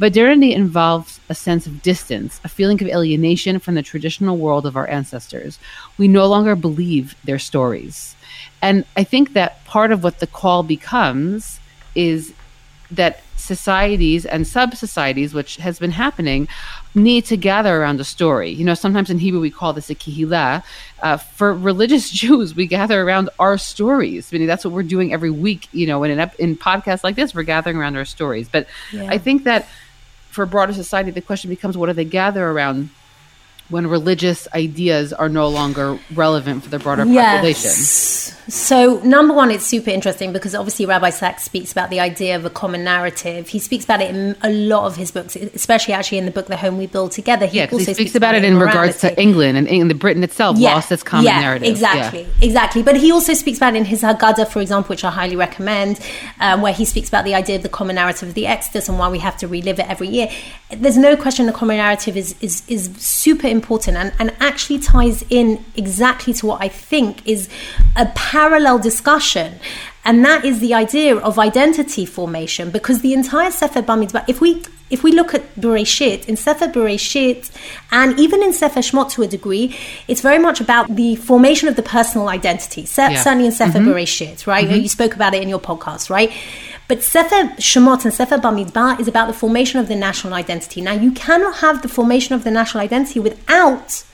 Modernity 0.00 0.52
involves 0.52 1.20
a 1.28 1.34
sense 1.34 1.64
of 1.64 1.80
distance, 1.80 2.40
a 2.42 2.48
feeling 2.48 2.82
of 2.82 2.88
alienation 2.88 3.60
from 3.60 3.76
the 3.76 3.82
traditional 3.82 4.36
world 4.36 4.66
of 4.66 4.76
our 4.76 4.88
ancestors. 4.88 5.60
We 5.96 6.08
no 6.08 6.26
longer 6.26 6.56
believe 6.56 7.14
their 7.22 7.38
stories. 7.38 8.13
And 8.64 8.86
I 8.96 9.04
think 9.04 9.34
that 9.34 9.62
part 9.66 9.92
of 9.92 10.02
what 10.02 10.20
the 10.20 10.26
call 10.26 10.62
becomes 10.62 11.60
is 11.94 12.32
that 12.90 13.20
societies 13.36 14.24
and 14.24 14.46
sub 14.46 14.74
societies, 14.74 15.34
which 15.34 15.56
has 15.56 15.78
been 15.78 15.90
happening, 15.90 16.48
need 16.94 17.26
to 17.26 17.36
gather 17.36 17.76
around 17.76 18.00
a 18.00 18.04
story. 18.04 18.48
You 18.48 18.64
know, 18.64 18.72
sometimes 18.72 19.10
in 19.10 19.18
Hebrew 19.18 19.38
we 19.38 19.50
call 19.50 19.74
this 19.74 19.90
a 19.90 19.94
kihila. 19.94 20.62
Uh, 21.02 21.18
for 21.18 21.52
religious 21.52 22.08
Jews, 22.22 22.54
we 22.54 22.66
gather 22.66 23.02
around 23.02 23.28
our 23.38 23.58
stories. 23.58 24.32
I 24.32 24.38
mean, 24.38 24.46
that's 24.46 24.64
what 24.64 24.72
we're 24.72 24.82
doing 24.82 25.12
every 25.12 25.30
week. 25.30 25.68
You 25.72 25.86
know, 25.86 26.02
in 26.02 26.12
an 26.12 26.20
ep- 26.20 26.40
in 26.40 26.56
podcasts 26.56 27.04
like 27.04 27.16
this, 27.16 27.34
we're 27.34 27.42
gathering 27.42 27.76
around 27.76 27.96
our 27.96 28.06
stories. 28.06 28.48
But 28.48 28.66
yeah. 28.94 29.08
I 29.10 29.18
think 29.18 29.44
that 29.44 29.68
for 30.30 30.46
broader 30.46 30.72
society, 30.72 31.10
the 31.10 31.20
question 31.20 31.50
becomes: 31.50 31.76
What 31.76 31.88
do 31.88 31.92
they 31.92 32.06
gather 32.06 32.48
around? 32.48 32.88
When 33.74 33.88
religious 33.88 34.46
ideas 34.54 35.12
are 35.12 35.28
no 35.28 35.48
longer 35.48 35.98
relevant 36.14 36.62
for 36.62 36.70
the 36.70 36.78
broader 36.78 37.04
population? 37.04 37.70
Yes. 37.70 38.40
So, 38.46 39.00
number 39.00 39.34
one, 39.34 39.50
it's 39.50 39.64
super 39.64 39.90
interesting 39.90 40.32
because 40.32 40.54
obviously 40.54 40.86
Rabbi 40.86 41.10
Sacks 41.10 41.42
speaks 41.42 41.72
about 41.72 41.90
the 41.90 41.98
idea 41.98 42.36
of 42.36 42.44
a 42.44 42.50
common 42.50 42.84
narrative. 42.84 43.48
He 43.48 43.58
speaks 43.58 43.84
about 43.84 44.00
it 44.00 44.14
in 44.14 44.36
a 44.42 44.50
lot 44.50 44.86
of 44.86 44.96
his 44.96 45.10
books, 45.10 45.34
especially 45.34 45.94
actually 45.94 46.18
in 46.18 46.26
the 46.26 46.30
book 46.30 46.46
The 46.46 46.58
Home 46.58 46.78
We 46.78 46.86
Build 46.86 47.12
Together. 47.12 47.46
He 47.46 47.56
yeah, 47.56 47.64
also 47.64 47.78
he 47.78 47.84
speaks, 47.84 47.96
speaks 47.96 48.14
about, 48.14 48.36
about, 48.36 48.44
it 48.44 48.52
in 48.52 48.58
regards 48.58 49.00
to 49.00 49.18
England 49.20 49.58
and 49.58 49.66
England, 49.66 49.98
Britain 49.98 50.22
itself 50.22 50.58
yeah. 50.58 50.74
lost 50.74 50.92
its 50.92 51.02
common 51.02 51.24
yeah, 51.24 51.40
narrative. 51.40 51.68
Exactly, 51.68 52.22
yeah. 52.22 52.46
exactly. 52.46 52.82
But 52.82 52.96
he 52.96 53.10
also 53.10 53.34
speaks 53.34 53.58
about 53.58 53.74
it 53.74 53.78
in 53.78 53.86
his 53.86 54.02
Haggadah, 54.02 54.48
for 54.48 54.60
example, 54.60 54.90
which 54.90 55.04
I 55.04 55.10
highly 55.10 55.36
recommend, 55.36 55.98
um, 56.38 56.60
where 56.60 56.74
he 56.74 56.84
speaks 56.84 57.08
about 57.08 57.24
the 57.24 57.34
idea 57.34 57.56
of 57.56 57.62
the 57.62 57.68
common 57.70 57.96
narrative 57.96 58.28
of 58.28 58.34
the 58.34 58.46
Exodus 58.46 58.88
and 58.88 58.98
why 58.98 59.08
we 59.08 59.20
have 59.20 59.38
to 59.38 59.48
relive 59.48 59.80
it 59.80 59.88
every 59.88 60.08
year. 60.08 60.28
There's 60.80 60.96
no 60.98 61.16
question 61.16 61.46
the 61.46 61.52
common 61.52 61.76
narrative 61.78 62.16
is 62.16 62.34
is, 62.40 62.62
is 62.68 62.90
super 62.98 63.46
important 63.46 63.96
and, 63.96 64.12
and 64.18 64.34
actually 64.40 64.78
ties 64.78 65.24
in 65.30 65.64
exactly 65.76 66.32
to 66.34 66.46
what 66.46 66.62
I 66.62 66.68
think 66.68 67.26
is 67.26 67.48
a 67.96 68.06
parallel 68.14 68.78
discussion. 68.78 69.58
And 70.06 70.22
that 70.24 70.44
is 70.44 70.60
the 70.60 70.74
idea 70.74 71.16
of 71.16 71.38
identity 71.38 72.04
formation, 72.04 72.70
because 72.70 73.00
the 73.00 73.14
entire 73.14 73.50
Sefer 73.50 73.80
Bamidbar, 73.80 74.24
if 74.28 74.40
we 74.40 74.62
if 74.90 75.02
we 75.02 75.12
look 75.12 75.32
at 75.32 75.54
Bereshit, 75.56 76.28
in 76.28 76.36
Sefer 76.36 76.66
Bereshit, 76.68 77.50
and 77.90 78.20
even 78.20 78.42
in 78.42 78.52
Sefer 78.52 78.80
Shmot 78.80 79.10
to 79.12 79.22
a 79.22 79.26
degree, 79.26 79.74
it's 80.06 80.20
very 80.20 80.38
much 80.38 80.60
about 80.60 80.94
the 80.94 81.16
formation 81.16 81.68
of 81.68 81.76
the 81.76 81.82
personal 81.82 82.28
identity. 82.28 82.82
yeah. 82.82 83.14
Certainly 83.14 83.46
in 83.46 83.52
Sefer 83.52 83.78
mm-hmm. 83.78 83.88
Bereshit, 83.88 84.46
right? 84.46 84.66
Mm-hmm. 84.66 84.82
You 84.82 84.88
spoke 84.88 85.14
about 85.14 85.32
it 85.32 85.42
in 85.42 85.48
your 85.48 85.58
podcast, 85.58 86.10
right? 86.10 86.30
But 86.86 87.02
Sefer 87.02 87.54
Shemot 87.56 88.04
and 88.04 88.12
Sefer 88.12 88.38
Bamidbar 88.38 89.00
is 89.00 89.08
about 89.08 89.26
the 89.26 89.32
formation 89.32 89.80
of 89.80 89.88
the 89.88 89.96
national 89.96 90.34
identity. 90.34 90.80
Now, 90.80 90.92
you 90.92 91.12
cannot 91.12 91.56
have 91.56 91.82
the 91.82 91.88
formation 91.88 92.34
of 92.34 92.44
the 92.44 92.50
national 92.50 92.82
identity 92.82 93.20
without 93.20 94.04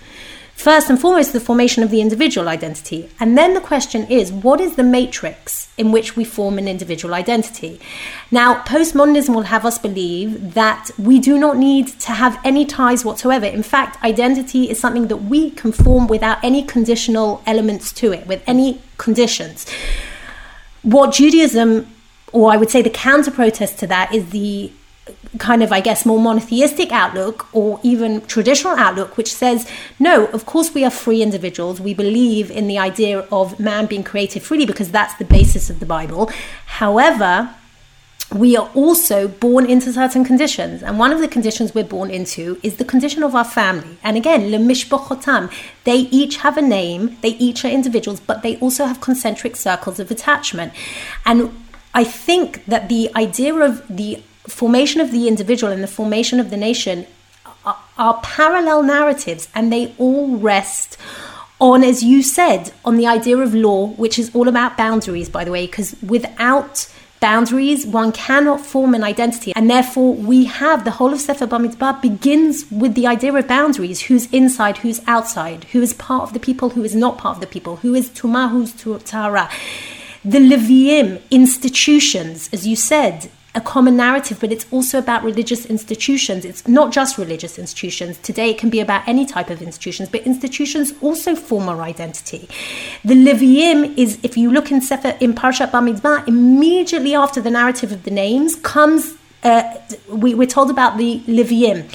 First 0.60 0.90
and 0.90 1.00
foremost, 1.00 1.32
the 1.32 1.40
formation 1.40 1.82
of 1.82 1.90
the 1.90 2.02
individual 2.02 2.46
identity. 2.46 3.08
And 3.18 3.36
then 3.38 3.54
the 3.54 3.62
question 3.62 4.04
is 4.10 4.30
what 4.30 4.60
is 4.60 4.76
the 4.76 4.82
matrix 4.82 5.72
in 5.78 5.90
which 5.90 6.16
we 6.16 6.22
form 6.22 6.58
an 6.58 6.68
individual 6.68 7.14
identity? 7.14 7.80
Now, 8.30 8.62
postmodernism 8.64 9.34
will 9.34 9.48
have 9.54 9.64
us 9.64 9.78
believe 9.78 10.52
that 10.52 10.90
we 10.98 11.18
do 11.18 11.38
not 11.38 11.56
need 11.56 11.88
to 12.00 12.12
have 12.12 12.38
any 12.44 12.66
ties 12.66 13.06
whatsoever. 13.06 13.46
In 13.46 13.62
fact, 13.62 14.04
identity 14.04 14.68
is 14.68 14.78
something 14.78 15.08
that 15.08 15.22
we 15.32 15.50
can 15.50 15.72
form 15.72 16.06
without 16.08 16.44
any 16.44 16.62
conditional 16.62 17.42
elements 17.46 17.90
to 17.92 18.12
it, 18.12 18.26
with 18.26 18.42
any 18.46 18.82
conditions. 18.98 19.64
What 20.82 21.14
Judaism, 21.14 21.86
or 22.32 22.52
I 22.52 22.56
would 22.56 22.70
say 22.70 22.82
the 22.82 22.90
counter 22.90 23.30
protest 23.30 23.78
to 23.80 23.86
that, 23.88 24.14
is 24.14 24.30
the 24.30 24.72
kind 25.38 25.62
of, 25.62 25.72
I 25.72 25.80
guess, 25.80 26.06
more 26.06 26.20
monotheistic 26.20 26.92
outlook 26.92 27.46
or 27.52 27.80
even 27.82 28.20
traditional 28.22 28.76
outlook, 28.76 29.16
which 29.16 29.32
says, 29.32 29.68
no, 29.98 30.26
of 30.26 30.46
course 30.46 30.72
we 30.74 30.84
are 30.84 30.90
free 30.90 31.22
individuals. 31.22 31.80
We 31.80 31.94
believe 31.94 32.50
in 32.50 32.68
the 32.68 32.78
idea 32.78 33.20
of 33.32 33.58
man 33.58 33.86
being 33.86 34.04
created 34.04 34.42
freely 34.42 34.66
because 34.66 34.90
that's 34.90 35.14
the 35.16 35.24
basis 35.24 35.70
of 35.70 35.80
the 35.80 35.86
Bible. 35.86 36.30
However, 36.66 37.54
we 38.32 38.56
are 38.56 38.70
also 38.74 39.26
born 39.26 39.66
into 39.66 39.92
certain 39.92 40.24
conditions. 40.24 40.82
And 40.82 40.98
one 40.98 41.12
of 41.12 41.20
the 41.20 41.26
conditions 41.26 41.74
we're 41.74 41.84
born 41.84 42.10
into 42.10 42.60
is 42.62 42.76
the 42.76 42.84
condition 42.84 43.24
of 43.24 43.34
our 43.34 43.44
family. 43.44 43.98
And 44.04 44.16
again, 44.16 44.50
le 44.52 44.58
mishpachotam, 44.58 45.52
they 45.84 45.96
each 45.96 46.36
have 46.38 46.56
a 46.56 46.62
name, 46.62 47.18
they 47.22 47.30
each 47.30 47.64
are 47.64 47.68
individuals, 47.68 48.20
but 48.20 48.42
they 48.42 48.56
also 48.58 48.84
have 48.84 49.00
concentric 49.00 49.56
circles 49.56 49.98
of 49.98 50.10
attachment. 50.12 50.72
And 51.26 51.59
I 51.94 52.04
think 52.04 52.64
that 52.66 52.88
the 52.88 53.10
idea 53.16 53.54
of 53.54 53.86
the 53.88 54.22
formation 54.46 55.00
of 55.00 55.10
the 55.10 55.28
individual 55.28 55.72
and 55.72 55.82
the 55.82 55.88
formation 55.88 56.40
of 56.40 56.50
the 56.50 56.56
nation 56.56 57.06
are, 57.64 57.78
are 57.98 58.20
parallel 58.22 58.82
narratives 58.82 59.48
and 59.54 59.72
they 59.72 59.94
all 59.98 60.36
rest 60.36 60.96
on, 61.60 61.84
as 61.84 62.02
you 62.02 62.22
said, 62.22 62.72
on 62.84 62.96
the 62.96 63.06
idea 63.06 63.36
of 63.36 63.54
law, 63.54 63.88
which 63.88 64.18
is 64.18 64.34
all 64.34 64.48
about 64.48 64.76
boundaries, 64.76 65.28
by 65.28 65.44
the 65.44 65.50
way, 65.50 65.66
because 65.66 65.94
without 66.02 66.90
boundaries, 67.20 67.86
one 67.86 68.12
cannot 68.12 68.64
form 68.64 68.94
an 68.94 69.04
identity. 69.04 69.52
And 69.54 69.68
therefore, 69.68 70.14
we 70.14 70.46
have 70.46 70.84
the 70.84 70.92
whole 70.92 71.12
of 71.12 71.20
Sefer 71.20 71.46
Bamidbar 71.46 72.00
begins 72.00 72.64
with 72.70 72.94
the 72.94 73.06
idea 73.06 73.34
of 73.34 73.46
boundaries 73.46 74.00
who's 74.00 74.30
inside, 74.32 74.78
who's 74.78 75.02
outside, 75.06 75.64
who 75.64 75.82
is 75.82 75.92
part 75.92 76.22
of 76.22 76.32
the 76.32 76.40
people, 76.40 76.70
who 76.70 76.82
is 76.82 76.94
not 76.94 77.18
part 77.18 77.36
of 77.36 77.40
the 77.42 77.46
people, 77.46 77.76
who 77.76 77.94
is 77.94 78.08
Tuma, 78.08 78.50
who's 78.50 78.72
Tahara. 79.04 79.50
The 80.24 80.38
Leviim, 80.38 81.22
institutions, 81.30 82.50
as 82.52 82.66
you 82.66 82.76
said, 82.76 83.30
a 83.54 83.60
common 83.60 83.96
narrative, 83.96 84.38
but 84.38 84.52
it's 84.52 84.66
also 84.70 84.98
about 84.98 85.24
religious 85.24 85.64
institutions. 85.66 86.44
It's 86.44 86.68
not 86.68 86.92
just 86.92 87.16
religious 87.16 87.58
institutions. 87.58 88.18
Today, 88.18 88.50
it 88.50 88.58
can 88.58 88.68
be 88.68 88.80
about 88.80 89.08
any 89.08 89.24
type 89.24 89.48
of 89.48 89.62
institutions, 89.62 90.08
but 90.10 90.20
institutions 90.26 90.92
also 91.00 91.34
form 91.34 91.68
our 91.68 91.80
identity. 91.80 92.48
The 93.02 93.14
Leviim 93.14 93.96
is, 93.96 94.18
if 94.22 94.36
you 94.36 94.52
look 94.52 94.70
in 94.70 94.82
Sefer 94.82 95.16
in 95.20 95.34
Parshat 95.34 95.70
Bamidbar, 95.70 96.28
immediately 96.28 97.14
after 97.14 97.40
the 97.40 97.50
narrative 97.50 97.90
of 97.90 98.04
the 98.04 98.10
names 98.10 98.56
comes. 98.56 99.14
Uh, 99.42 99.62
we, 100.08 100.34
we're 100.34 100.46
told 100.46 100.70
about 100.70 100.98
the 100.98 101.20
Leviim. 101.20 101.90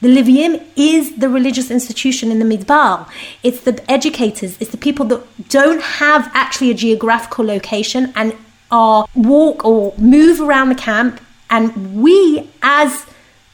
The 0.00 0.08
Leviim 0.08 0.62
is 0.76 1.16
the 1.16 1.28
religious 1.28 1.70
institution 1.70 2.30
in 2.30 2.38
the 2.38 2.44
Midbar. 2.44 3.08
It's 3.42 3.60
the 3.62 3.82
educators, 3.90 4.56
it's 4.60 4.70
the 4.70 4.76
people 4.76 5.06
that 5.06 5.48
don't 5.48 5.80
have 5.82 6.30
actually 6.34 6.70
a 6.70 6.74
geographical 6.74 7.44
location 7.44 8.12
and 8.14 8.34
are 8.70 9.06
walk 9.14 9.64
or 9.64 9.94
move 9.96 10.40
around 10.40 10.68
the 10.68 10.74
camp 10.74 11.20
and 11.50 12.02
we 12.02 12.50
as 12.62 13.06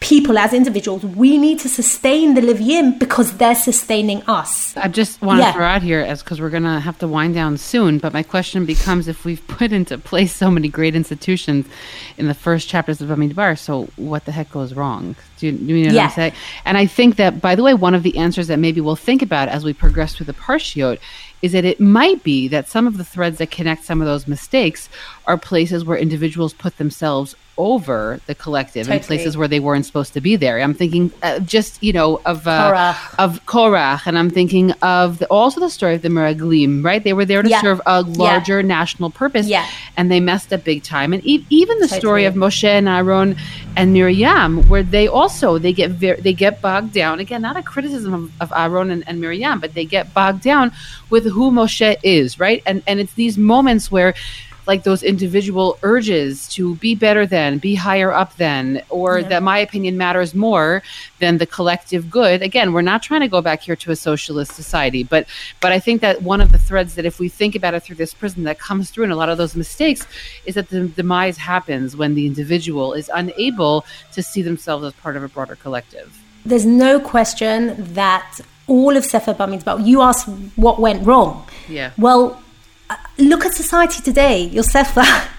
people 0.03 0.37
as 0.37 0.53
individuals 0.53 1.05
we 1.05 1.39
need 1.39 1.59
to 1.61 1.69
sustain 1.69 2.35
the 2.35 2.41
Leviim 2.41 2.99
because 2.99 3.37
they're 3.37 3.55
sustaining 3.55 4.21
us 4.23 4.77
i 4.77 4.89
just 4.89 5.23
want 5.23 5.39
to 5.39 5.45
yeah. 5.45 5.53
throw 5.53 5.65
out 5.65 5.81
here 5.81 6.01
as 6.01 6.23
because 6.23 6.41
we're 6.41 6.51
going 6.51 6.65
to 6.65 6.81
have 6.81 6.99
to 6.99 7.07
wind 7.07 7.35
down 7.35 7.57
soon 7.57 7.99
but 7.99 8.13
my 8.13 8.23
question 8.23 8.67
becomes 8.67 9.07
if 9.07 9.25
we've 9.25 9.47
put 9.47 9.73
into 9.73 9.97
place 9.97 10.35
so 10.35 10.51
many 10.51 10.69
great 10.69 10.97
institutions 10.97 11.67
in 12.19 12.27
the 12.27 12.35
first 12.35 12.69
chapters 12.69 13.01
of 13.01 13.09
Bamidbar, 13.09 13.57
so 13.57 13.85
what 13.97 14.25
the 14.25 14.33
heck 14.33 14.51
goes 14.51 14.75
wrong 14.75 15.15
do 15.39 15.47
you, 15.47 15.53
do 15.53 15.65
you 15.65 15.87
know 15.87 15.93
yeah. 15.93 16.03
what 16.03 16.05
i'm 16.05 16.15
saying 16.15 16.33
and 16.65 16.77
i 16.77 16.85
think 16.85 17.17
that 17.17 17.41
by 17.41 17.55
the 17.55 17.63
way 17.63 17.73
one 17.73 17.95
of 17.95 18.03
the 18.03 18.17
answers 18.19 18.49
that 18.49 18.59
maybe 18.59 18.81
we'll 18.81 18.97
think 18.97 19.23
about 19.23 19.49
as 19.49 19.65
we 19.65 19.73
progress 19.73 20.15
through 20.15 20.27
the 20.27 20.35
parshiot 20.35 20.99
is 21.43 21.53
that 21.53 21.65
it 21.65 21.81
might 21.81 22.23
be 22.23 22.49
that 22.49 22.69
some 22.69 22.87
of 22.87 22.97
the 22.97 23.05
threads 23.05 23.39
that 23.39 23.51
connect 23.51 23.85
some 23.85 24.01
of 24.01 24.07
those 24.07 24.29
mistakes 24.29 24.89
are 25.27 25.37
places 25.37 25.85
where 25.85 25.99
individuals 25.99 26.53
put 26.53 26.79
themselves 26.79 27.35
over 27.63 28.21
the 28.27 28.35
collective 28.35 28.87
totally. 28.87 28.99
in 28.99 29.05
places 29.05 29.37
where 29.37 29.47
they 29.47 29.61
weren't 29.61 29.87
supposed 29.87 30.13
to 30.15 30.21
be 30.21 30.35
there. 30.35 30.61
I'm 30.61 30.75
thinking 30.75 31.13
uh, 31.23 31.39
just 31.39 31.81
you 31.81 31.93
know 31.93 32.21
of 32.27 32.49
uh, 32.49 32.95
of 33.19 33.45
Korach, 33.47 34.03
and 34.07 34.19
I'm 34.19 34.31
thinking 34.31 34.73
of 34.83 35.21
the, 35.21 35.27
also 35.27 35.61
the 35.61 35.71
story 35.71 35.95
of 35.95 36.03
the 36.03 36.09
Meraglim. 36.09 36.85
Right, 36.85 37.03
they 37.03 37.13
were 37.13 37.25
there 37.25 37.43
to 37.43 37.49
yeah. 37.49 37.63
serve 37.63 37.81
a 37.87 38.03
larger 38.03 38.61
yeah. 38.61 38.67
national 38.67 39.11
purpose, 39.11 39.47
yeah. 39.47 39.67
and 39.97 40.11
they 40.11 40.19
messed 40.19 40.53
up 40.53 40.65
big 40.65 40.83
time. 40.83 41.13
And 41.13 41.25
e- 41.25 41.47
even 41.51 41.79
the 41.79 41.87
totally. 41.87 42.01
story 42.01 42.25
of 42.25 42.35
Moshe 42.35 42.65
and 42.65 42.89
Aaron 42.89 43.37
and 43.77 43.93
Miriam, 43.93 44.69
where 44.69 44.83
they 44.83 45.07
also 45.07 45.59
they 45.59 45.73
get 45.73 45.93
ver- 45.93 46.17
they 46.17 46.33
get 46.33 46.61
bogged 46.61 46.93
down. 46.93 47.21
Again, 47.21 47.43
not 47.43 47.57
a 47.57 47.63
criticism 47.63 48.13
of, 48.13 48.33
of 48.41 48.53
Aaron 48.57 48.91
and, 48.91 49.07
and 49.07 49.21
Miriam, 49.21 49.61
but 49.61 49.75
they 49.75 49.85
get 49.85 50.13
bogged 50.13 50.43
down 50.43 50.73
with 51.11 51.25
who 51.31 51.53
Moshe 51.53 51.97
is. 52.03 52.41
Right, 52.41 52.61
and 52.67 52.83
and 52.89 52.99
it's 52.99 53.15
these 53.15 53.39
moments 53.39 53.91
where 53.91 54.15
like 54.67 54.85
those 54.85 55.03
individual 55.03 55.79
urges 55.83 56.49
to 56.49 56.77
be 56.77 56.95
better 56.95 57.27
than, 57.27 57.59
be 57.59 57.75
higher 57.75 58.13
up 58.13 58.37
than, 58.37 58.83
or 58.89 59.19
yeah. 59.19 59.29
that 59.29 59.43
my 59.43 59.59
opinion 59.59 59.97
matters 59.97 60.35
more 60.35 60.83
than 61.19 61.39
the 61.39 61.47
collective 61.47 62.11
good. 62.11 62.43
Again, 62.43 62.73
we're 62.73 62.83
not 62.83 63.03
trying 63.03 63.21
to 63.23 63.29
go 63.29 63.41
back 63.41 63.63
here 63.63 63.77
to 63.77 63.91
a 63.91 63.97
socialist 63.97 64.53
society, 64.53 65.03
but 65.03 65.27
but 65.61 65.73
I 65.73 65.79
think 65.79 66.01
that 66.01 66.23
one 66.23 66.41
of 66.41 66.53
the 66.53 66.59
threads 66.59 66.95
that 66.95 67.05
if 67.05 67.19
we 67.19 67.29
think 67.29 67.55
about 67.55 67.75
it 67.75 67.83
through 67.83 67.97
this 67.97 68.15
prism 68.15 68.45
that 68.45 68.59
comes 68.59 68.91
through 68.91 69.05
in 69.05 69.11
a 69.11 69.17
lot 69.17 69.29
of 69.29 69.39
those 69.39 69.57
mistakes 69.57 70.07
is 70.47 70.55
that 70.55 70.69
the 70.69 70.89
demise 70.89 71.37
happens 71.37 71.97
when 71.97 72.15
the 72.15 72.27
individual 72.27 72.93
is 72.93 73.11
unable 73.13 73.85
to 74.13 74.23
see 74.23 74.43
themselves 74.43 74.85
as 74.85 74.93
part 74.95 75.17
of 75.17 75.23
a 75.23 75.29
broader 75.29 75.57
collective. 75.57 76.19
There's 76.45 76.67
no 76.67 76.99
question 76.99 77.77
that 77.95 78.41
all 78.67 78.97
of 78.97 79.05
Sefer 79.05 79.35
Bamidbar, 79.35 79.85
you 79.87 80.03
asked 80.03 80.29
what 80.57 80.81
went 80.81 81.07
wrong. 81.07 81.47
Yeah. 81.69 81.93
Well, 81.99 82.43
look 83.19 83.45
at 83.45 83.55
society 83.55 84.03
today. 84.03 84.45
Your 84.45 84.65
Sefer. 84.65 85.05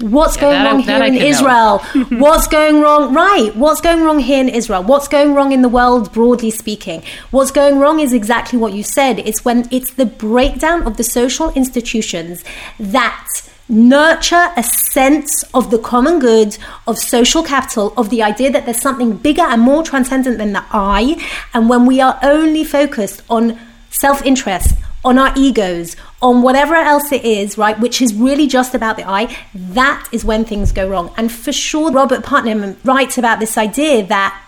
What's 0.00 0.36
yeah, 0.36 0.40
going 0.40 0.64
wrong 0.64 0.80
here 0.80 1.04
in 1.04 1.14
Israel? 1.14 1.78
What's 2.10 2.48
going 2.48 2.80
wrong? 2.80 3.14
Right. 3.14 3.54
What's 3.54 3.80
going 3.80 4.02
wrong 4.02 4.18
here 4.18 4.40
in 4.40 4.48
Israel? 4.48 4.82
What's 4.82 5.06
going 5.06 5.34
wrong 5.34 5.52
in 5.52 5.62
the 5.62 5.68
world, 5.68 6.12
broadly 6.12 6.50
speaking? 6.50 7.04
What's 7.30 7.52
going 7.52 7.78
wrong 7.78 8.00
is 8.00 8.12
exactly 8.12 8.58
what 8.58 8.72
you 8.72 8.82
said. 8.82 9.20
It's 9.20 9.44
when 9.44 9.68
it's 9.70 9.92
the 9.92 10.04
breakdown 10.04 10.82
of 10.82 10.96
the 10.96 11.04
social 11.04 11.50
institutions 11.50 12.44
that 12.80 13.24
nurture 13.68 14.52
a 14.56 14.62
sense 14.62 15.44
of 15.54 15.70
the 15.70 15.78
common 15.78 16.18
good, 16.18 16.58
of 16.86 16.98
social 16.98 17.42
capital, 17.42 17.94
of 17.96 18.10
the 18.10 18.22
idea 18.22 18.50
that 18.50 18.64
there's 18.64 18.80
something 18.80 19.16
bigger 19.16 19.42
and 19.42 19.62
more 19.62 19.82
transcendent 19.82 20.38
than 20.38 20.52
the 20.52 20.64
I. 20.70 21.16
And 21.54 21.68
when 21.68 21.86
we 21.86 22.00
are 22.00 22.18
only 22.22 22.64
focused 22.64 23.22
on 23.30 23.58
self 23.90 24.24
interest, 24.24 24.74
on 25.04 25.18
our 25.18 25.32
egos, 25.36 25.96
on 26.22 26.42
whatever 26.42 26.74
else 26.74 27.12
it 27.12 27.24
is, 27.24 27.58
right, 27.58 27.78
which 27.78 28.00
is 28.00 28.14
really 28.14 28.46
just 28.46 28.74
about 28.74 28.96
the 28.96 29.08
I, 29.08 29.36
that 29.54 30.08
is 30.12 30.24
when 30.24 30.44
things 30.44 30.72
go 30.72 30.88
wrong. 30.88 31.12
And 31.16 31.30
for 31.30 31.52
sure, 31.52 31.90
Robert 31.92 32.24
Putnam 32.24 32.76
writes 32.84 33.18
about 33.18 33.40
this 33.40 33.58
idea 33.58 34.06
that 34.06 34.40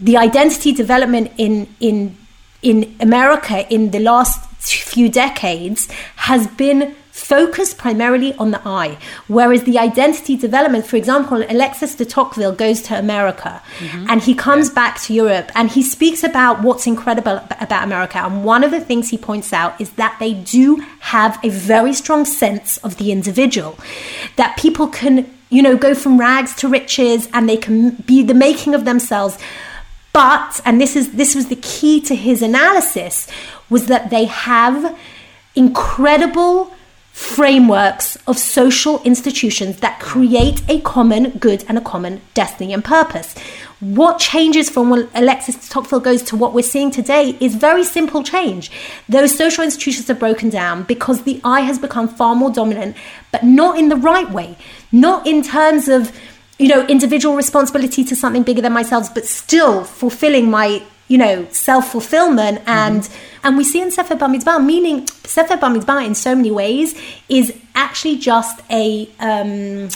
the 0.00 0.16
identity 0.16 0.72
development 0.72 1.32
in, 1.36 1.68
in, 1.80 2.16
in 2.62 2.96
America 3.00 3.70
in 3.72 3.90
the 3.90 3.98
last 4.00 4.48
few 4.62 5.08
decades 5.10 5.90
has 6.16 6.46
been 6.46 6.94
focused 7.30 7.78
primarily 7.78 8.34
on 8.42 8.50
the 8.50 8.60
I. 8.66 8.98
Whereas 9.28 9.62
the 9.62 9.78
identity 9.78 10.36
development, 10.36 10.84
for 10.84 10.96
example, 10.96 11.44
Alexis 11.48 11.94
de 11.94 12.04
Tocqueville 12.04 12.56
goes 12.64 12.82
to 12.82 12.98
America 12.98 13.62
mm-hmm. 13.78 14.10
and 14.10 14.20
he 14.20 14.34
comes 14.34 14.66
yeah. 14.68 14.74
back 14.74 15.00
to 15.02 15.14
Europe 15.14 15.48
and 15.54 15.70
he 15.70 15.82
speaks 15.82 16.24
about 16.24 16.54
what's 16.64 16.88
incredible 16.88 17.36
about 17.66 17.84
America. 17.84 18.18
And 18.18 18.44
one 18.44 18.64
of 18.64 18.72
the 18.72 18.80
things 18.80 19.10
he 19.10 19.18
points 19.30 19.52
out 19.52 19.80
is 19.80 19.90
that 19.90 20.16
they 20.18 20.34
do 20.34 20.82
have 21.14 21.38
a 21.44 21.50
very 21.50 21.92
strong 21.92 22.24
sense 22.24 22.78
of 22.78 22.96
the 22.96 23.12
individual, 23.12 23.78
that 24.34 24.56
people 24.58 24.88
can, 24.88 25.14
you 25.50 25.62
know, 25.62 25.76
go 25.76 25.94
from 25.94 26.18
rags 26.18 26.52
to 26.56 26.68
riches 26.68 27.28
and 27.32 27.48
they 27.48 27.56
can 27.56 27.90
be 28.12 28.24
the 28.24 28.34
making 28.34 28.74
of 28.74 28.84
themselves. 28.84 29.38
But, 30.12 30.60
and 30.64 30.80
this 30.80 30.96
is 30.96 31.12
this 31.12 31.36
was 31.36 31.46
the 31.46 31.60
key 31.74 32.00
to 32.08 32.16
his 32.16 32.42
analysis, 32.42 33.28
was 33.68 33.86
that 33.86 34.10
they 34.10 34.24
have 34.24 34.98
incredible 35.54 36.74
frameworks 37.12 38.16
of 38.26 38.38
social 38.38 39.02
institutions 39.02 39.80
that 39.80 39.98
mm. 39.98 40.02
create 40.02 40.62
a 40.68 40.80
common 40.80 41.30
good 41.38 41.64
and 41.68 41.76
a 41.76 41.80
common 41.80 42.20
destiny 42.34 42.72
and 42.72 42.84
purpose. 42.84 43.34
What 43.80 44.18
changes 44.18 44.68
from 44.68 44.90
when 44.90 45.08
Alexis 45.14 45.68
Tocqueville 45.68 46.00
goes 46.00 46.22
to 46.24 46.36
what 46.36 46.52
we're 46.52 46.62
seeing 46.62 46.90
today 46.90 47.36
is 47.40 47.54
very 47.54 47.82
simple 47.82 48.22
change. 48.22 48.70
Those 49.08 49.36
social 49.36 49.64
institutions 49.64 50.08
have 50.08 50.18
broken 50.18 50.50
down 50.50 50.82
because 50.82 51.22
the 51.22 51.40
I 51.44 51.60
has 51.60 51.78
become 51.78 52.08
far 52.08 52.34
more 52.34 52.50
dominant, 52.50 52.96
but 53.32 53.42
not 53.42 53.78
in 53.78 53.88
the 53.88 53.96
right 53.96 54.30
way, 54.30 54.58
not 54.92 55.26
in 55.26 55.42
terms 55.42 55.88
of 55.88 56.12
you 56.58 56.68
know 56.68 56.86
individual 56.88 57.36
responsibility 57.36 58.04
to 58.04 58.14
something 58.14 58.42
bigger 58.42 58.60
than 58.60 58.72
myself, 58.72 59.14
but 59.14 59.24
still 59.24 59.84
fulfilling 59.84 60.50
my 60.50 60.82
you 61.10 61.18
know, 61.18 61.44
self 61.50 61.90
fulfillment 61.90 62.62
and 62.66 63.02
mm-hmm. 63.02 63.46
and 63.46 63.56
we 63.56 63.64
see 63.64 63.82
in 63.82 63.90
Sefer 63.90 64.14
Bamidbar, 64.14 64.64
meaning 64.64 65.08
Sefer 65.08 65.56
Bamidbar 65.56 66.06
in 66.06 66.14
so 66.14 66.36
many 66.36 66.52
ways 66.52 66.94
is 67.28 67.52
actually 67.74 68.16
just 68.16 68.60
a 68.70 69.10
um, 69.18 69.88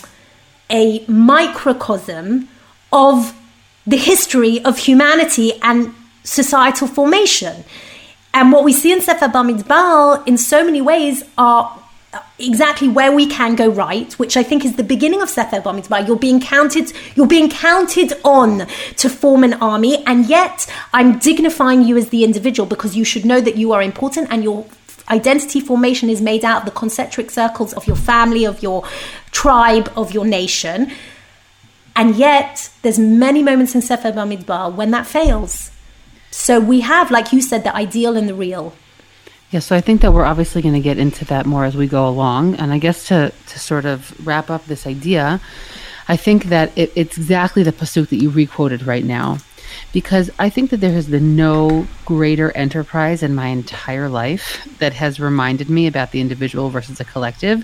a 0.68 1.04
microcosm 1.06 2.48
of 2.92 3.32
the 3.86 3.96
history 3.96 4.64
of 4.64 4.76
humanity 4.76 5.52
and 5.62 5.94
societal 6.24 6.88
formation. 6.88 7.62
And 8.32 8.50
what 8.50 8.64
we 8.64 8.72
see 8.72 8.92
in 8.92 9.00
Sefer 9.00 9.28
Bamidbar 9.28 10.26
in 10.26 10.36
so 10.36 10.64
many 10.64 10.82
ways 10.82 11.22
are 11.38 11.78
exactly 12.38 12.88
where 12.88 13.12
we 13.12 13.26
can 13.26 13.54
go 13.54 13.68
right, 13.68 14.12
which 14.14 14.36
I 14.36 14.42
think 14.42 14.64
is 14.64 14.76
the 14.76 14.84
beginning 14.84 15.22
of 15.22 15.30
Sefer 15.30 15.60
Bamidbar. 15.60 16.06
You're 16.06 16.16
being 16.16 16.40
counted, 16.40 16.92
you're 17.14 17.26
being 17.26 17.50
counted 17.50 18.12
on 18.24 18.66
to 18.96 19.08
form 19.08 19.44
an 19.44 19.54
army, 19.54 20.04
and 20.06 20.26
yet 20.26 20.70
I'm 20.92 21.18
dignifying 21.18 21.82
you 21.82 21.96
as 21.96 22.08
the 22.08 22.24
individual 22.24 22.66
because 22.66 22.96
you 22.96 23.04
should 23.04 23.24
know 23.24 23.40
that 23.40 23.56
you 23.56 23.72
are 23.72 23.82
important 23.82 24.28
and 24.30 24.42
your 24.42 24.66
identity 25.08 25.60
formation 25.60 26.08
is 26.08 26.20
made 26.20 26.44
out 26.44 26.60
of 26.60 26.64
the 26.64 26.70
concentric 26.70 27.30
circles 27.30 27.72
of 27.74 27.86
your 27.86 27.96
family, 27.96 28.44
of 28.44 28.62
your 28.62 28.84
tribe, 29.30 29.92
of 29.96 30.12
your 30.12 30.24
nation. 30.24 30.90
And 31.96 32.16
yet, 32.16 32.70
there's 32.82 32.98
many 32.98 33.42
moments 33.42 33.74
in 33.74 33.82
Sefer 33.82 34.12
Bamidbar 34.12 34.74
when 34.74 34.90
that 34.90 35.06
fails. 35.06 35.70
So 36.30 36.58
we 36.58 36.80
have, 36.80 37.10
like 37.10 37.32
you 37.32 37.40
said, 37.40 37.62
the 37.62 37.74
ideal 37.74 38.16
and 38.16 38.28
the 38.28 38.34
real. 38.34 38.74
Yeah, 39.54 39.60
so 39.60 39.76
I 39.76 39.80
think 39.80 40.00
that 40.00 40.12
we're 40.12 40.24
obviously 40.24 40.62
going 40.62 40.74
to 40.74 40.80
get 40.80 40.98
into 40.98 41.24
that 41.26 41.46
more 41.46 41.64
as 41.64 41.76
we 41.76 41.86
go 41.86 42.08
along. 42.08 42.56
And 42.56 42.72
I 42.72 42.78
guess 42.78 43.06
to, 43.06 43.32
to 43.46 43.58
sort 43.60 43.84
of 43.84 44.26
wrap 44.26 44.50
up 44.50 44.66
this 44.66 44.84
idea, 44.84 45.40
I 46.08 46.16
think 46.16 46.46
that 46.46 46.76
it, 46.76 46.90
it's 46.96 47.16
exactly 47.16 47.62
the 47.62 47.70
pasuk 47.70 48.08
that 48.08 48.16
you 48.16 48.30
requoted 48.30 48.82
right 48.82 49.04
now. 49.04 49.38
Because 49.92 50.28
I 50.40 50.50
think 50.50 50.70
that 50.70 50.78
there 50.78 50.90
has 50.90 51.06
been 51.06 51.36
no 51.36 51.86
greater 52.04 52.50
enterprise 52.56 53.22
in 53.22 53.32
my 53.36 53.46
entire 53.46 54.08
life 54.08 54.66
that 54.80 54.92
has 54.94 55.20
reminded 55.20 55.70
me 55.70 55.86
about 55.86 56.10
the 56.10 56.20
individual 56.20 56.68
versus 56.68 56.98
the 56.98 57.04
collective 57.04 57.62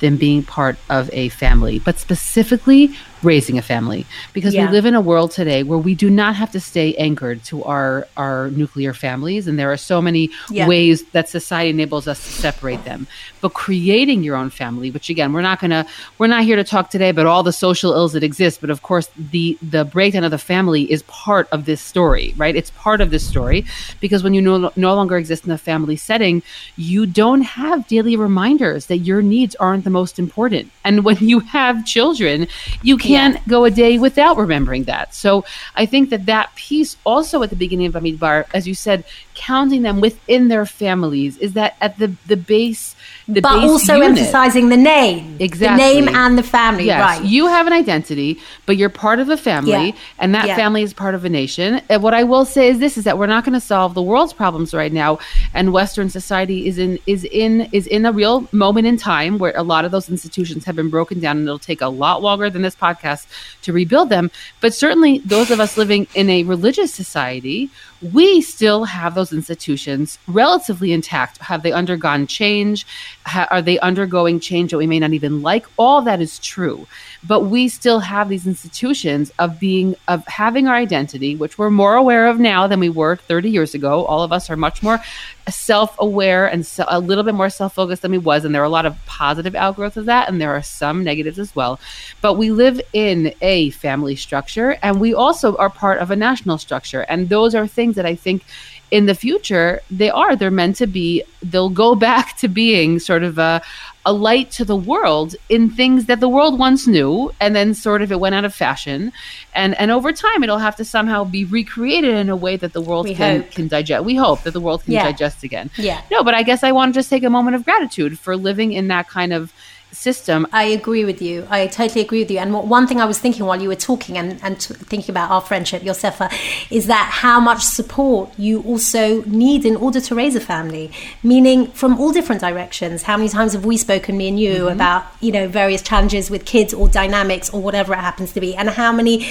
than 0.00 0.18
being 0.18 0.42
part 0.42 0.76
of 0.90 1.08
a 1.14 1.30
family, 1.30 1.78
but 1.78 1.98
specifically 1.98 2.94
raising 3.22 3.58
a 3.58 3.62
family. 3.62 4.06
Because 4.32 4.54
yeah. 4.54 4.66
we 4.66 4.72
live 4.72 4.86
in 4.86 4.94
a 4.94 5.00
world 5.00 5.30
today 5.30 5.62
where 5.62 5.78
we 5.78 5.94
do 5.94 6.10
not 6.10 6.36
have 6.36 6.50
to 6.52 6.60
stay 6.60 6.94
anchored 6.94 7.44
to 7.44 7.62
our 7.64 8.06
our 8.16 8.50
nuclear 8.50 8.94
families. 8.94 9.46
And 9.46 9.58
there 9.58 9.72
are 9.72 9.76
so 9.76 10.00
many 10.00 10.30
yeah. 10.48 10.66
ways 10.66 11.04
that 11.10 11.28
society 11.28 11.70
enables 11.70 12.08
us 12.08 12.22
to 12.22 12.30
separate 12.30 12.84
them. 12.84 13.06
But 13.40 13.54
creating 13.54 14.22
your 14.22 14.36
own 14.36 14.50
family 14.50 14.90
which 14.90 15.10
again 15.10 15.32
we're 15.32 15.42
not 15.42 15.60
going 15.60 15.70
to 15.70 15.86
we're 16.18 16.26
not 16.26 16.44
here 16.44 16.56
to 16.56 16.64
talk 16.64 16.90
today 16.90 17.10
about 17.10 17.26
all 17.26 17.42
the 17.42 17.52
social 17.52 17.92
ills 17.92 18.12
that 18.12 18.22
exist. 18.22 18.60
But 18.60 18.70
of 18.70 18.82
course 18.82 19.08
the 19.16 19.58
the 19.62 19.84
breakdown 19.84 20.24
of 20.24 20.30
the 20.30 20.38
family 20.38 20.90
is 20.90 21.02
part 21.04 21.48
of 21.52 21.64
this 21.64 21.80
story 21.80 22.34
right? 22.36 22.56
It's 22.56 22.70
part 22.72 23.00
of 23.00 23.10
this 23.10 23.26
story. 23.26 23.64
Because 24.00 24.22
when 24.22 24.34
you 24.34 24.40
no, 24.40 24.72
no 24.76 24.94
longer 24.94 25.16
exist 25.16 25.44
in 25.44 25.50
a 25.50 25.58
family 25.58 25.96
setting 25.96 26.42
you 26.76 27.06
don't 27.06 27.42
have 27.42 27.86
daily 27.86 28.16
reminders 28.16 28.86
that 28.86 28.98
your 28.98 29.22
needs 29.22 29.54
aren't 29.56 29.84
the 29.84 29.90
most 29.90 30.18
important. 30.18 30.70
And 30.84 31.04
when 31.04 31.18
you 31.18 31.40
have 31.40 31.84
children 31.84 32.46
you 32.82 32.96
can't 32.96 33.09
can't 33.10 33.34
yeah. 33.34 33.42
go 33.48 33.64
a 33.64 33.70
day 33.70 33.98
without 33.98 34.36
remembering 34.36 34.84
that. 34.84 35.14
So 35.14 35.44
I 35.74 35.86
think 35.86 36.10
that 36.10 36.26
that 36.26 36.54
piece 36.54 36.96
also 37.04 37.42
at 37.42 37.50
the 37.50 37.56
beginning 37.56 37.86
of 37.86 37.94
Bamidbar, 37.94 38.46
as 38.54 38.66
you 38.66 38.74
said, 38.74 39.04
counting 39.34 39.82
them 39.82 40.00
within 40.00 40.48
their 40.48 40.66
families 40.66 41.36
is 41.38 41.52
that 41.54 41.76
at 41.80 41.98
the 41.98 42.14
the 42.26 42.36
base 42.36 42.94
the 43.34 43.40
but 43.40 43.64
also 43.64 43.94
unit. 43.94 44.10
emphasizing 44.10 44.68
the 44.68 44.76
name 44.76 45.36
exactly 45.38 46.00
the 46.00 46.00
name 46.06 46.14
and 46.14 46.36
the 46.36 46.42
family 46.42 46.84
yes. 46.84 47.00
right 47.00 47.24
you 47.24 47.46
have 47.46 47.66
an 47.66 47.72
identity 47.72 48.38
but 48.66 48.76
you're 48.76 48.90
part 48.90 49.18
of 49.18 49.28
a 49.28 49.36
family 49.36 49.70
yeah. 49.70 49.92
and 50.18 50.34
that 50.34 50.46
yeah. 50.46 50.56
family 50.56 50.82
is 50.82 50.92
part 50.92 51.14
of 51.14 51.24
a 51.24 51.28
nation 51.28 51.80
and 51.88 52.02
what 52.02 52.12
i 52.12 52.24
will 52.24 52.44
say 52.44 52.68
is 52.68 52.78
this 52.78 52.98
is 52.98 53.04
that 53.04 53.18
we're 53.18 53.26
not 53.26 53.44
going 53.44 53.52
to 53.52 53.60
solve 53.60 53.94
the 53.94 54.02
world's 54.02 54.32
problems 54.32 54.74
right 54.74 54.92
now 54.92 55.18
and 55.54 55.72
western 55.72 56.10
society 56.10 56.66
is 56.66 56.78
in 56.78 56.98
is 57.06 57.24
in 57.24 57.62
is 57.72 57.86
in 57.86 58.04
a 58.04 58.12
real 58.12 58.48
moment 58.52 58.86
in 58.86 58.96
time 58.96 59.38
where 59.38 59.52
a 59.56 59.62
lot 59.62 59.84
of 59.84 59.92
those 59.92 60.08
institutions 60.10 60.64
have 60.64 60.74
been 60.74 60.90
broken 60.90 61.20
down 61.20 61.36
and 61.36 61.46
it'll 61.46 61.58
take 61.58 61.80
a 61.80 61.88
lot 61.88 62.22
longer 62.22 62.50
than 62.50 62.62
this 62.62 62.74
podcast 62.74 63.26
to 63.62 63.72
rebuild 63.72 64.08
them 64.08 64.30
but 64.60 64.74
certainly 64.74 65.18
those 65.18 65.50
of 65.50 65.60
us 65.60 65.76
living 65.76 66.06
in 66.14 66.28
a 66.28 66.42
religious 66.42 66.92
society 66.92 67.70
we 68.02 68.40
still 68.40 68.84
have 68.84 69.14
those 69.14 69.32
institutions 69.32 70.18
relatively 70.26 70.92
intact. 70.92 71.38
Have 71.38 71.62
they 71.62 71.72
undergone 71.72 72.26
change? 72.26 72.86
Ha- 73.26 73.48
are 73.50 73.62
they 73.62 73.78
undergoing 73.80 74.40
change 74.40 74.70
that 74.70 74.78
we 74.78 74.86
may 74.86 74.98
not 74.98 75.12
even 75.12 75.42
like? 75.42 75.66
All 75.76 76.00
that 76.02 76.20
is 76.20 76.38
true 76.38 76.86
but 77.22 77.42
we 77.42 77.68
still 77.68 78.00
have 78.00 78.28
these 78.28 78.46
institutions 78.46 79.30
of 79.38 79.60
being 79.60 79.94
of 80.08 80.26
having 80.26 80.66
our 80.66 80.74
identity 80.74 81.36
which 81.36 81.58
we're 81.58 81.70
more 81.70 81.94
aware 81.94 82.28
of 82.28 82.38
now 82.38 82.66
than 82.66 82.80
we 82.80 82.88
were 82.88 83.16
30 83.16 83.50
years 83.50 83.74
ago. 83.74 84.04
All 84.06 84.22
of 84.22 84.32
us 84.32 84.48
are 84.48 84.56
much 84.56 84.82
more 84.82 85.00
self-aware 85.48 86.46
and 86.46 86.64
so, 86.64 86.84
a 86.88 87.00
little 87.00 87.24
bit 87.24 87.34
more 87.34 87.50
self-focused 87.50 88.02
than 88.02 88.12
we 88.12 88.18
was 88.18 88.44
and 88.44 88.54
there 88.54 88.62
are 88.62 88.66
a 88.66 88.70
lot 88.70 88.86
of 88.86 88.96
positive 89.06 89.54
outgrowth 89.54 89.96
of 89.96 90.06
that 90.06 90.28
and 90.28 90.40
there 90.40 90.54
are 90.54 90.62
some 90.62 91.04
negatives 91.04 91.38
as 91.38 91.54
well. 91.54 91.78
But 92.20 92.34
we 92.34 92.50
live 92.50 92.80
in 92.92 93.34
a 93.42 93.70
family 93.70 94.16
structure 94.16 94.78
and 94.82 95.00
we 95.00 95.14
also 95.14 95.56
are 95.56 95.70
part 95.70 95.98
of 95.98 96.10
a 96.10 96.16
national 96.16 96.58
structure 96.58 97.02
and 97.02 97.28
those 97.28 97.54
are 97.54 97.66
things 97.66 97.96
that 97.96 98.06
i 98.06 98.14
think 98.14 98.44
in 98.90 99.06
the 99.06 99.14
future 99.14 99.80
they 99.90 100.10
are. 100.10 100.36
They're 100.36 100.50
meant 100.50 100.76
to 100.76 100.86
be 100.86 101.22
they'll 101.42 101.70
go 101.70 101.94
back 102.08 102.36
to 102.38 102.48
being 102.48 102.98
sort 102.98 103.22
of 103.22 103.38
a 103.38 103.62
a 104.06 104.12
light 104.12 104.50
to 104.50 104.64
the 104.64 104.76
world 104.76 105.36
in 105.50 105.68
things 105.68 106.06
that 106.06 106.20
the 106.20 106.28
world 106.28 106.58
once 106.58 106.86
knew 106.86 107.30
and 107.38 107.54
then 107.54 107.74
sort 107.74 108.00
of 108.00 108.10
it 108.10 108.18
went 108.18 108.34
out 108.34 108.46
of 108.46 108.54
fashion 108.54 109.12
and 109.54 109.74
and 109.78 109.90
over 109.90 110.10
time 110.10 110.42
it'll 110.42 110.58
have 110.58 110.74
to 110.76 110.84
somehow 110.84 111.22
be 111.22 111.44
recreated 111.44 112.14
in 112.14 112.30
a 112.30 112.36
way 112.36 112.56
that 112.56 112.72
the 112.72 112.80
world 112.80 113.04
We 113.06 113.14
can 113.14 113.42
hope. 113.42 113.50
can 113.50 113.68
digest 113.68 114.04
we 114.04 114.14
hope 114.16 114.42
that 114.44 114.52
the 114.52 114.60
world 114.60 114.84
can 114.84 114.94
Yeah. 114.94 115.04
digest 115.04 115.42
again 115.44 115.68
Yeah. 115.76 116.00
no 116.10 116.24
but 116.24 116.34
i 116.34 116.42
guess 116.42 116.64
i 116.64 116.72
want 116.72 116.94
to 116.94 116.98
just 116.98 117.10
take 117.10 117.24
a 117.24 117.30
moment 117.30 117.56
of 117.56 117.64
gratitude 117.64 118.18
for 118.18 118.36
living 118.38 118.72
in 118.72 118.88
that 118.88 119.06
kind 119.08 119.34
of 119.34 119.52
system 119.92 120.46
I 120.52 120.64
agree 120.64 121.04
with 121.04 121.20
you. 121.20 121.46
I 121.50 121.66
totally 121.66 122.02
agree 122.02 122.20
with 122.20 122.30
you. 122.30 122.38
And 122.38 122.52
what, 122.54 122.66
one 122.66 122.86
thing 122.86 123.00
I 123.00 123.04
was 123.04 123.18
thinking 123.18 123.44
while 123.46 123.60
you 123.60 123.68
were 123.68 123.74
talking 123.76 124.16
and, 124.16 124.38
and 124.42 124.60
t- 124.60 124.74
thinking 124.74 125.12
about 125.12 125.30
our 125.30 125.40
friendship, 125.40 125.82
Yosefa, 125.82 126.32
is 126.70 126.86
that 126.86 127.08
how 127.12 127.40
much 127.40 127.62
support 127.62 128.30
you 128.38 128.62
also 128.62 129.22
need 129.24 129.64
in 129.64 129.76
order 129.76 130.00
to 130.00 130.14
raise 130.14 130.34
a 130.36 130.40
family, 130.40 130.90
meaning 131.22 131.66
from 131.72 131.98
all 132.00 132.12
different 132.12 132.40
directions. 132.40 133.02
How 133.02 133.16
many 133.16 133.28
times 133.28 133.52
have 133.52 133.64
we 133.64 133.76
spoken, 133.76 134.16
me 134.16 134.28
and 134.28 134.38
you, 134.40 134.54
mm-hmm. 134.64 134.68
about 134.68 135.04
you 135.20 135.32
know 135.32 135.48
various 135.48 135.82
challenges 135.82 136.30
with 136.30 136.44
kids 136.44 136.72
or 136.72 136.88
dynamics 136.88 137.50
or 137.50 137.60
whatever 137.60 137.92
it 137.92 137.98
happens 137.98 138.32
to 138.32 138.40
be, 138.40 138.54
and 138.56 138.68
how 138.70 138.92
many, 138.92 139.22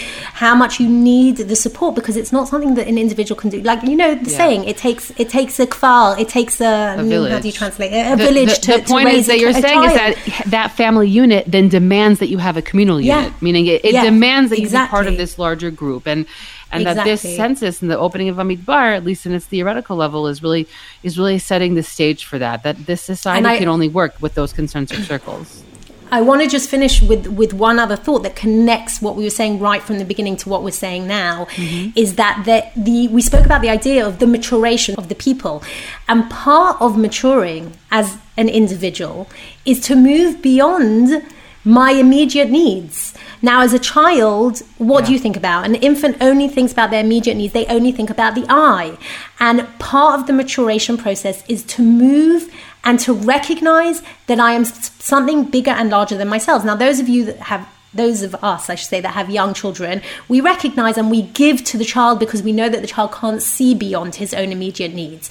how 0.44 0.56
much 0.56 0.80
you 0.80 0.88
need 0.90 1.38
the 1.38 1.56
support 1.56 1.96
because 1.96 2.16
it's 2.18 2.32
not 2.32 2.48
something 2.48 2.76
that 2.76 2.88
an 2.88 2.98
individual 2.98 3.40
can 3.40 3.50
do. 3.50 3.62
Like 3.62 3.84
you 3.84 3.96
know 3.96 4.16
the 4.16 4.30
Yeah. 4.30 4.38
saying, 4.38 4.64
it 4.66 4.78
takes 4.78 5.12
it 5.18 5.30
takes 5.30 5.60
a 5.60 5.66
kfar, 5.68 6.20
it 6.20 6.30
takes 6.30 6.60
a, 6.62 6.66
a 6.66 6.68
mm, 6.68 6.96
How 6.96 7.02
do 7.04 7.10
village. 7.10 7.46
you 7.46 7.52
translate 7.52 7.94
it? 7.94 8.06
A 8.14 8.16
The- 8.16 8.24
village 8.24 8.56
the, 8.60 8.62
to, 8.62 8.72
the 8.82 8.84
point 8.88 9.08
to 9.08 9.14
raise 9.14 9.20
is 9.22 9.28
that 9.28 9.36
a, 9.38 9.40
you're 9.40 9.54
saying 9.54 9.84
is 9.84 9.94
child. 9.94 10.16
that 10.48 10.49
that 10.52 10.72
family 10.72 11.08
unit 11.10 11.46
then 11.48 11.70
demands 11.70 12.20
that 12.20 12.28
you 12.28 12.38
have 12.38 12.58
a 12.58 12.62
communal 12.62 13.00
Yeah. 13.02 13.24
unit, 13.26 13.42
meaning 13.42 13.68
it, 13.68 13.84
it 13.86 13.94
Yeah, 13.94 14.04
demands 14.04 14.50
that 14.52 14.60
you 14.60 14.70
be 14.70 14.76
part 14.88 15.08
of 15.08 15.18
this 15.18 15.38
larger 15.40 15.72
group, 15.72 16.08
and 16.08 16.26
and 16.72 16.86
that 16.86 17.04
this 17.04 17.22
census 17.22 17.82
and 17.82 17.90
the 17.90 17.98
opening 17.98 18.30
of 18.30 18.36
Bamidbar, 18.38 18.96
at 18.96 19.04
least 19.04 19.26
in 19.26 19.34
its 19.34 19.46
theoretical 19.46 19.96
level, 19.98 20.28
is 20.28 20.44
really 20.44 20.68
is 21.04 21.18
really 21.18 21.40
setting 21.40 21.76
the 21.76 21.84
stage 21.84 22.26
for 22.26 22.38
that. 22.40 22.64
That 22.64 22.86
this 22.86 23.02
society 23.02 23.48
I- 23.48 23.58
can 23.58 23.68
only 23.68 23.88
work 23.90 24.16
with 24.22 24.36
those 24.36 24.54
concentric 24.54 25.00
circles. 25.02 25.64
I 26.12 26.22
want 26.22 26.42
to 26.42 26.48
just 26.48 26.70
finish 26.70 27.02
with 27.02 27.28
with 27.28 27.54
one 27.54 27.80
other 27.80 27.96
thought 27.96 28.24
that 28.24 28.36
connects 28.36 29.02
what 29.02 29.16
we 29.16 29.24
were 29.24 29.30
saying 29.30 29.60
right 29.60 29.82
from 29.82 30.00
the 30.00 30.06
beginning 30.06 30.38
to 30.38 30.50
what 30.50 30.64
we're 30.64 30.72
saying 30.72 31.08
now 31.08 31.46
mm-hmm. 31.52 31.92
is 31.96 32.16
that 32.16 32.44
the, 32.46 32.82
the 32.82 33.08
we 33.10 33.22
spoke 33.22 33.46
about 33.46 33.62
the 33.62 33.70
idea 33.70 34.06
of 34.06 34.20
the 34.20 34.28
maturation 34.28 34.96
of 34.96 35.10
the 35.10 35.16
people 35.16 35.64
and 36.08 36.30
part 36.30 36.82
of 36.82 36.98
maturing 36.98 37.74
as 37.92 38.18
an 38.38 38.50
individual 38.50 39.28
is 39.66 39.80
to 39.82 39.96
move 39.96 40.42
beyond 40.42 41.24
my 41.66 41.92
immediate 41.92 42.50
needs. 42.50 43.14
Now, 43.42 43.62
as 43.62 43.74
a 43.74 43.80
child, 43.80 44.60
what 44.78 45.06
do 45.06 45.14
you 45.14 45.20
think 45.20 45.36
about? 45.36 45.66
An 45.66 45.76
infant 45.76 46.18
only 46.22 46.48
thinks 46.48 46.72
about 46.72 46.90
their 46.90 47.04
immediate 47.04 47.36
needs. 47.36 47.54
They 47.54 47.66
only 47.66 47.92
think 47.92 48.10
about 48.10 48.36
the 48.36 48.46
I. 48.50 48.98
And 49.40 49.68
part 49.78 50.20
of 50.20 50.28
the 50.28 50.34
maturation 50.34 50.98
process 50.98 51.44
is 51.48 51.64
to 51.66 51.82
move 51.82 52.52
and 52.84 53.00
to 53.02 53.14
recognize 53.14 54.02
that 54.28 54.40
I 54.40 54.54
am 54.54 54.66
something 54.66 55.46
bigger 55.46 55.72
and 55.72 55.90
larger 55.90 56.18
than 56.18 56.28
myself. 56.28 56.64
Now, 56.64 56.76
those 56.76 57.00
of 57.00 57.10
you 57.10 57.26
that 57.26 57.40
have 57.40 57.68
those 57.94 58.22
of 58.22 58.36
us, 58.44 58.70
I 58.70 58.76
should 58.76 58.90
say, 58.90 59.02
that 59.02 59.14
have 59.14 59.30
young 59.30 59.54
children, 59.54 60.02
we 60.28 60.42
recognize 60.42 60.98
and 60.98 61.10
we 61.10 61.24
give 61.24 61.64
to 61.66 61.78
the 61.78 61.86
child 61.86 62.20
because 62.20 62.44
we 62.44 62.52
know 62.52 62.70
that 62.70 62.82
the 62.82 62.88
child 62.88 63.12
can't 63.12 63.42
see 63.42 63.74
beyond 63.74 64.16
his 64.16 64.34
own 64.34 64.52
immediate 64.52 64.94
needs. 64.94 65.30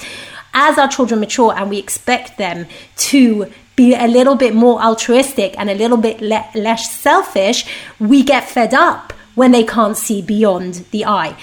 As 0.55 0.77
our 0.77 0.89
children 0.89 1.21
mature 1.21 1.55
and 1.55 1.71
we 1.71 1.79
expect 1.79 2.37
them 2.37 2.67
to 2.97 3.53
be 3.77 3.95
a 3.95 4.09
little 4.09 4.35
bit 4.35 4.55
more 4.55 4.83
altruistic 4.83 5.57
and 5.57 5.71
a 5.71 5.75
little 5.75 5.97
bit 5.97 6.21
le- 6.21 6.51
less 6.55 6.93
selfish, 6.93 7.65
we 8.01 8.25
get 8.25 8.49
fed 8.49 8.75
up 8.75 9.13
when 9.37 9.53
they 9.53 9.63
can't 9.63 9.97
see 9.97 10.21
beyond 10.21 10.85
the 10.91 11.05
eye. 11.05 11.37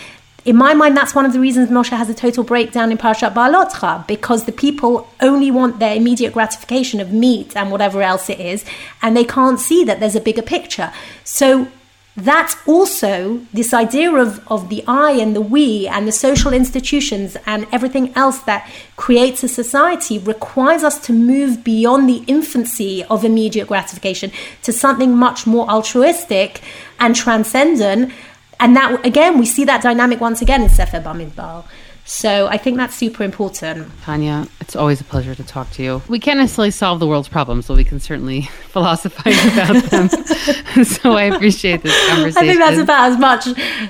In 0.45 0.55
my 0.55 0.75
mind, 0.75 0.95
that's 0.95 1.15
one 1.15 1.25
of 1.25 1.33
the 1.33 1.39
reasons 1.39 1.69
Moshe 1.69 1.89
has 1.89 2.07
a 2.07 2.13
total 2.13 2.43
breakdown 2.43 2.91
in 2.91 2.99
Parashat 2.99 3.33
Beha'alotcha, 3.33 4.05
because 4.05 4.45
the 4.45 4.51
people 4.51 5.09
only 5.19 5.49
want 5.49 5.79
their 5.79 5.95
immediate 5.95 6.33
gratification 6.33 6.99
of 6.99 7.11
meat 7.11 7.57
and 7.57 7.71
whatever 7.71 8.03
else 8.03 8.29
it 8.29 8.39
is, 8.39 8.63
and 9.01 9.17
they 9.17 9.25
can't 9.25 9.59
see 9.59 9.83
that 9.83 9.99
there's 9.99 10.15
a 10.15 10.21
bigger 10.21 10.43
picture. 10.43 10.93
So 11.23 11.67
that's 12.15 12.55
also 12.67 13.41
this 13.53 13.73
idea 13.73 14.13
of, 14.13 14.39
of 14.47 14.69
the 14.69 14.83
I 14.87 15.13
and 15.13 15.35
the 15.35 15.41
we 15.41 15.87
and 15.87 16.07
the 16.07 16.11
social 16.11 16.53
institutions 16.53 17.35
and 17.47 17.65
everything 17.71 18.15
else 18.15 18.37
that 18.41 18.69
creates 18.97 19.43
a 19.43 19.47
society 19.47 20.19
requires 20.19 20.83
us 20.83 20.99
to 21.07 21.11
move 21.11 21.63
beyond 21.63 22.07
the 22.07 22.23
infancy 22.27 23.03
of 23.05 23.25
immediate 23.25 23.67
gratification 23.67 24.31
to 24.61 24.71
something 24.71 25.17
much 25.17 25.47
more 25.47 25.67
altruistic 25.67 26.61
and 26.99 27.15
transcendent. 27.15 28.13
And 28.59 28.75
that, 28.75 29.05
again, 29.05 29.37
we 29.39 29.45
see 29.45 29.65
that 29.65 29.81
dynamic 29.81 30.21
once 30.21 30.41
again 30.41 30.61
in 30.63 30.69
Sefer 30.69 30.99
Bamidbar. 30.99 31.65
So 32.07 32.45
I 32.45 32.57
think 32.57 32.77
that's 32.77 32.93
super 32.93 33.23
important. 33.23 33.91
Tanya, 34.03 34.47
it's 34.61 34.75
always 34.75 35.01
a 35.01 35.03
pleasure 35.03 35.33
to 35.33 35.43
talk 35.43 35.71
to 35.71 35.81
you. 35.83 36.03
We 36.07 36.19
can't 36.19 36.37
necessarily 36.37 36.69
solve 36.69 36.99
the 36.99 37.07
world's 37.07 37.27
problems, 37.27 37.67
but 37.67 37.77
we 37.77 37.83
can 37.83 37.99
certainly 37.99 38.41
philosophize 38.69 39.43
about 39.51 39.83
them. 39.85 40.09
so 40.85 41.13
I 41.13 41.23
appreciate 41.23 41.81
this 41.81 42.07
conversation. 42.07 42.37
I 42.37 42.45
think 42.47 42.59
that's 42.59 42.77
about 42.77 43.11
as 43.11 43.17
much 43.17 43.47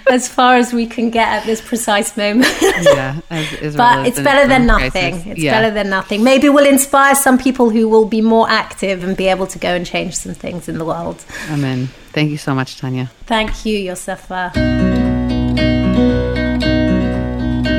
as 0.10 0.30
far 0.30 0.56
as 0.56 0.72
we 0.72 0.86
can 0.86 1.10
get 1.10 1.28
at 1.28 1.46
this 1.46 1.60
precise 1.60 2.16
moment. 2.16 2.48
yeah, 2.62 3.20
as 3.30 3.76
but 3.76 4.08
it's 4.08 4.22
better 4.22 4.48
than 4.48 4.66
nothing. 4.66 4.92
crisis. 5.16 5.26
It's 5.28 5.42
Yeah. 5.42 5.52
better 5.60 5.74
than 5.74 5.90
nothing. 5.90 6.24
Maybe 6.24 6.48
we'll 6.48 6.66
inspire 6.66 7.16
some 7.16 7.38
people 7.38 7.70
who 7.70 7.90
will 7.90 8.06
be 8.06 8.22
more 8.22 8.50
active 8.50 9.04
and 9.04 9.18
be 9.18 9.28
able 9.28 9.48
to 9.48 9.60
go 9.60 9.76
and 9.76 9.86
change 9.86 10.16
some 10.16 10.34
things 10.34 10.70
in 10.70 10.78
the 10.78 10.86
world. 10.86 11.26
Amen. 11.52 11.90
Thank 12.16 12.32
you 12.32 12.38
so 12.38 12.56
much, 12.56 12.78
Tanya. 12.78 13.12
Thank 13.26 13.66
you, 13.66 13.78
Yosefa. 13.78 14.56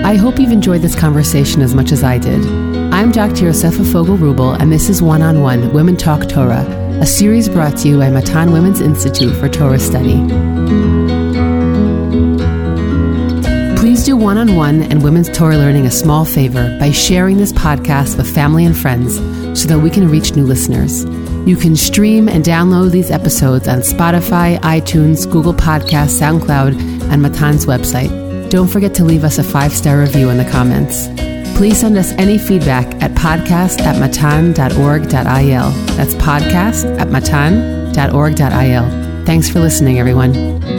I 0.05 0.15
hope 0.15 0.39
you've 0.39 0.53
enjoyed 0.53 0.83
this 0.83 0.95
conversation 0.95 1.63
as 1.63 1.75
much 1.75 1.91
as 1.91 2.05
I 2.05 2.19
did. 2.19 2.45
I'm 2.93 3.13
Dr. 3.13 3.47
Yosefa 3.47 3.91
Fogel 3.91 4.19
Rubel, 4.19 4.61
and 4.61 4.71
this 4.71 4.91
is 4.91 5.01
One 5.01 5.23
on 5.23 5.41
One 5.41 5.73
Women 5.73 5.97
Talk 5.97 6.29
Torah, 6.29 6.67
a 7.01 7.07
series 7.07 7.49
brought 7.49 7.79
to 7.79 7.89
you 7.89 7.99
by 7.99 8.11
Matan 8.11 8.53
Women's 8.53 8.83
Institute 8.83 9.35
for 9.37 9.49
Torah 9.49 9.79
Study. 9.79 10.17
Please 13.81 14.05
do 14.05 14.19
one 14.19 14.37
on 14.37 14.55
one 14.55 14.83
and 14.83 15.03
women's 15.03 15.31
Torah 15.31 15.57
learning 15.57 15.87
a 15.87 15.91
small 15.91 16.27
favor 16.27 16.77
by 16.79 16.91
sharing 16.91 17.39
this 17.39 17.55
podcast 17.55 18.19
with 18.19 18.35
family 18.35 18.67
and 18.67 18.77
friends 18.77 19.17
so 19.59 19.67
that 19.69 19.79
we 19.79 19.89
can 19.89 20.11
reach 20.11 20.37
new 20.37 20.45
listeners. 20.45 21.07
You 21.47 21.57
can 21.57 21.77
stream 21.77 22.29
and 22.29 22.45
download 22.45 22.91
these 22.91 23.13
episodes 23.13 23.69
on 23.69 23.79
Spotify, 23.79 24.59
iTunes, 24.63 25.31
Google 25.31 25.55
Podcasts, 25.55 26.21
SoundCloud, 26.21 27.03
and 27.11 27.23
Matan's 27.23 27.67
website. 27.67 28.51
Don't 28.51 28.67
forget 28.67 28.93
to 28.97 29.05
leave 29.05 29.23
us 29.23 29.39
a 29.39 29.45
five 29.45 29.73
star 29.73 30.01
review 30.01 30.29
in 30.31 30.39
the 30.39 30.51
comments. 30.51 31.07
Please 31.57 31.79
send 31.79 31.97
us 31.97 32.11
any 32.19 32.37
feedback 32.37 32.87
at 33.01 33.13
podcast 33.13 33.81
at 33.83 34.01
matan.org.il. 34.01 35.71
That's 35.97 36.15
podcast 36.15 36.99
at 36.99 37.11
matan.org.il. 37.11 37.65
Thanks 39.25 39.49
for 39.49 39.61
listening, 39.61 40.01
everyone. 40.01 40.76